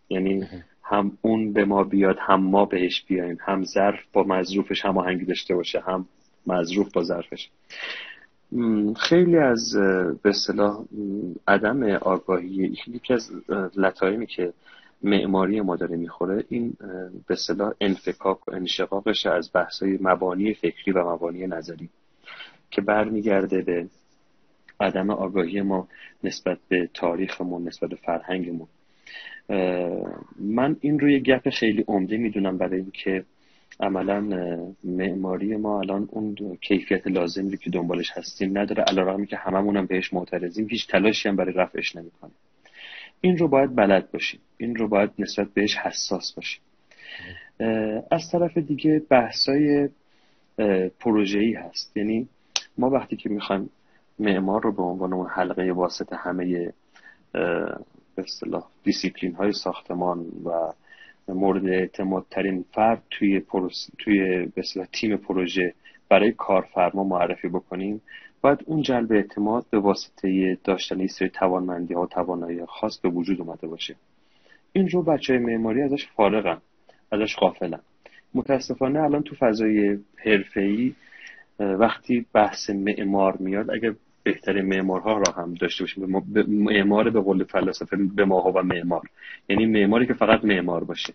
یعنی 0.09 0.47
هم 0.83 1.18
اون 1.23 1.53
به 1.53 1.64
ما 1.64 1.85
بیاد 1.85 2.16
هم 2.21 2.41
ما 2.41 2.64
بهش 2.64 3.05
بیایم 3.09 3.39
هم 3.41 3.64
ظرف 3.64 4.01
با 4.12 4.23
مظروفش 4.23 4.85
هماهنگی 4.85 5.25
داشته 5.25 5.55
باشه 5.55 5.81
هم 5.81 6.07
مظروف 6.47 6.93
با 6.93 7.03
ظرفش. 7.03 7.51
خیلی 8.97 9.37
از 9.37 9.77
به 10.23 10.29
اصطلاح 10.29 10.85
عدم 11.49 11.83
آگاهی 11.83 12.77
یکی 12.87 13.14
از 13.14 13.31
لطایمی 13.77 14.27
که 14.27 14.53
معماری 15.03 15.61
ما 15.61 15.77
داره 15.77 15.97
می‌خوره 15.97 16.45
این 16.49 16.73
به 17.27 17.35
اصطلاح 17.35 17.73
انفکاک 17.81 18.49
و 18.49 18.55
انشقاقش 18.55 19.27
از 19.27 19.51
بحثای 19.55 19.99
مبانی 20.01 20.55
فکری 20.55 20.93
و 20.93 21.12
مبانی 21.12 21.47
نظری 21.47 21.89
که 22.71 22.81
برمیگرده 22.81 23.62
به 23.62 23.87
عدم 24.81 25.11
آگاهی 25.11 25.61
ما 25.61 25.89
نسبت 26.24 26.59
به 26.68 26.89
تاریخمون 26.95 27.68
نسبت 27.68 27.91
به 27.91 27.97
فرهنگمون. 27.97 28.68
من 30.39 30.76
این 30.81 30.99
روی 30.99 31.20
گپ 31.20 31.51
خیلی 31.51 31.85
عمده 31.89 32.16
می‌دونم 32.16 32.59
برای 32.59 32.81
اینکه 32.81 33.24
عملا 33.81 34.20
معماری 34.85 35.57
ما 35.57 35.81
الان 35.81 36.09
اون 36.11 36.37
کیفیت 36.61 37.07
لازمی 37.07 37.57
که 37.57 37.70
دنبالش 37.70 38.11
هستیم 38.14 38.59
نداره 38.59 38.83
علیرغمی 38.83 39.26
که 39.26 39.37
هممون 39.37 39.87
بهش 39.87 40.12
معترضیم 40.12 40.66
هیچ 40.70 40.89
تلاشی 40.89 41.28
هم 41.28 41.37
برای 41.37 41.53
رفعش 41.53 41.97
نمی‌کنه. 41.97 42.31
این 43.20 43.39
رو 43.39 43.49
باید 43.49 43.76
بلد 43.76 44.11
باشیم. 44.11 44.41
این 44.59 44.76
رو 44.76 44.89
باید 44.89 45.11
نسبت 45.18 45.49
بهش 45.55 45.76
حساس 45.76 46.33
باشیم. 46.33 46.62
از 48.11 48.31
طرف 48.33 48.59
دیگه 48.59 49.03
بحثای 49.09 49.89
پروژه‌ای 51.01 51.53
هست. 51.53 51.97
یعنی 51.97 52.28
ما 52.78 52.91
وقتی 52.91 53.16
که 53.16 53.28
می‌خوایم 53.28 53.70
معمار 54.21 54.62
رو 54.62 54.73
به 54.73 54.83
عنوان 54.83 55.12
اون 55.12 55.27
حلقه 55.27 55.73
واسط 55.73 56.12
همه 56.12 56.73
به 57.33 58.23
اصطلاح 58.25 58.66
دیسیپلین 58.85 59.35
های 59.35 59.53
ساختمان 59.53 60.27
و 60.45 60.73
مورد 61.29 61.66
اعتماد 61.66 62.27
ترین 62.31 62.64
فرد 62.73 63.03
توی 63.11 63.43
توی 63.99 64.47
به 64.47 64.62
تیم 64.93 65.16
پروژه 65.16 65.75
برای 66.09 66.33
کارفرما 66.33 67.05
معرفی 67.05 67.49
بکنیم. 67.49 68.01
باید 68.41 68.59
اون 68.66 68.83
جلب 68.83 69.12
اعتماد 69.12 69.66
به 69.71 69.79
واسطه 69.79 70.59
داشتن 70.64 71.07
سری 71.07 71.29
توانمندی 71.29 71.95
ها 71.95 72.03
و 72.03 72.07
توانایی 72.07 72.66
خاص 72.66 73.01
به 73.01 73.09
وجود 73.09 73.41
اومده 73.41 73.66
باشه. 73.66 73.97
این 74.73 74.89
رو 74.89 75.03
بچه 75.03 75.33
های 75.33 75.43
معماری 75.43 75.83
ازش 75.83 76.07
فارغن 76.07 76.59
ازش 77.12 77.37
غافلن. 77.37 77.81
متاسفانه 78.35 79.01
الان 79.01 79.23
تو 79.23 79.37
فضای 79.39 79.99
حرفه‌ای 80.25 80.95
وقتی 81.59 82.27
بحث 82.33 82.71
معمار 82.71 83.37
میاد 83.37 83.71
اگر 83.71 83.95
بهترین 84.33 84.64
معمارها 84.64 85.18
را 85.18 85.33
هم 85.33 85.55
داشته 85.55 85.85
باشیم. 85.85 86.24
معمار 86.49 87.11
به 87.11 87.20
قول 87.20 87.45
فلسفه 87.45 87.97
به 88.16 88.24
ماها 88.24 88.53
و 88.53 88.62
معمار. 88.62 89.03
یعنی 89.49 89.66
معماری 89.66 90.07
که 90.07 90.14
فقط 90.14 90.45
معمار 90.45 90.85
باشه. 90.85 91.12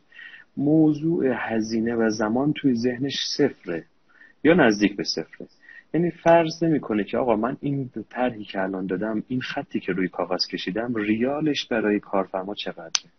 موضوع 0.58 1.26
هزینه 1.36 1.96
و 1.96 2.10
زمان 2.10 2.54
توی 2.54 2.76
ذهنش 2.76 3.16
صفره 3.38 3.84
یا 4.44 4.54
نزدیک 4.54 4.96
به 4.96 5.04
صفره. 5.04 5.48
یعنی 5.94 6.12
فرض 6.12 6.64
نمی‌کنه 6.64 7.04
که 7.04 7.18
آقا 7.18 7.36
من 7.36 7.58
این 7.62 7.90
طرحی 8.10 8.44
که 8.44 8.62
الان 8.62 8.86
دادم 8.86 9.24
این 9.28 9.42
خطی 9.42 9.80
که 9.80 9.92
روی 9.92 10.08
کاغذ 10.08 10.48
کشیدم 10.48 10.96
ریالش 10.96 11.68
برای 11.68 12.00
کارفرما 12.00 12.56
چقدره؟ 12.56 13.12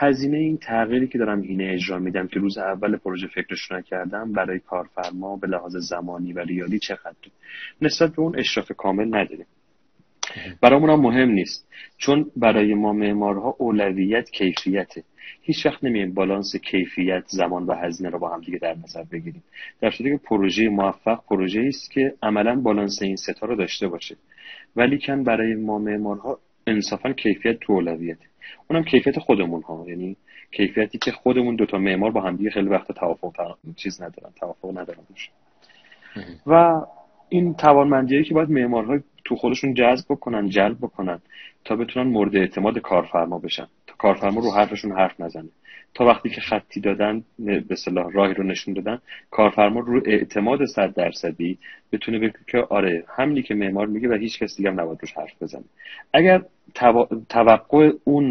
هزینه 0.00 0.38
این 0.38 0.56
تغییری 0.56 1.08
که 1.08 1.18
دارم 1.18 1.40
اینه 1.40 1.70
اجرا 1.74 1.98
میدم 1.98 2.26
که 2.26 2.40
روز 2.40 2.58
اول 2.58 2.96
پروژه 2.96 3.26
فکرش 3.26 3.72
نکردم 3.72 4.32
برای 4.32 4.58
کارفرما 4.58 5.36
به 5.36 5.46
لحاظ 5.46 5.76
زمانی 5.76 6.32
و 6.32 6.38
ریالی 6.38 6.78
چقدر 6.78 7.14
نسبت 7.82 8.10
به 8.10 8.22
اون 8.22 8.38
اشراف 8.38 8.72
کامل 8.76 9.06
نداریم. 9.06 9.46
برامون 10.62 10.90
هم 10.90 11.00
مهم 11.00 11.30
نیست. 11.30 11.68
چون 11.96 12.30
برای 12.36 12.74
ما 12.74 12.92
معمارها 12.92 13.56
اولویت 13.58 14.30
کیفیته. 14.30 15.04
هیچ 15.42 15.66
وقت 15.66 15.84
نمیایم 15.84 16.14
بالانس 16.14 16.56
کیفیت 16.56 17.24
زمان 17.26 17.64
و 17.64 17.72
هزینه 17.72 18.10
رو 18.10 18.18
با 18.18 18.34
هم 18.34 18.40
دیگه 18.40 18.58
در 18.58 18.74
نظر 18.74 19.04
بگیریم. 19.12 19.42
در 19.80 19.90
صورتی 19.90 20.16
که 20.16 20.22
پروژه 20.24 20.68
موفق 20.68 21.24
پروژه 21.28 21.60
است 21.60 21.90
که 21.90 22.14
عملا 22.22 22.60
بالانس 22.60 23.02
این 23.02 23.16
ستا 23.16 23.46
رو 23.46 23.56
داشته 23.56 23.88
باشه. 23.88 24.16
ولی 24.76 24.98
کن 24.98 25.24
برای 25.24 25.54
ما 25.54 25.78
معمارها 25.78 26.38
انصافا 26.66 27.12
کیفیت 27.12 27.58
تو 27.60 27.72
اولویته. 27.72 28.28
اونم 28.70 28.84
کیفیت 28.84 29.18
خودمون 29.18 29.62
ها 29.62 29.84
یعنی 29.88 30.16
کیفیتی 30.52 30.98
که 30.98 31.12
خودمون 31.12 31.56
دوتا 31.56 31.78
معمار 31.78 32.10
با 32.10 32.20
همدیگه 32.20 32.50
خیلی 32.50 32.68
وقت 32.68 32.92
توافق 32.92 33.56
چیز 33.76 34.02
ندارن 34.02 34.32
توافق 34.40 34.78
ندارن 34.78 35.02
و 36.46 36.80
این 37.28 37.54
توانمندیایی 37.54 38.24
که 38.24 38.34
باید 38.34 38.50
معمارها 38.50 38.98
تو 39.24 39.36
خودشون 39.36 39.74
جذب 39.74 40.04
بکنن 40.10 40.48
جلب 40.48 40.78
بکنن 40.78 41.20
تا 41.64 41.76
بتونن 41.76 42.10
مورد 42.10 42.36
اعتماد 42.36 42.78
کارفرما 42.78 43.38
بشن. 43.38 43.66
تا 43.86 43.94
کارفرما 43.98 44.40
رو 44.40 44.50
حرفشون 44.50 44.92
حرف 44.92 45.20
نزنه. 45.20 45.48
تا 45.98 46.04
وقتی 46.04 46.28
که 46.28 46.40
خطی 46.40 46.80
دادن 46.80 47.24
به 47.38 47.74
صلاح 47.84 48.12
راهی 48.12 48.34
رو 48.34 48.44
نشون 48.44 48.74
دادن 48.74 48.98
کارفرما 49.30 49.80
رو 49.80 50.02
اعتماد 50.06 50.64
صد 50.64 50.94
درصدی 50.94 51.58
بتونه 51.92 52.18
بگه 52.18 52.32
که 52.46 52.58
آره 52.58 53.04
همینی 53.16 53.42
که 53.42 53.54
معمار 53.54 53.86
میگه 53.86 54.08
و 54.08 54.12
هیچ 54.12 54.38
کس 54.38 54.56
دیگه 54.56 54.70
هم 54.70 54.80
نباید 54.80 54.98
روش 55.02 55.12
حرف 55.12 55.42
بزنه. 55.42 55.64
اگر 56.12 56.42
توقع 57.28 57.92
اون 58.04 58.30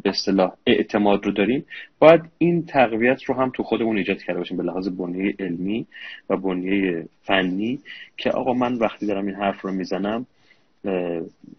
به 0.00 0.10
اصطلاح 0.10 0.52
اعتماد 0.66 1.26
رو 1.26 1.32
داریم 1.32 1.64
باید 1.98 2.20
این 2.38 2.66
تقویت 2.66 3.22
رو 3.22 3.34
هم 3.34 3.50
تو 3.54 3.62
خودمون 3.62 3.96
ایجاد 3.96 4.22
کرده 4.22 4.38
باشیم 4.38 4.56
به 4.56 4.62
لحاظ 4.62 4.88
بنیه 4.88 5.34
علمی 5.38 5.86
و 6.30 6.36
بنیه 6.36 7.08
فنی 7.22 7.80
که 8.16 8.30
آقا 8.30 8.52
من 8.52 8.74
وقتی 8.74 9.06
دارم 9.06 9.26
این 9.26 9.34
حرف 9.34 9.60
رو 9.60 9.72
می‌زنم 9.72 10.26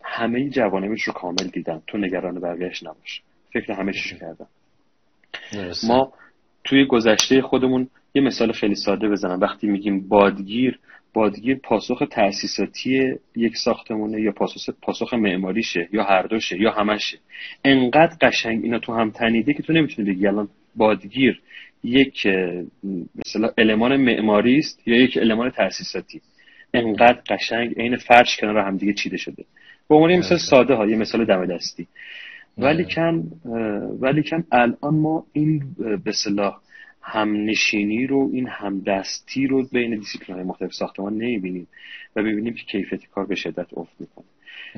همه 0.03 0.49
جوانبش 0.49 1.03
رو 1.03 1.13
کامل 1.13 1.47
دیدم. 1.53 1.81
تو 1.87 1.97
نگران 1.97 2.39
بقیهش 2.39 2.83
نباش. 2.83 3.21
فکر 3.53 3.73
همه 3.73 3.93
چیش 3.93 4.13
کردم. 4.13 4.47
ما 5.87 6.13
توی 6.63 6.85
گذشته 6.85 7.41
خودمون 7.41 7.89
یه 8.15 8.21
مثال 8.21 8.51
خیلی 8.51 8.75
ساده 8.75 9.09
بزنم. 9.09 9.39
وقتی 9.39 9.67
میگیم 9.67 10.07
بادگیر 10.07 10.79
بادگیر 11.13 11.55
پاسخ 11.55 12.03
تأسیساتی 12.11 13.13
یک 13.35 13.57
ساختمونه 13.57 14.21
یا 14.21 14.31
پاسخ, 14.31 14.69
پاسخ 14.81 15.13
معماریشه 15.13 15.89
یا 15.93 16.03
هر 16.03 16.21
دوشه 16.21 16.61
یا 16.61 16.71
همشه 16.71 17.17
انقدر 17.65 18.15
قشنگ 18.21 18.63
اینا 18.63 18.79
تو 18.79 18.93
هم 18.93 19.11
تنیده 19.11 19.53
که 19.53 19.63
تو 19.63 19.73
نمی‌تونی 19.73 20.13
بگی 20.13 20.27
الان 20.27 20.49
بادگیر 20.75 21.41
یک 21.83 22.27
مثلا 23.15 23.49
المان 23.57 23.97
معماری 23.97 24.57
است 24.57 24.87
یا 24.87 24.95
یک 25.01 25.17
المان 25.17 25.49
تأسیساتی. 25.49 26.21
انقدر 26.73 27.21
قشنگ 27.29 27.79
عین 27.79 27.95
فرش 27.95 28.37
کنار 28.37 28.57
هم 28.57 28.77
دیگه 28.77 28.93
چیده 28.93 29.17
شده. 29.17 29.45
به 29.89 29.95
عنوان 29.95 30.15
مثال 30.15 30.37
ساده 30.37 30.73
ها 30.73 30.85
یه 30.85 30.95
مثال 30.95 31.25
دم 31.25 31.45
دستی 31.45 31.87
ولیکن 32.57 33.31
ولیکن 33.99 34.43
الان 34.51 34.95
ما 34.95 35.25
این 35.33 35.75
به 36.03 36.11
اصطلاح 36.11 36.59
همنشینی 37.01 38.07
رو 38.07 38.29
این 38.33 38.47
همدستی 38.47 39.47
رو 39.47 39.67
بین 39.71 39.95
دیسیپلین 39.99 40.37
های 40.37 40.47
مختلف 40.47 40.73
ساختمان 40.73 41.13
نمی‌بینیم 41.13 41.67
و 42.15 42.23
ببینیم 42.23 42.53
که 42.53 42.63
کیفیت 42.63 43.05
کار 43.05 43.25
به 43.25 43.35
شدت 43.35 43.77
افت 43.77 43.93
می‌کنه. 43.99 44.25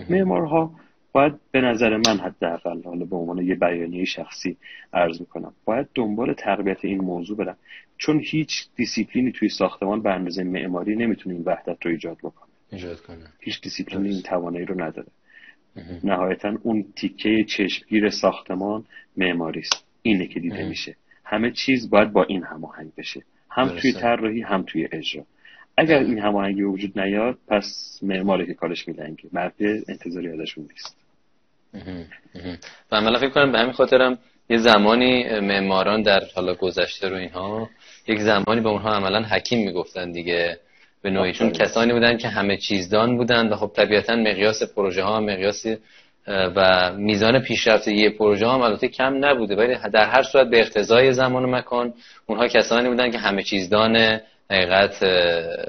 معمارها 0.09 0.71
باید 1.11 1.33
به 1.51 1.61
نظر 1.61 1.97
من 1.97 2.17
حداقل 2.19 2.83
حالا 2.83 3.05
به 3.05 3.15
عنوان 3.15 3.37
یه 3.37 3.55
بیانیه 3.55 4.05
شخصی 4.05 4.57
عرض 4.93 5.19
می‌کنم 5.19 5.53
باید 5.65 5.87
دنبال 5.95 6.33
تقویت 6.33 6.85
این 6.85 7.01
موضوع 7.01 7.37
برن. 7.37 7.55
چون 7.97 8.21
هیچ 8.23 8.49
دیسیپلینی 8.75 9.31
توی 9.31 9.49
ساختمان 9.49 10.01
به 10.01 10.09
اندازه 10.09 10.43
معماری 10.43 10.95
نمی‌تونه 10.95 11.35
این 11.35 11.43
وحدت 11.43 11.85
رو 11.85 11.91
ایجاد 11.91 12.17
بکنه. 12.17 12.49
ایجاد 12.71 13.01
کنه. 13.01 13.25
هیچ 13.39 13.61
دیسیپلینی 13.61 14.09
این 14.09 14.21
توانایی 14.21 14.65
رو 14.65 14.81
نداره. 14.81 15.07
نهایتا 16.03 16.57
اون 16.63 16.85
تیکه 16.95 17.43
چشمگیر 17.43 18.09
ساختمان 18.09 18.85
معماری 19.17 19.59
است. 19.59 19.85
اینه 20.01 20.27
که 20.27 20.39
دیده 20.39 20.69
میشه. 20.69 20.95
همه 21.25 21.51
چیز 21.51 21.89
باید 21.89 22.11
با 22.11 22.23
این 22.23 22.43
هماهنگ 22.43 22.91
بشه. 22.97 23.21
هم 23.49 23.69
توی 23.69 23.93
طراحی 23.93 24.41
هم 24.41 24.63
توی 24.63 24.87
اجرا. 24.91 25.23
اگر 25.77 25.99
این 25.99 26.19
هماهنگی 26.19 26.61
وجود 26.61 26.99
نیاد 26.99 27.37
پس 27.47 27.99
معماری 28.01 28.45
که 28.45 28.53
کارش 28.53 28.87
میلنگه. 28.87 29.23
مرد 29.33 29.53
انتظاری 29.89 30.27
ازشون 30.27 30.69
نیست. 30.71 30.97
و 32.91 32.95
عملا 32.95 33.19
فکر 33.19 33.29
کنم 33.29 33.51
به 33.51 33.59
همین 33.59 33.73
خاطرم 33.73 34.19
یه 34.49 34.57
زمانی 34.57 35.39
معماران 35.39 36.01
در 36.01 36.21
حالا 36.35 36.55
گذشته 36.55 37.09
رو 37.09 37.15
اینها 37.15 37.69
یک 38.07 38.19
زمانی 38.19 38.61
به 38.61 38.69
اونها 38.69 38.93
عملا 38.95 39.23
حکیم 39.23 39.65
می‌گفتن 39.65 40.11
دیگه. 40.11 40.59
به 41.01 41.09
نوعیشون 41.09 41.51
کسانی 41.51 41.93
بودن 41.93 42.17
که 42.17 42.27
همه 42.27 42.57
چیزدان 42.57 43.17
بودن 43.17 43.49
و 43.49 43.55
خب 43.55 43.71
طبیعتا 43.75 44.15
مقیاس 44.15 44.63
پروژه 44.63 45.03
ها 45.03 45.19
مقیاس 45.19 45.65
و 46.27 46.91
میزان 46.97 47.39
پیشرفت 47.39 47.87
یه 47.87 48.09
پروژه 48.09 48.47
هم 48.47 48.61
البته 48.61 48.87
کم 48.87 49.25
نبوده 49.25 49.55
ولی 49.55 49.75
در 49.93 50.09
هر 50.09 50.23
صورت 50.23 50.47
به 50.47 50.59
اقتضای 50.59 51.13
زمان 51.13 51.45
و 51.45 51.47
مکان 51.47 51.93
اونها 52.25 52.47
کسانی 52.47 52.89
بودن 52.89 53.11
که 53.11 53.17
همه 53.17 53.43
چیزدان 53.43 54.19
حقیقت 54.51 55.03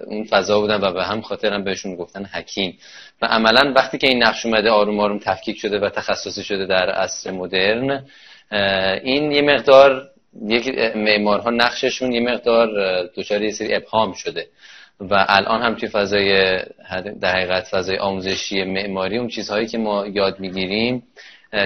اون 0.06 0.24
فضا 0.24 0.60
بودن 0.60 0.80
و 0.80 0.92
به 0.92 1.04
هم 1.04 1.20
خاطر 1.20 1.52
هم 1.52 1.64
بهشون 1.64 1.96
گفتن 1.96 2.24
حکیم. 2.24 2.78
و 3.22 3.26
عملا 3.26 3.72
وقتی 3.76 3.98
که 3.98 4.08
این 4.08 4.22
نقش 4.22 4.46
اومده 4.46 4.70
آروم 4.70 5.00
آروم 5.00 5.18
تفکیک 5.18 5.58
شده 5.58 5.78
و 5.78 5.88
تخصصی 5.88 6.42
شده 6.42 6.66
در 6.66 6.90
عصر 6.90 7.30
مدرن 7.30 8.04
این 9.02 9.32
یه 9.32 9.42
مقدار 9.42 10.08
یک 10.48 10.68
معمارها 10.96 11.50
نقششون 11.50 12.12
یه 12.12 12.20
مقدار 12.20 12.68
دچار 13.16 13.42
یه 13.42 13.50
سری 13.50 13.74
ابهام 13.74 14.12
شده. 14.12 14.46
و 15.10 15.26
الان 15.28 15.62
هم 15.62 15.74
توی 15.74 15.88
فضای 15.88 16.58
در 17.20 17.36
حقیقت 17.36 17.64
فضای 17.64 17.98
آموزشی 17.98 18.64
معماری 18.64 19.18
اون 19.18 19.28
چیزهایی 19.28 19.66
که 19.66 19.78
ما 19.78 20.06
یاد 20.06 20.40
می‌گیریم 20.40 21.02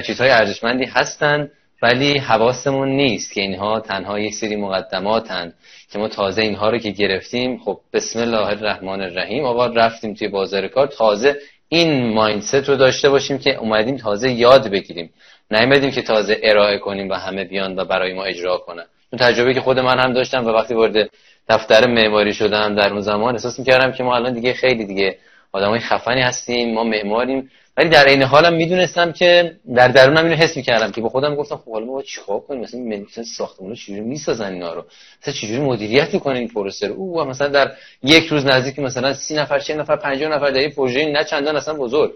چیزهای 0.07 0.30
ارزشمندی 0.30 0.84
هستن 0.84 1.51
ولی 1.82 2.18
حواسمون 2.18 2.89
نیست 2.89 3.32
که 3.32 3.41
اینها 3.41 3.80
تنها 3.80 4.18
یک 4.18 4.34
سری 4.34 4.57
مقدماتن 4.57 5.53
که 5.93 5.99
ما 5.99 6.09
تازه 6.09 6.43
اینها 6.43 6.70
رو 6.70 6.78
که 6.78 6.91
گرفتیم. 6.91 7.59
خب 7.59 7.80
بسم 7.93 8.20
الله 8.20 8.47
الرحمن 8.47 9.01
الرحیم. 9.01 9.45
آقا 9.45 9.66
رفتیم 9.66 10.14
توی 10.14 10.28
بازار 10.28 10.68
کار. 10.68 10.87
تازه 10.87 11.37
این 11.68 12.12
مایندست 12.12 12.55
رو 12.55 12.76
داشته 12.76 13.11
باشیم 13.11 13.39
که 13.39 13.55
اومدیم 13.55 13.97
تازه 13.97 14.30
یاد 14.30 14.68
بگیریم. 14.68 15.11
نیومدیم 15.51 15.91
که 15.91 16.03
تازه 16.03 16.41
ارائه 16.43 16.78
کنیم 16.78 17.09
و 17.09 17.14
همه 17.14 17.45
بیان 17.45 17.78
و 17.78 17.84
برای 17.84 18.12
ما 18.12 18.24
اجرا 18.24 18.59
کنن. 18.59 18.84
اون 19.12 19.18
تجربه 19.18 19.55
که 19.55 19.61
خود 19.61 19.78
من 19.78 19.99
هم 19.99 20.12
داشتم 20.12 20.47
و 20.47 20.49
وقتی 20.49 20.74
وارد 20.74 21.11
دفتر 21.49 21.86
معماری 21.86 22.34
شدم 22.34 22.74
در 22.74 22.92
اون 22.92 23.01
زمان. 23.01 23.34
احساس 23.34 23.59
می‌کردم 23.59 23.92
که 23.92 24.03
ما 24.03 24.16
الان 24.16 24.32
دیگه 24.32 24.53
خیلی 24.53 24.84
دیگه 24.84 25.18
آدمای 25.53 25.80
خفنی 25.80 26.20
هستیم 26.20 26.74
ما 26.74 26.84
معماریم. 26.84 27.51
ولی 27.76 27.88
در 27.88 28.05
این 28.05 28.22
حالم 28.22 28.55
می‌دونستم 28.55 29.12
که 29.12 29.57
در 29.74 29.88
درونم 29.88 30.24
اینو 30.24 30.36
حس 30.36 30.57
می‌کردم 30.57 30.90
که 30.90 31.01
با 31.01 31.09
خودم 31.09 31.34
گفتم 31.34 31.57
خب 31.57 31.72
حالا 31.72 31.86
ما 31.86 32.03
چیکار 32.03 32.40
کنیم؟ 32.40 32.61
مثلا 32.61 32.80
مثلا 32.80 33.24
ساختمون 33.24 33.70
رو 33.70 33.76
چجوری 33.76 34.01
می‌سازن 34.01 34.53
اینا 34.53 34.74
رو؟ 34.74 34.84
مثلا 35.22 35.34
چجوری 35.34 35.61
مدیریت 35.61 36.14
می‌کنن 36.14 36.36
این 36.36 36.49
پروسه 36.49 36.88
رو؟ 36.88 36.94
او 36.94 37.24
مثلا 37.24 37.49
در 37.49 37.72
یک 38.03 38.26
روز 38.26 38.47
نزدیک 38.47 38.78
مثلا 38.78 39.14
30 39.14 39.34
نفر 39.34 39.59
40 39.59 39.80
نفر 39.80 39.97
50 39.97 40.32
نفر 40.32 40.51
در 40.51 40.61
این 40.61 40.70
پروژه 40.70 41.07
نه 41.07 41.24
چندان 41.24 41.57
اصلا 41.57 41.74
بزرگ. 41.74 42.12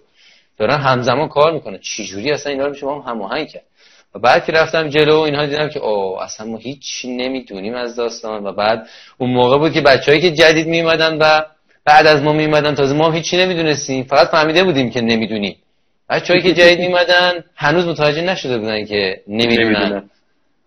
دارن 0.58 0.80
همزمان 0.80 1.28
کار 1.28 1.52
می‌کنن. 1.52 1.78
چجوری 1.78 2.30
اصلا 2.30 2.52
اینا 2.52 2.64
رو 2.64 2.70
میشه 2.70 2.86
با 2.86 3.00
هم 3.00 3.10
هماهنگ 3.10 3.48
کرد؟ 3.48 3.62
و 4.14 4.18
بعد 4.18 4.44
که 4.44 4.52
رفتم 4.52 4.88
جلو 4.88 5.18
اینها 5.18 5.46
دیدم 5.46 5.68
که 5.68 5.80
او 5.80 6.20
اصلا 6.22 6.46
ما 6.46 6.56
هیچ 6.56 7.04
نمی‌دونیم 7.04 7.74
از 7.74 7.96
داستان. 7.96 8.46
و 8.46 8.52
بعد 8.52 8.86
اون 9.18 9.30
موقع 9.30 9.58
بود 9.58 9.72
که 9.72 9.80
بچههایی 9.80 10.22
که 10.22 10.30
جدید 10.30 10.66
میومدن 10.66 11.18
و 11.18 11.40
بعد 11.84 12.06
از 12.06 12.22
ما 12.22 12.32
میومدن 12.32 12.74
تازه 12.74 12.94
ما 12.94 13.10
هیچی 13.10 13.36
نمی‌دونستیم. 13.36 14.04
فقط 14.04 14.28
فهمیده 14.28 14.64
بودیم 14.64 14.90
که 14.90 15.00
نمی‌دونیم. 15.00 15.56
بچه‌هایی 16.10 16.42
که 16.42 16.52
جدید 16.54 16.78
میومدن 16.80 17.44
هنوز 17.56 17.86
متوجه 17.86 18.22
نشده 18.22 18.58
بودن 18.58 18.84
که 18.84 19.20
نمی‌دونن. 19.28 20.10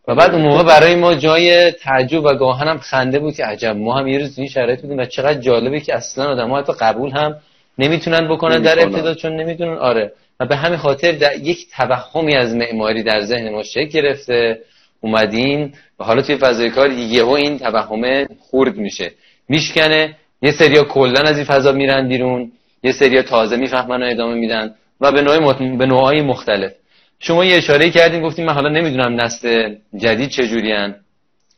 و 0.07 0.15
بعد 0.15 0.33
اون 0.33 0.41
موقع 0.41 0.63
برای 0.63 0.95
ما 0.95 1.15
جای 1.15 1.71
تعجب 1.71 2.23
و 2.23 2.33
گاهن 2.33 2.67
هم 2.67 2.77
خنده 2.77 3.19
بود 3.19 3.35
که 3.35 3.45
عجب 3.45 3.75
ما 3.75 3.93
هم 3.97 4.07
یه 4.07 4.19
روز 4.19 4.39
این 4.39 4.47
شرایط 4.47 4.81
بودیم 4.81 4.97
و 4.97 5.05
چقدر 5.05 5.39
جالبه 5.39 5.79
که 5.79 5.95
اصلا 5.95 6.31
آدم 6.31 6.53
حتی 6.53 6.73
قبول 6.79 7.11
هم 7.11 7.35
نمی‌تونن 7.77 8.27
بکنن 8.27 8.61
در 8.61 8.83
ابتدا 8.83 9.13
چون 9.13 9.35
نمی‌دونن. 9.35 9.77
آره. 9.77 10.13
به 10.45 10.55
همین 10.55 10.77
خاطر 10.77 11.11
در 11.11 11.35
یک 11.35 11.67
توهمی 11.77 12.35
از 12.35 12.55
معماری 12.55 13.03
در 13.03 13.21
ذهن 13.21 13.49
ما 13.49 13.63
شکل 13.63 13.85
گرفته. 13.85 14.59
اومدیم 15.01 15.73
و 15.99 16.03
حالا 16.03 16.21
توی 16.21 16.37
فضای 16.37 16.69
کار 16.69 16.91
یهو 16.91 17.29
این 17.29 17.59
توهم 17.59 18.25
خورد 18.39 18.75
میشه. 18.77 19.11
میشکنه 19.49 20.15
یه 20.41 20.51
سریا 20.51 20.83
کلا 20.83 21.21
از 21.21 21.37
این 21.37 21.45
فضا 21.45 21.71
میرن 21.71 22.07
بیرون 22.07 22.51
یه 22.83 22.91
سریا 22.91 23.21
تازه 23.21 23.57
می‌فهمن 23.57 24.03
و 24.03 24.05
ادامه 24.05 24.33
میدن 24.33 24.75
و 25.01 25.11
به 25.11 25.21
نوع 25.21 25.53
به 25.77 25.85
نوعهای 25.85 26.21
مختلف. 26.21 26.71
شما 27.19 27.45
یه 27.45 27.57
اشاره 27.57 27.89
کردین 27.89 28.21
گفتیم 28.21 28.45
من 28.45 28.53
حالا 28.53 28.69
نمی‌دونم 28.69 29.21
نسل 29.21 29.75
جدید 29.97 30.29
چجورین. 30.29 30.95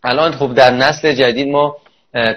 الان 0.04 0.32
خب 0.32 0.54
در 0.54 0.72
نسل 0.72 1.14
جدید 1.14 1.48
ما 1.48 1.78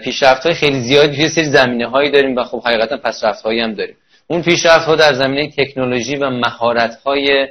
پیشرفت 0.04 0.42
های 0.46 0.54
خیلی 0.54 0.80
زیادی 0.80 1.16
توی 1.16 1.28
سری 1.28 1.44
زمینه 1.44 1.86
هایی 1.86 2.10
داریم 2.10 2.36
و 2.36 2.44
خب 2.44 2.62
حقیقتا 2.66 2.96
پسرفت 2.96 3.42
هایی 3.42 3.60
هم 3.60 3.74
داریم. 3.74 3.96
اون 4.30 4.42
پیشرفت 4.42 4.86
ها 4.86 4.96
در 4.96 5.14
زمینه 5.14 5.50
تکنولوژی 5.50 6.16
و 6.16 6.30
مهارت 6.30 6.96
های 7.06 7.48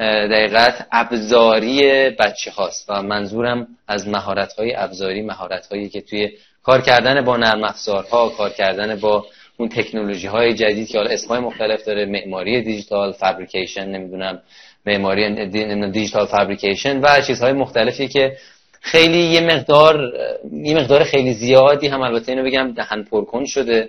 دقیقت 0.00 0.86
ابزاری 0.92 2.10
بچه 2.10 2.50
هاست. 2.50 2.86
و 2.88 3.02
منظورم 3.02 3.66
از 3.88 4.08
مهارت 4.08 4.52
های 4.52 4.74
ابزاری 4.76 5.22
مهارت 5.22 5.66
هایی 5.66 5.88
که 5.88 6.00
توی 6.00 6.30
کار 6.62 6.80
کردن 6.80 7.24
با 7.24 7.36
نرم 7.36 7.64
افزارها 7.64 8.28
کار 8.28 8.50
کردن 8.50 9.00
با 9.00 9.26
اون 9.56 9.68
تکنولوژی 9.68 10.26
های 10.26 10.54
جدید 10.54 10.88
که 10.88 10.98
حالا 10.98 11.10
اسمای 11.10 11.40
مختلف 11.40 11.84
داره 11.84 12.06
معماری 12.06 12.62
دیجیتال 12.62 13.12
فابریکیشن 13.12 13.88
نمی‌دونم 13.88 14.42
معماری 14.86 15.48
دیجیتال 15.90 16.26
فابریکیشن 16.26 17.00
و 17.00 17.20
چیزهای 17.26 17.52
مختلفی 17.52 18.08
که 18.08 18.36
خیلی 18.80 19.18
یه 19.18 19.40
مقدار 19.40 20.12
یه 20.52 20.76
مقدار 20.76 21.04
خیلی 21.04 21.34
زیادی 21.34 21.88
هم 21.88 22.00
البته 22.00 22.32
اینو 22.32 22.44
بگم 22.44 22.72
دهن 22.72 23.02
پرکن 23.02 23.44
شده. 23.44 23.88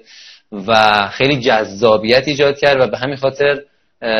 و 0.52 1.02
خیلی 1.08 1.42
جذابیت 1.42 2.28
ایجاد 2.28 2.58
کرد 2.58 2.82
و 2.82 2.88
به 2.88 2.98
همین 2.98 3.16
خاطر 3.16 3.62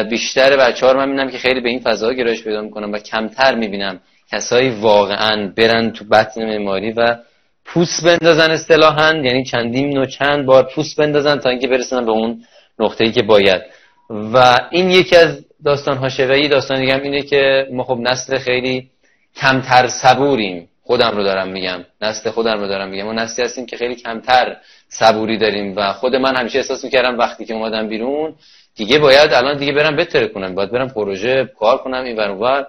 بیشتر 0.10 0.58
بچه 0.58 0.86
ها 0.86 0.92
رو 0.92 1.00
من 1.00 1.10
می‌بینم 1.10 1.30
که 1.30 1.38
خیلی 1.38 1.62
به 1.62 1.70
این 1.70 1.80
فضا 1.80 2.14
گرایش 2.14 2.44
پیدا 2.44 2.62
می‌کنم 2.62 2.92
و 2.92 2.98
کمتر 2.98 3.56
می‌بینم 3.56 4.00
کسایی 4.32 4.70
واقعا 4.70 5.54
برن 5.58 5.92
تو 5.92 6.06
بطن 6.06 6.46
معماری 6.46 6.92
و 6.92 7.18
پوست 7.66 8.06
بندازن 8.06 8.52
اصطلاحا 8.52 9.14
یعنی 9.14 9.44
چندین 9.44 9.90
نوع 9.90 10.06
چند 10.06 10.46
بار 10.46 10.70
پوست 10.76 10.98
بندازن 11.00 11.40
تا 11.40 11.50
اینکه 11.50 11.68
برسن 11.68 12.06
به 12.06 12.12
اون 12.12 12.44
نقطه 12.80 13.04
ای 13.04 13.12
که 13.12 13.24
باید. 13.24 13.62
و 14.10 14.60
این 14.72 14.92
یکی 14.92 15.16
از 15.16 15.46
داستان 15.66 15.98
های 15.98 16.48
داستان 16.48 16.80
دیگه 16.80 17.02
اینه 17.02 17.22
که 17.22 17.68
ما 17.72 17.84
خب 17.84 17.98
نسل 18.02 18.38
خیلی 18.38 18.90
کمتر 19.36 19.88
صبوریم. 19.88 20.70
خودم 20.84 21.12
رو 21.18 21.24
دارم 21.24 21.48
میگم. 21.48 21.86
نسل 22.02 22.30
خودم 22.30 22.60
رو 22.60 22.68
دارم 22.68 22.90
میگم. 22.90 23.04
ما 23.04 23.14
نسلی 23.14 23.46
هستیم 23.46 23.66
که 23.66 23.78
خیلی 23.78 23.96
کمتر 23.96 24.56
صبوری 24.90 25.38
داریم 25.38 25.74
و 25.76 25.94
خود 25.94 26.16
من 26.16 26.36
همیشه 26.36 26.58
احساس 26.58 26.84
می‌کردم 26.84 27.18
وقتی 27.18 27.46
که 27.46 27.54
اومدم 27.54 27.88
بیرون 27.88 28.36
دیگه 28.76 29.00
باید 29.00 29.34
الان 29.34 29.58
دیگه 29.58 29.72
برم 29.72 29.96
بتره 29.96 30.28
کنم 30.28 30.56
باید 30.56 30.72
برم 30.72 30.90
پروژه 30.90 31.52
کار 31.60 31.78
کنم 31.78 32.04
این 32.04 32.18
ور 32.18 32.68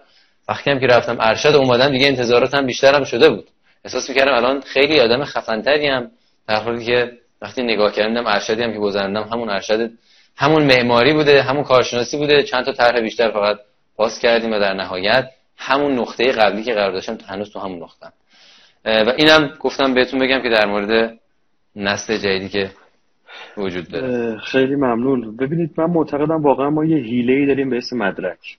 وقتی 0.48 0.70
هم 0.70 0.80
که 0.80 0.86
رفتم 0.86 1.16
ارشد 1.20 1.54
اومدم 1.54 1.88
دیگه 1.88 2.06
انتظاراتم 2.06 2.66
بیشترم 2.66 3.04
شده 3.04 3.30
بود. 3.30 3.48
احساس 3.84 4.08
می‌کردم 4.08 4.34
الان 4.34 4.60
خیلی 4.60 5.00
آدم 5.00 5.24
خفنتری 5.24 5.86
هم 5.86 6.10
در 6.48 6.62
حالی 6.62 6.84
که 6.84 7.12
وقتی 7.42 7.62
نگاه 7.62 7.92
کردم 7.92 8.26
ارشدی 8.26 8.62
هم 8.62 8.72
که 8.72 8.78
گذروندم 8.78 9.22
همون 9.22 9.50
ارشد 9.50 9.90
همون 10.36 10.62
معماری 10.62 11.12
بوده 11.12 11.42
همون 11.42 11.64
کارشناسی 11.64 12.16
بوده 12.16 12.42
چند 12.42 12.64
تا 12.64 12.72
طرح 12.72 13.00
بیشتر 13.00 13.30
فقط 13.30 13.58
پاس 13.96 14.18
کردیم 14.18 14.52
و 14.52 14.58
در 14.58 14.74
نهایت 14.74 15.30
همون 15.56 15.98
نقطه 15.98 16.32
قبلی 16.32 16.62
که 16.62 16.74
قرار 16.74 16.92
داشتم 16.92 17.18
هنوز 17.28 17.50
تو 17.50 17.58
همون 17.58 17.82
نقطه 17.82 18.06
و 18.84 19.12
اینم 19.16 19.54
گفتم 19.60 19.94
بهتون 19.94 20.20
بگم 20.20 20.42
که 20.42 20.48
در 20.48 20.66
مورد 20.66 21.18
نسل 21.76 22.18
جدیدی 22.18 22.48
که 22.48 22.70
وجود 23.56 23.88
داره. 23.88 24.38
خیلی 24.38 24.74
ممنون. 24.74 25.36
ببینید 25.36 25.70
من 25.76 25.84
معتقدم 25.84 26.42
واقعا 26.42 26.70
ما 26.70 26.84
یه 26.84 27.32
ای 27.32 27.46
داریم 27.46 27.70
به 27.70 27.76
اسم 27.76 27.96
مدرک. 27.96 28.58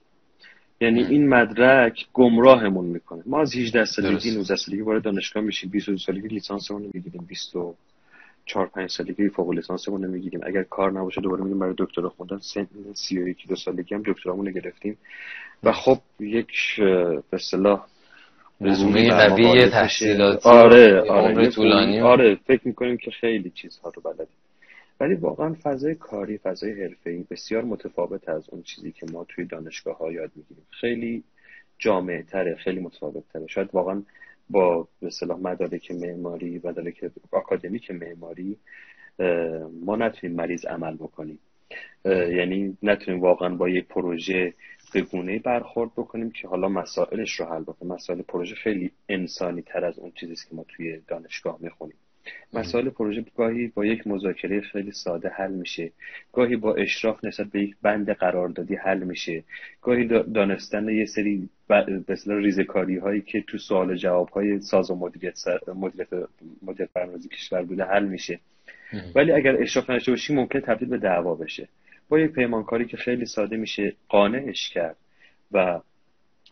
یعنی 0.80 1.04
این 1.04 1.28
مدرک 1.28 2.06
گمراهمون 2.12 2.84
می‌کنه. 2.84 3.22
ما 3.26 3.40
از 3.40 3.56
18 3.56 3.84
سالگی 3.84 4.36
19 4.36 4.56
سالگی 4.56 4.82
وارد 4.82 5.02
دانشگاه 5.02 5.42
میشیم. 5.42 5.70
22 5.70 5.98
سالگی 5.98 6.28
لیسانسمون 6.28 6.82
رو 6.82 6.90
می‌گیریم. 6.94 7.24
24 7.28 8.66
5 8.66 8.90
سالگی 8.90 9.28
فوق 9.28 9.50
لیسانسمون 9.50 10.02
رو 10.02 10.10
می‌گیریم. 10.10 10.40
اگر 10.46 10.62
کار 10.62 10.92
نباشه 10.92 11.20
دوباره 11.20 11.42
میگیم 11.42 11.58
برای 11.58 11.74
دکترا 11.78 12.08
خوندن. 12.08 12.38
سن 12.38 12.66
31 12.94 13.48
دو 13.48 13.56
سالگی 13.56 13.94
هم 13.94 14.02
دکترامون 14.06 14.46
رو 14.46 14.52
گرفتیم. 14.52 14.98
و 15.62 15.72
خب 15.72 15.98
یک 16.20 16.80
به 16.80 17.22
اصطلاح 17.32 17.86
رزومه 18.60 19.10
قوی 19.10 19.68
تحصیلاتی 19.68 20.48
آره 20.48 21.00
آره 21.00 21.50
طولانی. 21.50 22.00
آره 22.00 22.34
فکر 22.34 22.68
می‌کنیم 22.68 22.96
که 22.96 23.10
خیلی 23.10 23.50
چیزها 23.50 23.92
رو 23.96 24.02
بلدیم 24.02 24.36
ولی 25.00 25.14
واقعا 25.14 25.56
فضای 25.62 25.94
کاری 25.94 26.38
فضای 26.38 26.82
حرفه‌ای 26.82 27.24
بسیار 27.30 27.64
متفاوت 27.64 28.28
از 28.28 28.48
اون 28.50 28.62
چیزی 28.62 28.92
که 28.92 29.06
ما 29.12 29.24
توی 29.24 29.44
دانشگاه 29.44 29.98
ها 29.98 30.12
یاد 30.12 30.30
می‌گیریم. 30.36 30.66
خیلی 30.70 31.22
جامعه 31.78 32.22
تره 32.22 32.54
خیلی 32.54 32.80
متفاوت 32.80 33.24
تره 33.32 33.46
شاید 33.46 33.68
واقعا 33.72 34.02
با 34.50 34.88
به 35.00 35.10
صلاح 35.10 35.38
مدارک 35.38 35.90
معماری 35.90 36.60
مدارک 36.64 37.10
آکادمیک 37.32 37.90
معماری 37.90 38.56
ما 39.84 39.96
نتونیم 39.96 40.36
مریض 40.36 40.66
عمل 40.66 40.94
بکنیم. 40.94 41.38
یعنی 42.04 42.78
نتونیم 42.82 43.20
واقعا 43.20 43.54
با 43.54 43.68
یک 43.68 43.86
پروژه 43.88 44.54
به 44.92 45.00
گونه 45.00 45.38
برخورد 45.38 45.90
بکنیم 45.96 46.30
که 46.30 46.48
حالا 46.48 46.68
مسائلش 46.68 47.40
رو 47.40 47.46
حل 47.46 47.62
بکنیم؟ 47.62 47.92
مسائل 47.92 48.22
پروژه 48.22 48.54
خیلی 48.54 48.90
انسانی 49.08 49.62
تر 49.62 49.84
از 49.84 49.98
اون 49.98 50.12
چیزی 50.20 50.34
که 50.34 50.54
ما 50.54 50.64
توی 50.68 51.00
دانشگاه 51.08 51.58
می‌خونیم. 51.60 51.96
مسائل 52.52 52.88
پروژه 52.88 53.24
گاهی 53.36 53.66
با 53.66 53.84
یک 53.84 54.06
مذاکره 54.06 54.60
خیلی 54.60 54.92
ساده 54.92 55.28
حل 55.28 55.52
میشه. 55.52 55.90
گاهی 56.32 56.56
با 56.56 56.74
اشراف 56.74 57.24
نسبت 57.24 57.46
به 57.46 57.62
یک 57.62 57.76
بند 57.82 58.10
قراردادی 58.10 58.74
حل 58.74 59.02
میشه. 59.02 59.44
گاهی 59.82 60.04
دانستن 60.34 60.88
یه 60.88 61.04
سری 61.04 61.48
مثلا 62.08 62.38
ریزکاری 62.38 62.98
هایی 62.98 63.20
که 63.20 63.40
تو 63.46 63.58
سوال 63.58 63.96
جواب 63.96 64.28
های 64.28 64.60
ساز 64.60 64.90
و 64.90 64.94
مدیریت 64.94 65.38
مدیریت 65.74 66.08
مدیریت 66.62 66.90
برنامه‌ریزی 66.94 67.28
کشور 67.28 67.62
بوده 67.62 67.84
حل 67.84 68.04
میشه. 68.04 68.40
ولی 69.14 69.32
اگر 69.32 69.62
اشراف 69.62 69.90
نشه 69.90 70.12
باشی 70.12 70.34
ممکن 70.34 70.60
تبدیل 70.60 70.88
به 70.88 70.98
دعوا 70.98 71.34
بشه. 71.34 71.68
با 72.08 72.18
یک 72.18 72.32
پیمانکاری 72.32 72.86
که 72.86 72.96
خیلی 72.96 73.26
ساده 73.26 73.56
میشه 73.56 73.92
قانعش 74.08 74.70
کرد 74.70 74.96
و 75.52 75.80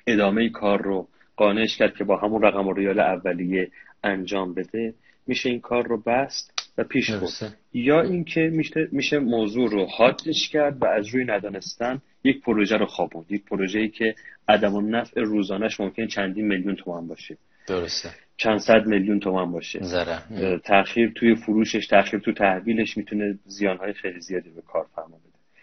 ادامه 0.07 0.49
کار 0.49 0.83
رو 0.83 1.09
قانعش 1.37 1.77
کرد 1.77 1.95
که 1.95 2.05
با 2.05 2.17
همون 2.17 2.43
رقم 2.43 2.75
ریال 2.75 3.01
اولیه 3.01 3.71
انجام 4.05 4.55
بده 4.55 4.95
میشه 5.27 5.51
این 5.51 5.61
کار 5.61 5.87
رو 5.87 6.03
بست 6.03 6.73
و 6.79 6.85
پیش 6.85 7.11
برد. 7.11 7.57
یا 7.73 8.01
اینکه 8.01 8.41
میشه 8.41 8.89
میشه 8.93 9.19
موضوع 9.19 9.71
رو 9.71 9.87
حادش 9.87 10.49
کرد 10.49 10.83
و 10.83 10.87
از 10.87 11.09
روی 11.09 11.25
ندانستن 11.25 12.03
یک 12.25 12.41
پروژه 12.41 12.77
رو 12.77 12.87
خوابوند. 12.87 13.33
یک 13.33 13.45
پروژه 13.45 13.79
ای 13.79 13.89
که 13.89 14.15
عدم 14.49 14.75
و 14.75 14.81
نفع 14.81 15.21
روزانش 15.21 15.81
ممکن 15.81 16.07
چندین 16.07 16.47
میلیون 16.47 16.75
تومان 16.75 17.07
باشه. 17.09 17.37
درسته. 17.69 18.11
چند 18.37 18.59
صد 18.59 18.87
میلیون 18.87 19.21
تومان 19.21 19.53
باشه. 19.53 19.79
زره. 19.83 20.59
تاخیر 20.59 21.13
توی 21.15 21.35
فروشش 21.35 21.87
تاخیر 21.87 22.21
تو 22.21 22.33
تحویلش 22.33 22.97
می‌تونه 22.97 23.39
زیانهای 23.45 23.93
خیلی 23.93 24.21
زیادی 24.21 24.51
به 24.51 24.63
کارفرما 24.63 25.19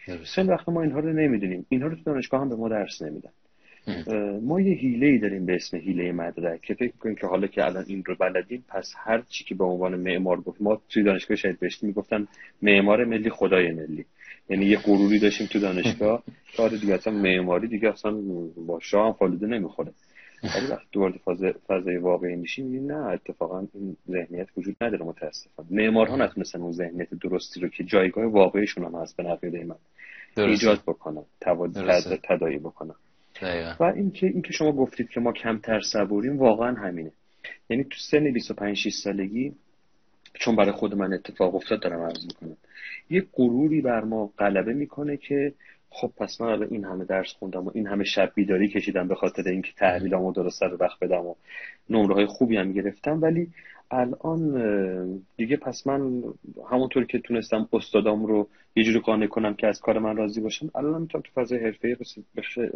خیلی 0.06 0.48
وقت 0.48 0.70
ما 0.70 0.82
اینها 0.82 1.00
رو 1.00 1.14
نمی‌دونیم. 1.14 1.66
اینها 1.70 1.88
رو 1.88 1.96
تو 1.96 2.02
دانشگاه 2.06 2.42
هم 2.42 2.50
به 2.50 2.56
ما 2.56 2.70
درس 2.70 3.02
نمیدن. 3.02 3.30
ما 4.42 4.62
یه 4.62 4.74
هیله 4.74 5.08
ای 5.08 5.18
داریم 5.18 5.46
به 5.46 5.56
اسم 5.56 5.78
هیله 5.78 6.12
مدرک 6.12 6.62
که 6.62 6.74
فکر 6.74 6.98
کنیم 7.00 7.16
که 7.16 7.28
حالا 7.28 7.48
که 7.48 7.66
الان 7.66 7.84
این 7.88 8.04
رو 8.06 8.16
بلدیم 8.20 8.66
پس 8.68 8.94
هر 8.98 9.22
چی 9.30 9.44
که 9.44 9.56
به 9.56 9.64
عنوان 9.64 9.96
معمار 9.96 10.42
گفت 10.42 10.62
ما 10.62 10.82
توی 10.90 11.04
دانشگاه 11.04 11.38
شاید 11.38 11.60
بهش 11.60 11.84
می‌گفتن 11.84 12.28
معمار 12.62 13.06
ملی 13.06 13.30
خدای 13.30 13.72
ملی. 13.72 14.06
یعنی 14.50 14.66
یه 14.66 14.78
غروری 14.78 15.20
داشتیم 15.20 15.48
تو 15.48 15.60
دانشگاه. 15.60 16.24
آره 16.60 16.78
دیگه 16.78 16.94
اصلا 16.94 17.14
معماری 17.14 17.68
دیگه 17.68 17.90
اصلا 17.90 18.12
با 18.68 18.80
شاه 18.82 19.08
هم 19.08 19.14
فالوده 19.14 19.48
نمی‌خوره. 19.48 19.92
ولی 20.44 20.68
وقتی 20.72 21.20
فاز 21.26 21.40
فضای 21.68 21.98
واقعی 21.98 22.36
میشیم 22.36 22.92
نه 22.92 23.06
اتفاقا 23.08 23.68
این 23.74 23.98
ذهنیت 24.12 24.48
وجود 24.58 24.76
نداره 24.82 25.06
متاسفانه. 25.06 25.70
معمارها 25.72 26.16
نتونستن 26.16 26.62
اون 26.62 26.72
ذهنیت 26.72 27.08
درستی 27.14 27.60
رو 27.60 27.68
که 27.68 27.84
جایگاه 27.84 28.26
واقعیشون 28.26 28.86
هم 28.86 28.96
هست 28.96 29.18
به 29.18 29.24
نقیده 29.24 29.64
من 29.64 29.76
ایجاد 30.38 30.82
بکنن 30.88 31.24
تدایی 32.24 32.58
بکنن 32.58 32.96
و 33.80 33.84
اینکه 33.84 34.28
اینکه 34.28 34.54
شما 34.54 34.72
گفتید 34.72 35.10
که 35.10 35.20
ما 35.20 35.34
کمتر 35.34 35.82
صبوریم 35.82 36.38
واقعا 36.38 36.76
همینه. 36.76 37.12
یعنی 37.70 37.84
تو 37.84 37.98
سن 38.12 38.34
25 38.34 38.78
6 38.78 38.94
سالگی 38.94 39.54
چون 40.34 40.56
برای 40.56 40.72
خود 40.72 40.96
من 40.96 41.14
اتفاق 41.14 41.56
افتاد 41.56 41.82
دارم 41.82 42.02
عرض 42.02 42.26
می‌کنم. 42.26 42.58
یه 43.10 43.26
غروری 43.34 43.82
بر 43.82 44.04
ما 44.04 44.32
غلبه 44.40 44.74
می‌کنه 44.74 45.18
که 45.18 45.54
خب 45.90 46.12
پس 46.18 46.42
من 46.42 46.68
این 46.72 46.86
همه 46.86 47.06
درس 47.06 47.34
خوندم 47.40 47.68
و 47.68 47.72
این 47.74 47.88
همه 47.88 48.04
شب 48.04 48.32
بیداری 48.36 48.70
کشیدم 48.70 49.08
به 49.08 49.16
خاطر 49.16 49.44
اینکه 49.46 49.72
تحویلامو 49.78 50.32
درست 50.32 50.60
سر 50.60 50.78
وقت 50.80 51.00
بدم 51.00 51.26
و 51.26 51.36
نمره 51.90 52.16
های 52.16 52.26
خوبی 52.26 52.58
هم 52.58 52.74
گرفتم 52.74 53.22
ولی 53.22 53.48
الان 53.94 55.24
دیگه 55.38 55.58
پس 55.58 55.88
من 55.88 56.24
همونطور 56.72 57.06
که 57.06 57.20
تونستم 57.20 57.70
استادام 57.74 58.26
رو 58.26 58.48
یه 58.76 58.84
جوری 58.84 59.00
قانع 59.00 59.28
کنم 59.28 59.54
که 59.54 59.68
از 59.68 59.80
کار 59.80 60.00
من 60.00 60.18
راضی 60.18 60.42
باشن 60.42 60.70
الان 60.76 61.02
می‌تونم 61.02 61.22
تو 61.22 61.42
فضای 61.42 61.60
حرفه‌ای 61.60 61.96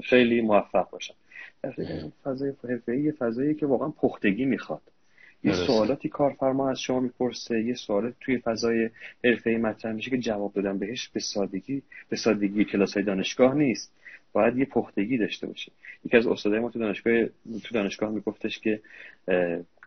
خیلی 0.04 0.42
موفق 0.42 0.90
باشم. 0.90 1.14
فضای 2.24 2.54
حرفه‌ای 2.70 3.02
یه 3.02 3.12
فضایی 3.12 3.56
که 3.56 3.66
واقعا 3.66 3.90
پختگی 3.90 4.46
می‌خواد. 4.46 4.82
یه 5.44 5.54
سوالاتی 5.54 6.10
کارفرما 6.10 6.70
از 6.70 6.80
شما 6.80 7.00
می‌پرسه 7.00 7.64
یه 7.64 7.74
سوالات 7.74 8.14
توی 8.20 8.38
فضای 8.38 8.90
حرفه‌ای 9.24 9.58
مطرح 9.58 9.94
میشه 9.94 10.10
که 10.10 10.18
جواب 10.18 10.54
دادن 10.54 10.78
بهش 10.78 11.10
به 11.10 11.20
سادگی 11.20 11.82
به 12.10 12.16
سادگی 12.16 12.66
کلاس 12.66 12.94
های 12.94 13.04
دانشگاه 13.04 13.56
نیست. 13.56 13.94
باید 14.38 14.58
یه 14.58 14.66
پختگی 14.66 15.18
داشته 15.18 15.48
باشه. 15.48 15.72
یکی 16.06 16.18
از 16.18 16.28
استادای 16.28 16.60
ما 16.60 16.70
تو 16.70 16.80
دانشگاه 16.80 17.26
تو 17.64 17.74
دانشگاه 17.74 18.12
میگفتش 18.12 18.60
که 18.60 18.80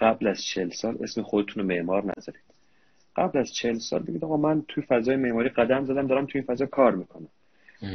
قبل 0.01 0.27
از 0.27 0.43
چل 0.55 0.71
سال 0.71 0.97
اسم 1.03 1.23
خودتون 1.23 1.63
رو 1.63 1.69
معمار 1.69 2.03
نذارید. 2.03 2.43
قبل 3.17 3.39
از 3.39 3.53
چل 3.55 3.75
سال 3.75 4.03
بگید 4.03 4.25
آقا 4.25 4.37
من 4.37 4.63
توی 4.69 4.83
فضای 4.83 5.17
معماری 5.17 5.49
قدم 5.49 5.85
زدم 5.85 6.07
دارم 6.07 6.27
توی 6.27 6.41
این 6.41 6.55
فضا 6.55 6.67
کار 6.67 6.95
می‌کنم. 6.95 7.29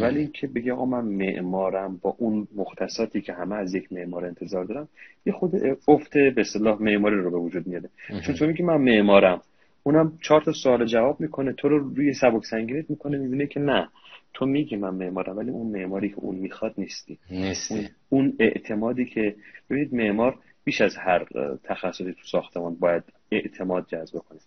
ولی 0.01 0.20
اینکه 0.20 0.47
بگی 0.47 0.72
آقا 0.72 0.86
من 0.86 1.06
معمارم 1.06 1.99
با 2.01 2.16
اون 2.18 2.47
مختصاتی 2.56 3.22
که 3.22 3.34
همه 3.34 3.56
از 3.56 3.76
یک 3.76 3.93
معمار 3.93 4.26
انتظار 4.26 4.66
دارم 4.66 4.88
یه 5.26 5.34
خود 5.34 5.51
افت 5.88 6.14
به 6.14 6.41
اصطلاح 6.41 6.82
معماری 6.82 7.16
رو 7.16 7.32
به 7.32 7.38
وجود 7.38 7.68
میاره. 7.68 7.89
چون 8.26 8.36
تو 8.36 8.47
میگی 8.47 8.64
من 8.64 8.78
معمارم. 8.78 9.41
اونم 9.88 10.17
چهار 10.21 10.41
تا 10.41 10.51
سوال 10.51 10.86
جواب 10.86 11.21
می‌کنه 11.21 11.53
تو 11.53 11.69
رو 11.69 11.79
روی 11.79 12.13
سبک 12.13 12.45
سنگینت 12.45 12.89
می‌کنه 12.89 13.17
می‌بینه 13.17 13.47
که 13.47 13.59
نه 13.59 13.89
تو 14.33 14.45
میگی 14.45 14.75
من 14.75 14.89
معمارم 14.95 15.38
ولی 15.38 15.49
اون 15.49 15.67
معماری 15.67 16.09
که 16.09 16.15
اون 16.17 16.36
می‌خواد 16.36 16.73
نیستی. 16.77 17.19
نیستی. 17.31 17.89
اون 18.09 18.33
اعتمادی 18.39 19.05
که 19.05 19.36
ببینید 19.69 19.93
معمار 19.93 20.39
بیش 20.63 20.81
از 20.81 20.97
هر 20.97 21.25
تخصصی 21.63 22.13
تو 22.13 22.23
ساختمان 22.23 22.75
باید 22.75 23.03
اعتماد 23.31 23.88
جذب 23.88 24.19
کنه 24.19 24.39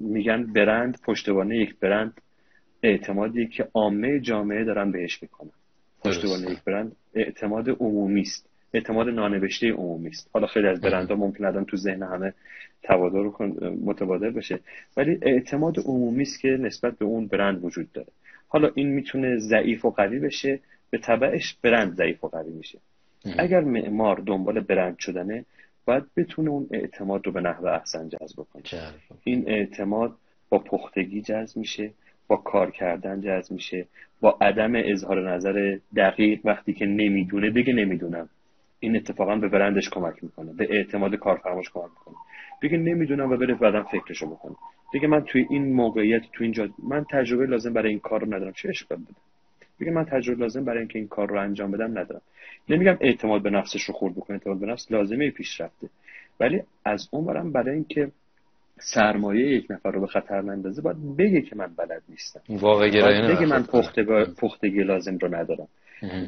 میگن 0.00 0.52
برند 0.52 0.98
پشتوانه 1.04 1.56
یک 1.56 1.78
برند 1.78 2.20
اعتمادی 2.82 3.46
که 3.46 3.68
عامه 3.74 4.20
جامعه 4.20 4.64
دارن 4.64 4.92
بهش 4.92 5.22
می‌کنن. 5.22 5.50
پشتوانه 6.04 6.50
یک 6.50 6.64
برند 6.64 6.96
اعتماد 7.14 7.68
عمومی 7.68 8.20
است. 8.20 8.53
اعتماد 8.74 9.08
نانوشته 9.08 9.72
عمومی 9.72 10.08
است 10.08 10.30
حالا 10.32 10.46
خیلی 10.46 10.66
از 10.66 10.80
برندها 10.80 11.16
ممکن 11.16 11.44
الان 11.44 11.64
تو 11.64 11.76
ذهن 11.76 12.02
همه 12.02 12.32
تبادر 12.82 13.22
متبادل 13.84 14.30
بشه. 14.30 14.58
ولی 14.96 15.18
اعتماد 15.22 15.78
عمومی 15.78 16.22
است 16.22 16.40
که 16.40 16.48
نسبت 16.48 16.98
به 16.98 17.04
اون 17.04 17.26
برند 17.26 17.64
وجود 17.64 17.92
داره. 17.92 18.08
حالا 18.48 18.70
این 18.74 18.88
می‌تونه 18.88 19.38
ضعیف 19.38 19.84
و 19.84 19.90
قوی 19.90 20.18
بشه 20.18 20.60
به 20.90 20.98
تبعش 20.98 21.56
برند 21.62 21.94
ضعیف 21.94 22.24
و 22.24 22.28
قوی 22.28 22.52
میشه. 22.52 22.78
اگر 23.38 23.60
معمار 23.60 24.22
دنبال 24.26 24.60
برند 24.60 24.98
شدنه 24.98 25.44
باید 25.84 26.02
بتونه 26.16 26.50
اون 26.50 26.68
اعتماد 26.70 27.26
رو 27.26 27.32
به 27.32 27.40
نحو 27.40 27.66
احسن 27.66 28.08
جذب 28.08 28.42
کنه 28.52 28.62
این 29.24 29.44
اعتماد 29.48 30.12
با 30.48 30.58
پختگی 30.58 31.22
جذب 31.22 31.56
میشه 31.56 31.90
با 32.28 32.36
کار 32.36 32.70
کردن 32.70 33.20
جذب 33.20 33.52
میشه 33.52 33.86
با 34.20 34.38
عدم 34.40 34.72
اظهار 34.74 35.34
نظر 35.34 35.78
دقیق 35.96 36.40
وقتی 36.44 36.72
که 36.72 36.86
نمی‌دونه 36.86 37.50
بگه 37.50 37.72
نمی‌دونم. 37.72 38.28
این 38.84 38.96
اتفاقا 38.96 39.36
به 39.36 39.48
برندش 39.48 39.90
کمک 39.90 40.24
می‌کنه 40.24 40.52
به 40.52 40.68
اعتماد 40.70 41.14
کارفرماش 41.14 41.70
کمک 41.74 41.90
می‌کنه. 41.90 42.14
بگه 42.62 42.78
نمی‌دونم 42.78 43.32
و 43.32 43.36
بره 43.36 43.54
بعدم 43.54 43.82
فکرشو 43.82 44.26
بکنه 44.26 44.56
بگه 44.94 45.08
من 45.08 45.24
توی 45.24 45.46
این 45.50 45.72
موقعیت 45.72 46.22
توی 46.32 46.44
اینجا 46.44 46.68
من 46.88 47.04
تجربه 47.10 47.46
لازم 47.46 47.72
برای 47.72 47.90
این 47.90 48.00
کار 48.00 48.20
رو 48.20 48.34
ندارم. 48.34 48.52
چه 48.52 48.68
اشکال 48.68 48.98
داره؟ 48.98 49.16
بگه 49.80 49.90
من 49.90 50.04
تجربه 50.04 50.40
لازم 50.40 50.64
برای 50.64 50.78
اینکه 50.78 50.98
این 50.98 51.08
کار 51.08 51.28
رو 51.28 51.40
انجام 51.40 51.70
بدم 51.70 51.98
ندارم. 51.98 52.20
نمیگم 52.68 52.96
اعتماد 53.00 53.42
به 53.42 53.50
نفسش 53.50 53.82
رو 53.82 53.94
خورد 53.94 54.14
بکنه 54.14 54.36
اعتماد 54.36 54.58
به 54.58 54.66
نفس 54.66 54.92
لازمه 54.92 55.30
پیشرفته. 55.30 55.88
ولی 56.40 56.62
از 56.84 57.08
اون 57.12 57.24
برم 57.24 57.52
برای 57.52 57.74
اینکه 57.74 58.10
سرمایه 58.94 59.46
یک 59.46 59.66
نفر 59.70 59.90
رو 59.90 60.00
به 60.00 60.06
خطر 60.06 60.42
نندازه 60.42 60.82
باید 60.82 61.16
بگه 61.16 61.40
که 61.40 61.56
من 61.56 61.70
بلد 61.76 62.02
نیستم. 62.08 62.40
واقع 62.48 62.90
بگه 63.34 63.46
من 63.46 63.62
پختگی 64.40 64.82
لازم 64.82 65.16
رو 65.16 65.34
ندارم. 65.34 65.68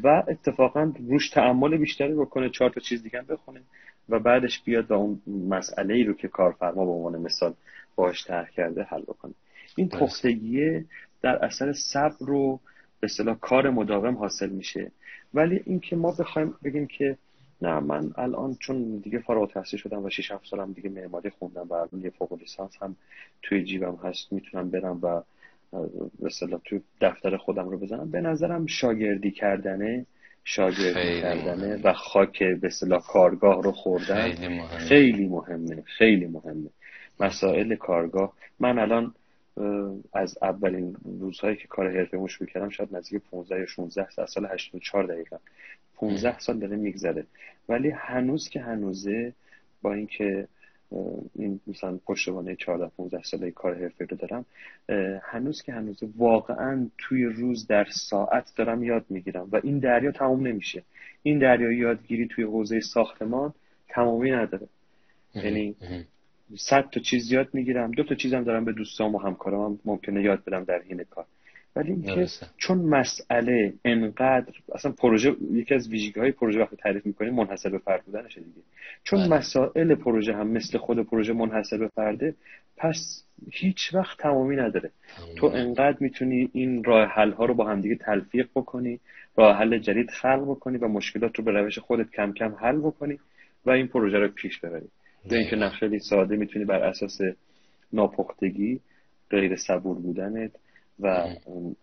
و 0.05 0.23
اتفاقا 0.29 0.93
روش 1.09 1.31
تعمل 1.31 1.77
بیشتری 1.77 2.15
بکنه 2.15 2.51
چهار 2.51 2.71
تا 2.71 2.81
چیز 2.81 3.03
دیگه 3.03 3.23
بخونه 3.23 3.61
و 4.09 4.19
بعدش 4.19 4.63
بیاد 4.63 4.91
و 4.91 4.95
اون 4.95 5.23
مسئله 5.49 5.95
ای 5.95 6.05
رو 6.05 6.15
که 6.15 6.29
کارفرما 6.29 6.85
به 6.85 6.91
عنوان 6.91 7.17
مثال 7.17 7.55
باش 7.97 8.27
طرح 8.27 8.51
کرده 8.51 8.83
حل 8.83 9.03
بکنه. 9.03 9.33
این 9.77 9.89
پختگیه 9.89 10.85
در 11.23 11.45
اثر 11.45 11.73
صبر 11.73 12.17
رو 12.19 12.61
به 13.01 13.05
اصطلاح 13.05 13.37
کار 13.41 13.71
مداوم 13.71 14.15
حاصل 14.15 14.51
میشه. 14.51 14.91
ولی 15.35 15.63
اینکه 15.65 15.97
ما 15.97 16.13
بخوایم 16.13 16.55
بگیم 16.65 16.87
که 16.87 17.17
نه 17.63 17.81
من 17.81 18.13
الان 18.17 18.57
چون 18.61 18.97
دیگه 18.97 19.19
فارغ 19.19 19.41
التحصیل 19.41 19.79
شدم 19.79 20.05
و 20.05 20.11
6 20.11 20.31
7 20.31 20.47
سالم 20.47 20.73
دیگه 20.73 20.91
معماری 20.91 21.31
خوندم 21.31 21.67
و 21.69 21.73
الان 21.73 22.01
یه 22.03 22.11
فوق 22.11 22.39
لیسانس 22.39 22.77
هم 22.83 22.97
توی 23.43 23.65
جیبم 23.65 23.97
هست 23.97 24.33
می‌تونم 24.33 24.71
برم 24.71 24.99
و 25.03 25.23
اصطلاح 26.23 26.61
توی 26.65 26.81
دفتر 27.01 27.37
خودم 27.37 27.69
رو 27.69 27.79
بزنم. 27.79 28.11
به 28.11 28.21
نظرم 28.21 28.67
شاگردی 28.67 29.31
کردنه 29.31 30.07
شاگردی 30.45 31.21
کردنه 31.21 31.81
و 31.85 31.93
خاک 31.93 32.43
به 32.43 32.67
اصطلاح 32.67 33.03
کارگاه 33.07 33.63
رو 33.63 33.73
خوردن 33.73 34.23
خیلی 34.23 34.49
مهمه. 34.49 34.79
خیلی 34.79 35.29
مهمه 35.29 35.83
خیلی 35.99 36.27
مهمه. 36.27 36.71
مسائل 37.21 37.75
کارگاه. 37.75 38.33
من 38.61 38.79
الان 38.79 39.15
از 40.13 40.39
اولین 40.43 40.97
روزهایی 41.21 41.57
که 41.57 41.69
کار 41.69 41.91
حرفه 41.91 42.27
شروع 42.27 42.51
کردم 42.51 42.69
شاید 42.69 42.97
نزدیک 42.97 43.23
15 43.31 43.59
یا 43.61 43.67
16 43.67 44.11
سال 44.11 44.27
سال 44.27 44.47
84 44.47 45.05
دقیقا. 45.05 45.37
15 45.97 46.39
سال 46.39 46.59
داره 46.59 46.77
میگذره. 46.77 47.27
ولی 47.69 47.91
هنوز 47.91 48.49
که 48.49 48.61
هنوزه 48.61 49.33
با 49.83 49.93
اینکه 49.93 50.49
این 51.35 51.61
مثلا 51.67 51.99
پشتوانه 52.07 52.57
14 52.57 52.91
15 52.97 53.23
ساله 53.23 53.51
کار 53.51 53.75
حرفه 53.75 54.05
رو 54.05 54.17
دارم. 54.17 54.45
هنوز 55.23 55.63
که 55.63 55.73
هنوز 55.73 56.01
واقعا 56.17 56.91
توی 56.99 57.25
روز 57.25 57.67
در 57.67 57.87
ساعت 57.91 58.53
دارم 58.57 58.85
یاد 58.85 59.05
می‌گیرم 59.09 59.49
و 59.53 59.61
این 59.65 59.79
دریا 59.79 60.13
تمام 60.13 60.47
نمیشه. 60.47 60.83
این 61.23 61.39
دریا 61.39 61.73
یادگیری 61.73 62.29
توی 62.29 62.45
حوزه 62.45 62.81
ساختمان 62.81 63.55
تمامی 63.89 64.31
نداره. 64.31 64.69
یعنی 65.35 65.77
صد 66.57 66.91
تا 66.91 67.01
چیز 67.01 67.33
یاد 67.33 67.49
می‌گیرم 67.53 67.91
دو 67.91 68.05
تا 68.05 68.15
چیزم 68.15 68.45
دارم 68.45 68.65
به 68.65 68.73
دوستام 68.73 69.15
و 69.15 69.19
همکارام 69.19 69.79
ممکنه 69.85 70.23
یاد 70.23 70.45
بدم 70.45 70.65
در 70.65 70.83
حین 70.83 71.05
کار. 71.11 71.27
ولی 71.77 71.93
اینکه 71.93 72.27
چون 72.57 72.79
مسئله 72.79 73.75
انقدر 73.85 74.53
اصلا 74.75 74.93
پروژه 74.93 75.37
یکی 75.53 75.75
از 75.75 75.89
ویژگی 75.89 76.21
های 76.21 76.33
پروژه 76.33 76.61
وقتی 76.61 76.77
تعریف 76.77 77.07
می‌کنیم 77.07 77.35
منحصر 77.35 77.69
به 77.69 77.79
فرد 77.79 78.05
بودنشه 78.05 78.41
دیگه. 78.41 78.61
چون 79.05 79.21
بله. 79.21 79.39
مسائل 79.39 79.95
پروژه 79.95 80.33
هم 80.33 80.49
مثل 80.49 80.79
خود 80.79 81.01
پروژه 81.01 81.33
منحصر 81.33 81.79
به 81.79 81.89
فرده 81.89 82.35
پس 82.77 83.25
هیچ 83.53 83.95
وقت 83.95 84.19
تمامی 84.19 84.57
نداره. 84.57 84.91
تو 85.37 85.47
انقدر 85.47 85.97
می‌تونی 86.01 86.51
این 86.53 86.85
راه 86.85 87.09
حل 87.09 87.33
ها 87.33 87.45
رو 87.45 87.55
با 87.55 87.69
همدیگه 87.69 87.97
تلفیق 87.97 88.49
بکنی 88.55 89.01
راه 89.37 89.57
حل 89.57 89.79
جدید 89.79 90.11
خلق 90.11 90.43
بکنی 90.43 90.77
و 90.79 90.89
مشکلات 90.89 91.39
رو 91.39 91.45
به 91.45 91.53
روش 91.53 91.79
خودت 91.79 92.11
کم 92.11 92.33
کم 92.33 92.55
حل 92.55 92.79
بکنی 92.79 93.19
و 93.67 93.71
این 93.71 93.87
پروژه 93.87 94.19
رو 94.19 94.29
پیش 94.29 94.61
ببری. 94.61 94.89
به 95.31 95.37
اینکه 95.37 95.57
نقشه 95.57 95.99
ساده 95.99 96.37
می‌تونی 96.37 96.65
بر 96.65 96.83
اساس 96.83 97.19
ناپختگی 97.93 98.81
غیر 99.31 99.57
صبور 99.57 99.99
بودنت 99.99 100.51
و 101.01 101.29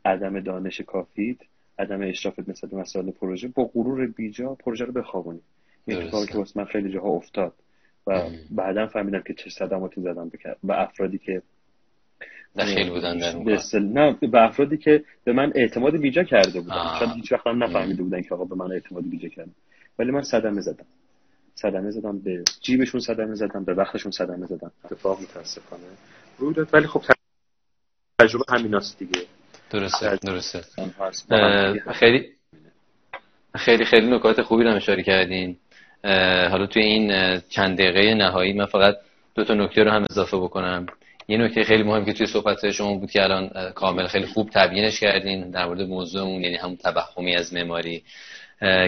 عدم 0.05 0.39
دانش 0.39 0.82
کافیت 0.82 1.38
عدم 1.80 2.01
اشرافت 2.01 2.49
مثل 2.49 2.68
به 2.68 2.78
مسائل 2.78 3.11
پروژه 3.11 3.47
با 3.47 3.66
غرور 3.66 4.07
بیجا 4.07 4.55
پروژه 4.55 4.86
رو 4.86 4.93
بخوابونی 4.93 5.41
این 5.86 5.97
اتفاقی 5.97 6.28
که 6.28 6.38
واسه 6.38 6.59
من 6.59 6.66
خیلی 6.66 6.93
جاها 6.93 7.09
افتاد 7.09 7.53
و 8.07 8.22
بعدا 8.51 8.88
فهمیدم 8.88 9.22
که 9.28 9.34
چه 9.34 9.49
صدماتی 9.49 10.01
زدم 10.01 10.30
بکرد 10.30 10.57
به 10.64 10.82
افرادی 10.82 11.18
که 11.18 11.41
دخیل 12.55 12.89
بودن 12.89 13.18
در 13.18 13.80
نه 13.80 14.18
به 14.32 14.43
افرادی 14.43 14.78
که 14.78 15.03
به 15.24 15.34
من 15.34 15.51
اعتماد 15.55 15.97
بیجا 15.97 16.24
کرده 16.24 16.61
بودن. 16.61 16.95
شاید 16.99 17.11
هیچ 17.16 17.32
وقت 17.32 17.47
هم 17.47 17.64
نفهمیده 17.64 18.03
بودن 18.03 18.22
که 18.22 18.36
آقا 18.36 18.45
به 18.45 18.55
من 18.55 18.72
اعتماد 18.72 19.03
بیجا 19.09 19.30
کردن. 19.30 19.51
ولی 19.99 20.11
من 20.11 20.22
صدمه 20.22 20.61
زدم. 20.61 20.86
صدمه 21.55 21.91
زدم 21.91 22.20
به 22.20 22.43
جیبشون 22.61 23.01
صدمه 23.01 23.36
زدم 23.36 23.64
به 23.64 23.74
وقتشون 23.74 24.11
صدمه 24.11 24.45
زدم. 24.45 24.72
اتفاق 24.86 25.22
متاسفانه 25.22 25.84
روی 26.38 26.53
داد 26.53 26.70
ولی 26.74 26.88
خب 26.88 27.12
تجربه 28.24 28.45
همیناست 28.49 28.99
دیگه. 28.99 29.21
درسته 29.69 30.15
درسته. 30.15 30.61
خیلی 31.93 32.30
خیلی 33.55 33.86
خیلی 33.86 34.07
نکات 34.07 34.41
خوبی 34.41 34.63
رو 34.63 34.76
اشاره 34.76 35.03
کردین. 35.03 35.57
حالا 36.51 36.65
توی 36.65 36.84
این 36.84 37.39
چند 37.49 37.78
دقیقه 37.78 38.13
نهایی 38.13 38.53
من 38.53 38.65
فقط 38.65 38.95
دو 39.36 39.43
تا 39.43 39.53
نکته 39.53 39.84
رو 39.84 39.91
هم 39.91 40.05
اضافه 40.11 40.38
بکنم. 40.38 40.86
یه 41.28 41.38
نکته 41.38 41.63
خیلی 41.63 41.84
مهم 41.84 42.05
که 42.05 42.13
توی 42.13 42.28
صحبت 42.28 42.71
شما 42.71 42.93
بود 42.93 43.11
که 43.11 43.24
الان 43.24 43.71
کامل 43.76 44.07
خیلی 44.07 44.26
خوب 44.26 44.49
تبیینش 44.53 44.99
کردین 44.99 45.49
در 45.49 45.65
مورد 45.65 45.82
موضوعمون 45.82 46.43
یعنی 46.43 46.55
همون 46.55 46.78
تبختری 46.78 47.36
از 47.36 47.53
معماری 47.53 48.03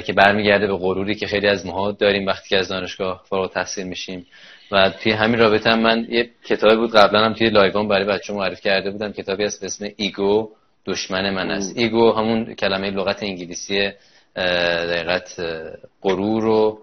که 0.06 0.14
برمیگرده 0.18 0.68
به 0.68 0.78
غروری 0.78 1.16
که 1.16 1.28
خیلی 1.28 1.48
از 1.48 1.66
ماها 1.66 1.92
داریم 1.92 2.26
وقتی 2.26 2.50
که 2.50 2.58
از 2.58 2.68
دانشگاه 2.68 3.24
فارغ 3.30 3.42
التحصیل 3.42 3.88
میشیم. 3.88 4.26
و 4.72 4.90
توی 4.90 5.12
همین 5.12 5.40
رابطه 5.40 5.70
هم 5.70 5.80
من 5.80 6.08
یه 6.10 6.30
کتابی 6.46 6.76
بود 6.76 6.92
قبلا 6.92 7.26
هم 7.26 7.34
توی 7.34 7.50
لایوان 7.50 7.88
برای 7.88 8.06
بچه‌ها 8.06 8.34
معرفی 8.34 8.62
کرده 8.62 8.92
بودم 8.92 9.12
کتابی 9.12 9.44
هست 9.44 9.60
به 9.60 9.66
اسم 9.66 9.88
ego 9.98 10.50
دشمن 10.86 11.30
من 11.30 11.52
است. 11.52 11.78
ego 11.78 12.12
همون 12.12 12.54
کلمه 12.56 12.92
لغت 12.92 13.24
انگلیسی 13.24 13.92
دقیقت 14.36 15.42
غرور 16.02 16.46
و 16.46 16.82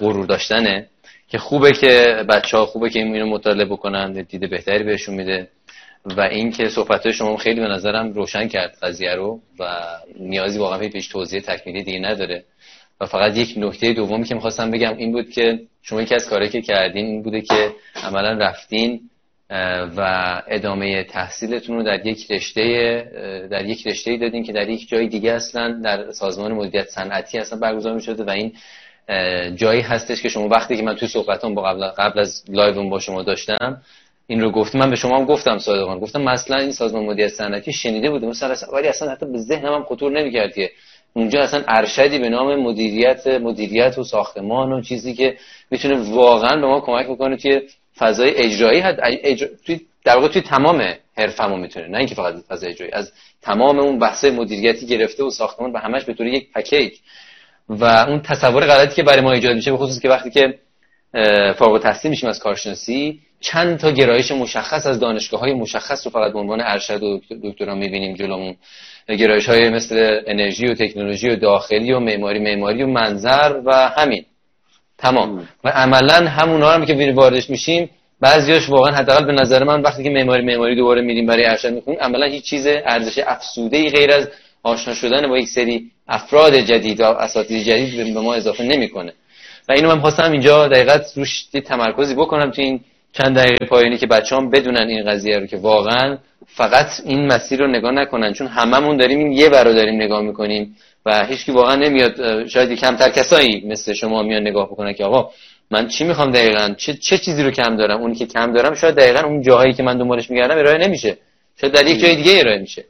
غرور 0.00 0.26
داشتنه 0.26 0.86
که 1.28 1.38
خوبه 1.38 1.72
که 1.72 2.24
بچه 2.28 2.56
ها 2.56 2.66
خوبه 2.66 2.90
که 2.90 2.98
اینو 2.98 3.26
مطالعه 3.26 3.64
بکنن 3.66 4.12
دیده 4.12 4.46
بهتری 4.46 4.84
بهشون 4.84 5.14
میده. 5.14 5.48
و 6.04 6.20
اینکه 6.20 6.68
صحبت 6.68 7.10
شما 7.10 7.36
خیلی 7.36 7.60
به 7.60 7.68
نظرم 7.68 8.12
روشن 8.12 8.48
کرد 8.48 8.78
قضیه 8.82 9.14
رو 9.14 9.40
و 9.58 9.84
نیازی 10.20 10.58
واقعا 10.58 10.88
پیش 10.88 11.08
توضیح 11.08 11.40
تکمیلی 11.40 11.82
دیگه 11.82 11.98
نداره. 11.98 12.44
و 13.00 13.06
فقط 13.06 13.36
یک 13.36 13.54
نکته 13.56 13.92
دومی 13.92 14.24
که 14.24 14.34
می‌خواستم 14.34 14.70
بگم 14.70 14.96
این 14.96 15.12
بود 15.12 15.30
که 15.30 15.60
شما 15.82 16.02
یکی 16.02 16.14
از 16.14 16.28
کارهایی 16.28 16.50
که 16.50 16.62
کردین 16.62 17.06
این 17.06 17.22
بوده 17.22 17.40
که 17.40 17.72
عملا 17.94 18.32
رفتین 18.32 19.00
و 19.96 20.42
ادامه 20.48 21.04
تحصیلتون 21.04 21.76
رو 21.76 21.82
در 21.82 22.06
یک 22.06 22.30
رشته 22.30 23.48
در 23.50 23.64
یک 23.64 23.86
رشته 23.86 24.16
دادین 24.16 24.42
که 24.42 24.52
در 24.52 24.68
یک 24.68 24.88
جای 24.88 25.08
دیگه 25.08 25.32
اصلا 25.32 25.80
در 25.84 26.10
سازمان 26.10 26.52
مدیریت 26.52 26.88
صنعتی 26.88 27.38
اصلا 27.38 27.58
برگزار 27.58 27.98
شده 27.98 28.24
و 28.24 28.30
این 28.30 28.52
جایی 29.56 29.80
هستش 29.80 30.22
که 30.22 30.28
شما 30.28 30.48
وقتی 30.48 30.76
که 30.76 30.82
من 30.82 30.94
توی 30.94 31.08
صحبتام 31.08 31.54
با 31.54 31.62
قبل, 31.62 31.86
قبل 31.86 32.18
از 32.18 32.44
live 32.48 32.88
با 32.88 32.98
شما 32.98 33.22
داشتم 33.22 33.82
این 34.26 34.40
رو 34.40 34.50
گفتم 34.50 34.78
من 34.78 34.90
به 34.90 34.96
شما 34.96 35.18
هم 35.18 35.24
گفتم 35.24 35.58
صادقانه 35.58 35.98
گفتم 35.98 36.22
مثلا 36.22 36.56
این 36.56 36.72
سازمان 36.72 37.04
مدیریت 37.04 37.32
صنعتی 37.32 37.72
شنیده 37.72 38.10
بودم 38.10 38.28
مثلا 38.28 38.54
ولی 38.72 38.88
اصلا 38.88 39.10
حتی 39.10 39.26
به 39.26 39.38
ذهنم 39.38 39.72
هم 39.74 39.84
خطور 39.84 40.12
نمی‌کرد 40.12 40.54
که 40.54 40.70
اونجا 41.16 41.42
اصلا 41.42 41.64
ارشدی 41.68 42.18
به 42.18 42.28
نام 42.28 42.56
مدیریت 42.56 43.26
مدیریت 43.26 43.98
و 43.98 44.04
ساختمان 44.04 44.72
و 44.72 44.80
چیزی 44.82 45.14
که 45.14 45.36
می‌تونه 45.70 46.10
واقعا 46.10 46.56
به 46.56 46.66
ما 46.66 46.80
کمک 46.80 47.06
بکنه 47.06 47.36
که 47.36 47.62
فضای 47.98 48.34
اجرایی 48.36 48.80
حد 48.80 48.98
اجرا... 49.02 49.48
توی 49.66 49.80
در 50.04 50.16
واقع 50.16 50.28
توی 50.28 50.42
تمام 50.42 50.94
حرفمون 51.16 51.60
می‌تونه. 51.60 51.88
نه 51.88 51.98
اینکه 51.98 52.14
فقط 52.14 52.34
فضای 52.48 52.70
اجرایی 52.70 52.92
از 52.92 53.12
تمام 53.42 53.78
اون 53.78 53.98
بحث 53.98 54.24
مدیریتی 54.24 54.86
گرفته 54.86 55.24
و 55.24 55.30
ساختمان 55.30 55.72
و 55.72 55.78
همش 55.78 56.04
به 56.04 56.14
طور 56.14 56.26
یک 56.26 56.52
پکیج. 56.52 56.92
و 57.68 57.84
اون 57.84 58.20
تصور 58.20 58.66
غلطی 58.66 58.94
که 58.94 59.02
برای 59.02 59.20
ما 59.20 59.32
ایجاد 59.32 59.56
میشه 59.56 59.70
به 59.70 59.76
خصوص 59.76 60.00
که 60.00 60.08
وقتی 60.08 60.30
که 60.30 60.58
فارغ 61.58 61.72
التحصیل 61.72 62.10
میشیم 62.10 62.28
از 62.28 62.38
کارشناسی 62.38 63.20
چند 63.40 63.78
تا 63.78 63.90
گرایش 63.90 64.32
مشخص 64.32 64.86
از 64.86 65.00
دانشگاه 65.00 65.40
های 65.40 65.52
مشخص 65.52 66.06
رو 66.06 66.10
فقط 66.10 66.32
به 66.32 66.38
عنوان 66.38 66.60
ارشد 66.60 67.02
و 67.02 67.20
دکترا 67.44 67.74
می‌بینیم 67.74 68.14
جلومون. 68.14 68.56
گرایش 69.08 69.48
های 69.48 69.70
مثل 69.70 70.20
انرژی 70.26 70.66
و 70.66 70.74
تکنولوژی 70.74 71.28
و 71.28 71.36
داخلی 71.36 71.92
و 71.92 72.00
معماری 72.00 72.38
معماری 72.38 72.82
و 72.82 72.86
منظر 72.86 73.60
و 73.64 73.88
همین. 73.96 74.24
تمام. 74.98 75.48
و 75.64 75.68
عملا 75.68 76.28
همونا 76.28 76.70
هم 76.70 76.86
که 76.86 77.12
واردش 77.12 77.50
میشیم 77.50 77.90
بعضیاش 78.20 78.68
واقعا 78.68 78.92
حداقل 78.92 79.26
به 79.26 79.32
نظر 79.32 79.64
من 79.64 79.82
وقتی 79.82 80.02
که 80.02 80.10
معماری 80.10 80.44
معماری 80.44 80.76
دوباره 80.76 81.02
میریم 81.02 81.26
برای 81.26 81.44
ارشد 81.44 81.72
می‌خونیم 81.72 82.00
عملا 82.00 82.26
هیچ 82.26 82.44
چیز 82.44 82.66
ارزش 82.66 83.18
افسوده 83.26 83.76
ای 83.76 83.90
غیر 83.90 84.12
از 84.12 84.28
آشنا 84.62 84.94
شدن 84.94 85.28
با 85.28 85.38
یک 85.38 85.48
سری 85.48 85.90
افراد 86.08 86.56
جدید 86.56 87.00
و 87.00 87.04
اساتید 87.04 87.66
جدید 87.66 88.14
به 88.14 88.20
ما 88.20 88.34
اضافه 88.34 88.64
نمی‌کنه. 88.64 89.12
و 89.68 89.72
اینو 89.72 89.88
من 89.88 90.00
خواستم 90.00 90.32
اینجا 90.32 90.68
دقیقت 90.68 91.12
روش 91.16 91.42
تمرکزی 91.64 92.14
بکنم 92.14 92.50
تو 92.50 92.62
این 92.62 92.80
چند 93.16 93.36
دقیقه 93.36 93.66
پایانی 93.66 93.96
که 93.96 94.06
بچه‌ها 94.06 94.42
بدونن 94.52 94.88
این 94.88 95.04
قضیه 95.10 95.38
رو 95.38 95.46
که 95.46 95.56
واقعا 95.56 96.18
فقط 96.46 96.86
این 97.04 97.26
مسیر 97.26 97.58
رو 97.60 97.66
نگاه 97.66 97.92
نکنن 97.92 98.32
چون 98.32 98.46
هممون 98.46 98.96
داریم 98.96 99.18
این 99.18 99.32
یه 99.32 99.48
برو 99.48 99.72
داریم 99.72 99.94
نگاه 99.94 100.22
می‌کنیم 100.22 100.76
و 101.06 101.26
هیچکی 101.26 101.52
واقعا 101.52 101.74
نمیاد 101.76 102.46
شاید 102.46 102.78
کمتر 102.78 103.08
کسایی 103.08 103.64
مثل 103.66 103.92
شما 103.92 104.22
میان 104.22 104.42
نگاه 104.42 104.66
بکنن 104.66 104.92
که 104.92 105.04
آقا 105.04 105.30
من 105.70 105.88
چی 105.88 106.04
می‌خوام 106.04 106.30
دقیقا؟ 106.30 106.74
چه, 106.76 106.94
چه 106.94 107.18
چیزی 107.18 107.42
رو 107.42 107.50
کم 107.50 107.76
دارم؟ 107.76 108.00
اونی 108.00 108.14
که 108.14 108.26
کم 108.26 108.52
دارم 108.52 108.74
شاید 108.74 108.94
دقیقا 108.94 109.20
اون 109.20 109.42
جاهایی 109.42 109.72
که 109.72 109.82
من 109.82 109.98
دنبالش 109.98 110.30
میگردم 110.30 110.58
ارائه 110.58 110.78
نمیشه. 110.78 111.16
شاید 111.60 111.72
در 111.72 111.86
یک 111.86 112.00
جای 112.00 112.16
دیگه 112.16 112.40
ارائه 112.40 112.58
میشه. 112.58 112.84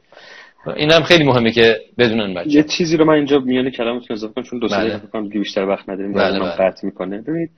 این 0.75 0.91
هم 0.91 1.03
خیلی 1.03 1.23
مهمه 1.23 1.51
که 1.51 1.79
بدونن 1.97 2.33
بچه 2.33 2.49
یه 2.49 2.63
چیزی 2.63 2.97
رو 2.97 3.05
من 3.05 3.13
اینجا 3.13 3.39
میان 3.39 3.69
کلامتون 3.69 4.07
اضافه 4.15 4.33
کنم 4.33 4.43
چون 4.43 4.59
دو 4.59 4.67
سه 4.67 4.99
بله. 5.13 5.29
بیشتر 5.29 5.65
وقت 5.65 5.89
نداریم. 5.89 6.13
بله 6.13 6.39
من 6.39 6.39
بله. 6.39 6.69
قطع 6.69 6.85
می‌کنه. 6.85 7.21
ببینید 7.21 7.49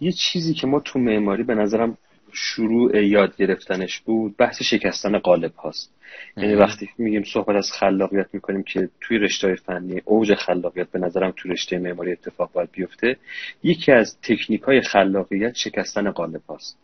یه 0.00 0.12
چیزی 0.12 0.54
که 0.54 0.66
ما 0.66 0.80
تو 0.80 0.98
معماری 0.98 1.42
به 1.42 1.54
نظرم 1.54 1.98
شروع 2.38 3.04
یاد 3.04 3.36
گرفتنش 3.36 4.00
بود 4.00 4.36
بحث 4.36 4.62
شکستن 4.62 5.18
قالب 5.18 5.54
هاست. 5.54 5.94
یعنی 6.36 6.54
وقتی 6.54 6.88
میگیم 6.98 7.22
صحبت 7.22 7.56
از 7.56 7.70
خلاقیت 7.80 8.26
می‌کنیم 8.32 8.62
که 8.62 8.88
توی 9.00 9.18
رشته 9.18 9.54
فنی 9.54 10.02
اوج 10.04 10.34
خلاقیت 10.34 10.90
به 10.90 10.98
نظرم 10.98 11.32
توی 11.36 11.50
رشته 11.50 11.78
معماری 11.78 12.12
اتفاق 12.12 12.52
باید 12.52 12.70
بیفته 12.72 13.16
یکی 13.62 13.92
از 13.92 14.16
تکنیک 14.22 14.62
های 14.62 14.80
خلاقیت 14.80 15.54
شکستن 15.54 16.10
قالب 16.10 16.42
هاست. 16.48 16.78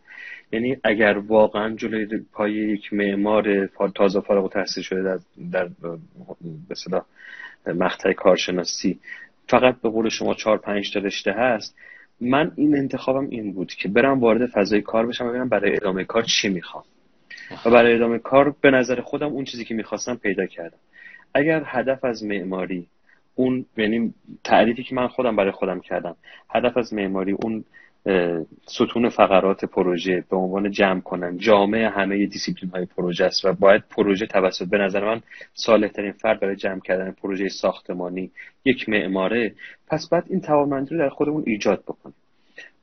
یعنی 0.51 0.77
اگر 0.83 1.17
واقعا 1.17 1.75
جلوی 1.75 2.07
پای 2.33 2.53
یک 2.53 2.93
معمار 2.93 3.67
تازه 3.95 4.21
فارغ 4.21 4.43
التحصیل 4.43 4.83
شده 4.83 5.19
در, 5.51 5.69
در 7.65 7.73
مقطع 7.73 8.13
کارشناسی 8.13 8.99
فقط 9.47 9.75
به 9.81 9.89
قول 9.89 10.09
شما 10.09 10.33
چهار 10.33 10.57
پنج 10.57 10.93
تا 10.93 10.99
رشته 10.99 11.31
هست 11.31 11.75
من 12.21 12.51
این 12.55 12.77
انتخابم 12.77 13.27
این 13.29 13.53
بود 13.53 13.73
که 13.73 13.89
برم 13.89 14.19
وارد 14.19 14.45
فضای 14.45 14.81
کار 14.81 15.07
بشم 15.07 15.25
و 15.25 15.29
ببینم 15.29 15.49
برای 15.49 15.75
ادامه 15.75 16.03
کار 16.03 16.23
چی 16.23 16.49
می‌خوام. 16.49 16.83
و 17.65 17.71
برای 17.71 17.95
ادامه 17.95 18.19
کار 18.19 18.55
به 18.61 18.71
نظر 18.71 19.01
خودم 19.01 19.27
اون 19.27 19.43
چیزی 19.45 19.65
که 19.65 19.73
می‌خواستم 19.73 20.15
پیدا 20.15 20.45
کردم. 20.45 20.77
اگر 21.33 21.63
هدف 21.65 22.05
از 22.05 22.23
معماری 22.23 22.87
اون 23.35 23.65
یعنی 23.77 24.13
تعریفی 24.43 24.83
که 24.83 24.95
من 24.95 25.07
خودم 25.07 25.35
برای 25.35 25.51
خودم 25.51 25.79
کردم 25.79 26.15
هدف 26.49 26.77
از 26.77 26.93
معماری 26.93 27.31
اون 27.31 27.63
ستون 28.65 29.09
فقرات 29.09 29.65
پروژه 29.65 30.23
به 30.29 30.37
عنوان 30.37 30.71
جمع 30.71 31.01
کننده 31.01 31.37
جامعه 31.37 31.89
همه 31.89 32.25
دیسیپلین 32.25 32.71
های 32.71 32.85
پروژه 32.85 33.25
است 33.25 33.45
و 33.45 33.53
باید 33.53 33.83
پروژه 33.89 34.25
توسط 34.25 34.67
به 34.67 34.77
نظر 34.77 35.05
من 35.05 35.21
صالح 35.53 35.87
ترین 35.87 36.11
فرد 36.11 36.39
برای 36.39 36.55
جمع 36.55 36.79
کردن 36.79 37.11
پروژه 37.11 37.49
ساختمانی 37.49 38.31
یک 38.65 38.89
معماره. 38.89 39.53
پس 39.87 40.09
باید 40.09 40.23
این 40.29 40.41
توانمندی 40.41 40.95
رو 40.95 40.97
در 40.97 41.09
خودمون 41.09 41.43
ایجاد 41.47 41.83
بکنیم. 41.83 42.04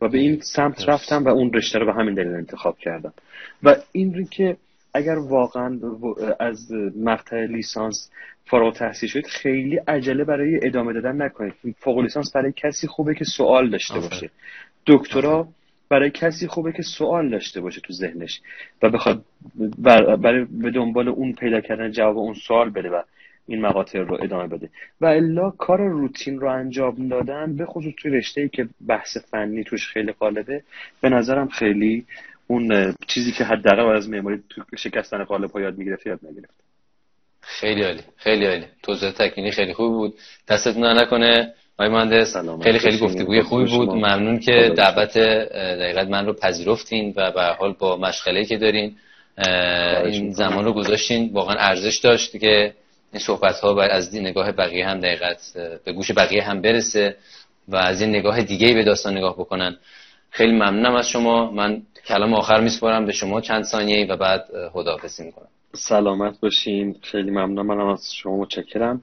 و 0.01 0.09
به 0.09 0.19
این 0.19 0.41
سمت 0.41 0.89
رفتم 0.89 1.25
و 1.25 1.29
اون 1.29 1.53
رشته 1.53 1.79
رو 1.79 1.87
به 1.87 1.93
همین 1.93 2.15
دلیل 2.15 2.35
انتخاب 2.35 2.79
کردم. 2.79 3.13
و 3.63 3.77
این 3.93 4.15
رو 4.15 4.25
که 4.25 4.57
اگر 4.95 5.19
واقعا 5.19 5.79
از 6.41 6.73
مقطع 6.97 7.47
لیسانس 7.47 8.11
فارغ 8.47 8.75
التحصیل 8.75 9.09
شدید 9.09 9.27
خیلی 9.27 9.77
عجله 9.77 10.25
برای 10.25 10.67
ادامه 10.67 10.93
دادن 10.93 11.23
نکنید. 11.23 11.55
فوق 11.79 11.99
لیسانس 11.99 12.33
برای 12.33 12.53
کسی 12.57 12.87
خوبه 12.87 13.15
که 13.15 13.25
سوال 13.25 13.71
داشته 13.71 14.01
باشه. 14.01 14.31
دکترا 14.87 15.49
برای 15.93 16.11
کسی 16.11 16.47
خوبه 16.47 16.73
که 16.73 16.83
سوال 16.83 17.31
داشته 17.31 17.61
باشه 17.61 17.81
تو 17.81 17.93
ذهنش 17.93 18.41
و 18.83 18.91
بخواد 18.91 19.25
برای 20.19 20.45
به 20.45 20.71
دنبال 20.71 21.09
اون 21.09 21.33
پیدا 21.33 21.61
کردن 21.61 21.91
جواب 21.91 22.19
اون 22.19 22.35
سوال 22.35 22.71
بده 22.71 22.91
و 22.91 23.03
این 23.49 23.61
مقاطع 23.61 23.99
رو 23.99 24.19
ادامه 24.23 24.47
بده. 24.47 24.69
و 25.01 25.07
الا 25.07 25.51
کار 25.51 25.89
روتین 25.89 26.41
رو 26.41 26.49
انجام 26.49 27.09
دادن 27.09 27.57
به 27.57 27.67
خصوص 27.67 27.95
توی 27.99 28.11
رشته 28.11 28.41
ای 28.41 28.49
که 28.49 28.69
بحث 28.89 29.17
فنی 29.31 29.65
توش 29.65 29.89
خیلی 29.89 30.13
قالبه 30.13 30.63
به 31.01 31.09
نظرم 31.09 31.49
خیلی 31.49 32.05
اون 32.47 32.95
چیزی 33.07 33.33
که 33.33 33.45
حداقل 33.45 33.97
از 33.97 34.09
معماری 34.09 34.43
تو 34.51 34.63
شکستن 34.77 35.25
قالب 35.25 35.51
ها 35.51 35.61
یاد 35.61 35.79
می‌گرفت 35.79 36.07
یاد 36.07 36.21
نگرفت. 36.23 36.55
خیلی 37.41 37.83
عالی 37.83 38.01
خیلی 38.17 38.47
عالی. 38.47 38.65
توضیح 38.83 39.11
تکمیلی 39.11 39.51
خیلی 39.51 39.73
خوب 39.73 39.93
بود. 39.93 40.15
دستتون 40.49 40.87
نکنه 40.87 41.53
آقای 41.79 41.93
مهندس. 41.93 42.37
خیلی 42.63 42.79
خیلی 42.79 42.99
گفتگوی 42.99 43.43
خوبی 43.43 43.65
بود. 43.65 43.89
ممنون 43.89 44.39
که 44.39 44.73
دعوت 44.77 45.19
دقیقت 45.19 46.09
من 46.09 46.27
رو 46.27 46.33
پذیرفتین 46.33 47.15
و 47.17 47.31
به 47.31 47.43
حال 47.43 47.75
با 47.79 47.97
مشغله 47.97 48.45
که 48.45 48.57
دارین 48.57 48.97
این 50.05 50.31
زمان 50.31 50.65
رو 50.65 50.73
گذاشتین. 50.73 51.31
واقعا 51.33 51.57
ارزش 51.57 51.97
داشت 51.97 52.37
که 52.37 52.75
این 53.13 53.21
صحبت 53.21 53.61
ها 53.61 53.83
از 53.83 54.15
این 54.15 54.27
نگاه 54.27 54.53
بقیه 54.53 54.89
هم 54.89 55.01
دقیقت 55.01 55.53
به 55.85 55.93
گوش 55.93 56.11
بقیه 56.11 56.43
هم 56.43 56.61
برسه 56.61 57.17
و 57.69 57.77
از 57.77 58.01
این 58.01 58.11
نگاه 58.11 58.43
دیگه 58.43 58.75
به 58.75 58.85
داستان 58.85 59.17
نگاه 59.17 59.35
بکنن. 59.35 59.77
خیلی 60.31 60.53
ممنونم 60.53 60.95
از 60.95 61.09
شما. 61.09 61.51
من 61.51 61.83
کلام 62.07 62.35
آخر 62.35 62.61
میسپارم 62.61 63.07
به 63.07 63.13
شما 63.13 63.41
چند 63.41 63.65
ثانیه 63.65 64.07
و 64.07 64.17
بعد 64.17 64.45
خداحافظی 64.73 65.25
می‌کنم. 65.25 65.49
سلامت 65.75 66.41
باشین. 66.41 66.97
خیلی 67.03 67.31
ممنونم. 67.31 67.67
من 67.67 67.93
از 67.93 68.15
شما 68.15 68.37
متشکرم. 68.37 69.03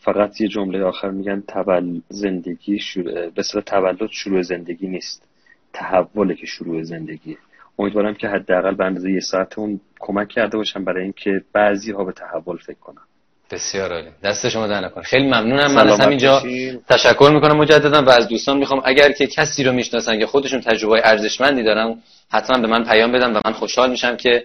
فقط 0.00 0.40
یه 0.40 0.48
جمله 0.48 0.84
آخر 0.84 1.10
میگن 1.10 1.40
تول 1.48 2.00
زندگی 2.08 2.78
شروع 2.78 3.30
به 3.30 3.42
تولد 3.42 4.10
شروع 4.10 4.42
زندگی 4.42 4.86
نیست. 4.86 5.28
تحوله 5.72 6.34
که 6.34 6.46
شروع 6.46 6.82
زندگی. 6.82 7.36
امیدوارم 7.78 8.14
که 8.14 8.28
حداقل 8.28 8.74
به 8.74 8.84
اندازه 8.84 9.12
یه 9.12 9.20
ساعت 9.20 9.58
اون 9.58 9.80
کمک 10.00 10.28
کرده 10.28 10.56
باشم 10.56 10.84
برای 10.84 11.02
اینکه 11.02 11.42
بعضی 11.52 11.92
ها 11.92 12.04
به 12.04 12.12
تحول 12.12 12.56
فکر 12.56 12.78
کنم. 12.78 13.02
بسیار 13.50 13.92
عالی. 13.92 14.08
دست 14.24 14.48
شما 14.48 14.66
در 14.66 14.80
نکن 14.80 15.02
خیلی 15.02 15.26
ممنونم. 15.26 15.72
من 15.72 15.88
از 15.88 16.00
همینجا 16.00 16.42
تشکر 16.88 17.30
می‌کنم 17.34 17.56
مجددا 17.56 18.02
و 18.02 18.10
از 18.10 18.28
دوستان 18.28 18.58
می‌خوام 18.58 18.82
اگر 18.84 19.12
که 19.12 19.26
کسی 19.26 19.64
رو 19.64 19.72
می‌شناسن 19.72 20.18
که 20.18 20.26
خودشون 20.26 20.60
تجربه 20.60 21.00
ارزشمندی 21.04 21.62
دارن 21.62 22.02
حتما 22.30 22.58
به 22.58 22.68
من 22.68 22.84
پیام 22.84 23.12
بدن 23.12 23.32
و 23.32 23.40
من 23.44 23.52
خوشحال 23.52 23.90
میشم 23.90 24.16
که 24.16 24.44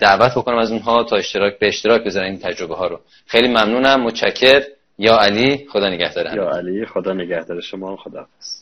دعوت 0.00 0.32
بکنم 0.32 0.58
از 0.58 0.72
اونها 0.72 1.04
تا 1.04 1.16
اشتراک 1.16 1.58
به 1.58 1.68
اشتراک 1.68 2.04
بذارن 2.04 2.26
این 2.26 2.38
تجربه 2.38 2.74
ها 2.74 2.86
رو. 2.86 3.00
خیلی 3.26 3.48
ممنونم. 3.48 4.00
متشکر 4.02 4.62
یا 4.98 5.16
علی 5.18 5.66
خدا 5.72 5.88
نگهدار 5.88 6.36
یا 6.36 6.50
علی 6.50 6.86
خدا 6.86 7.12
نگهدار 7.12 7.60
شما. 7.60 7.96
خدا 7.96 8.18
حافظ 8.18 8.57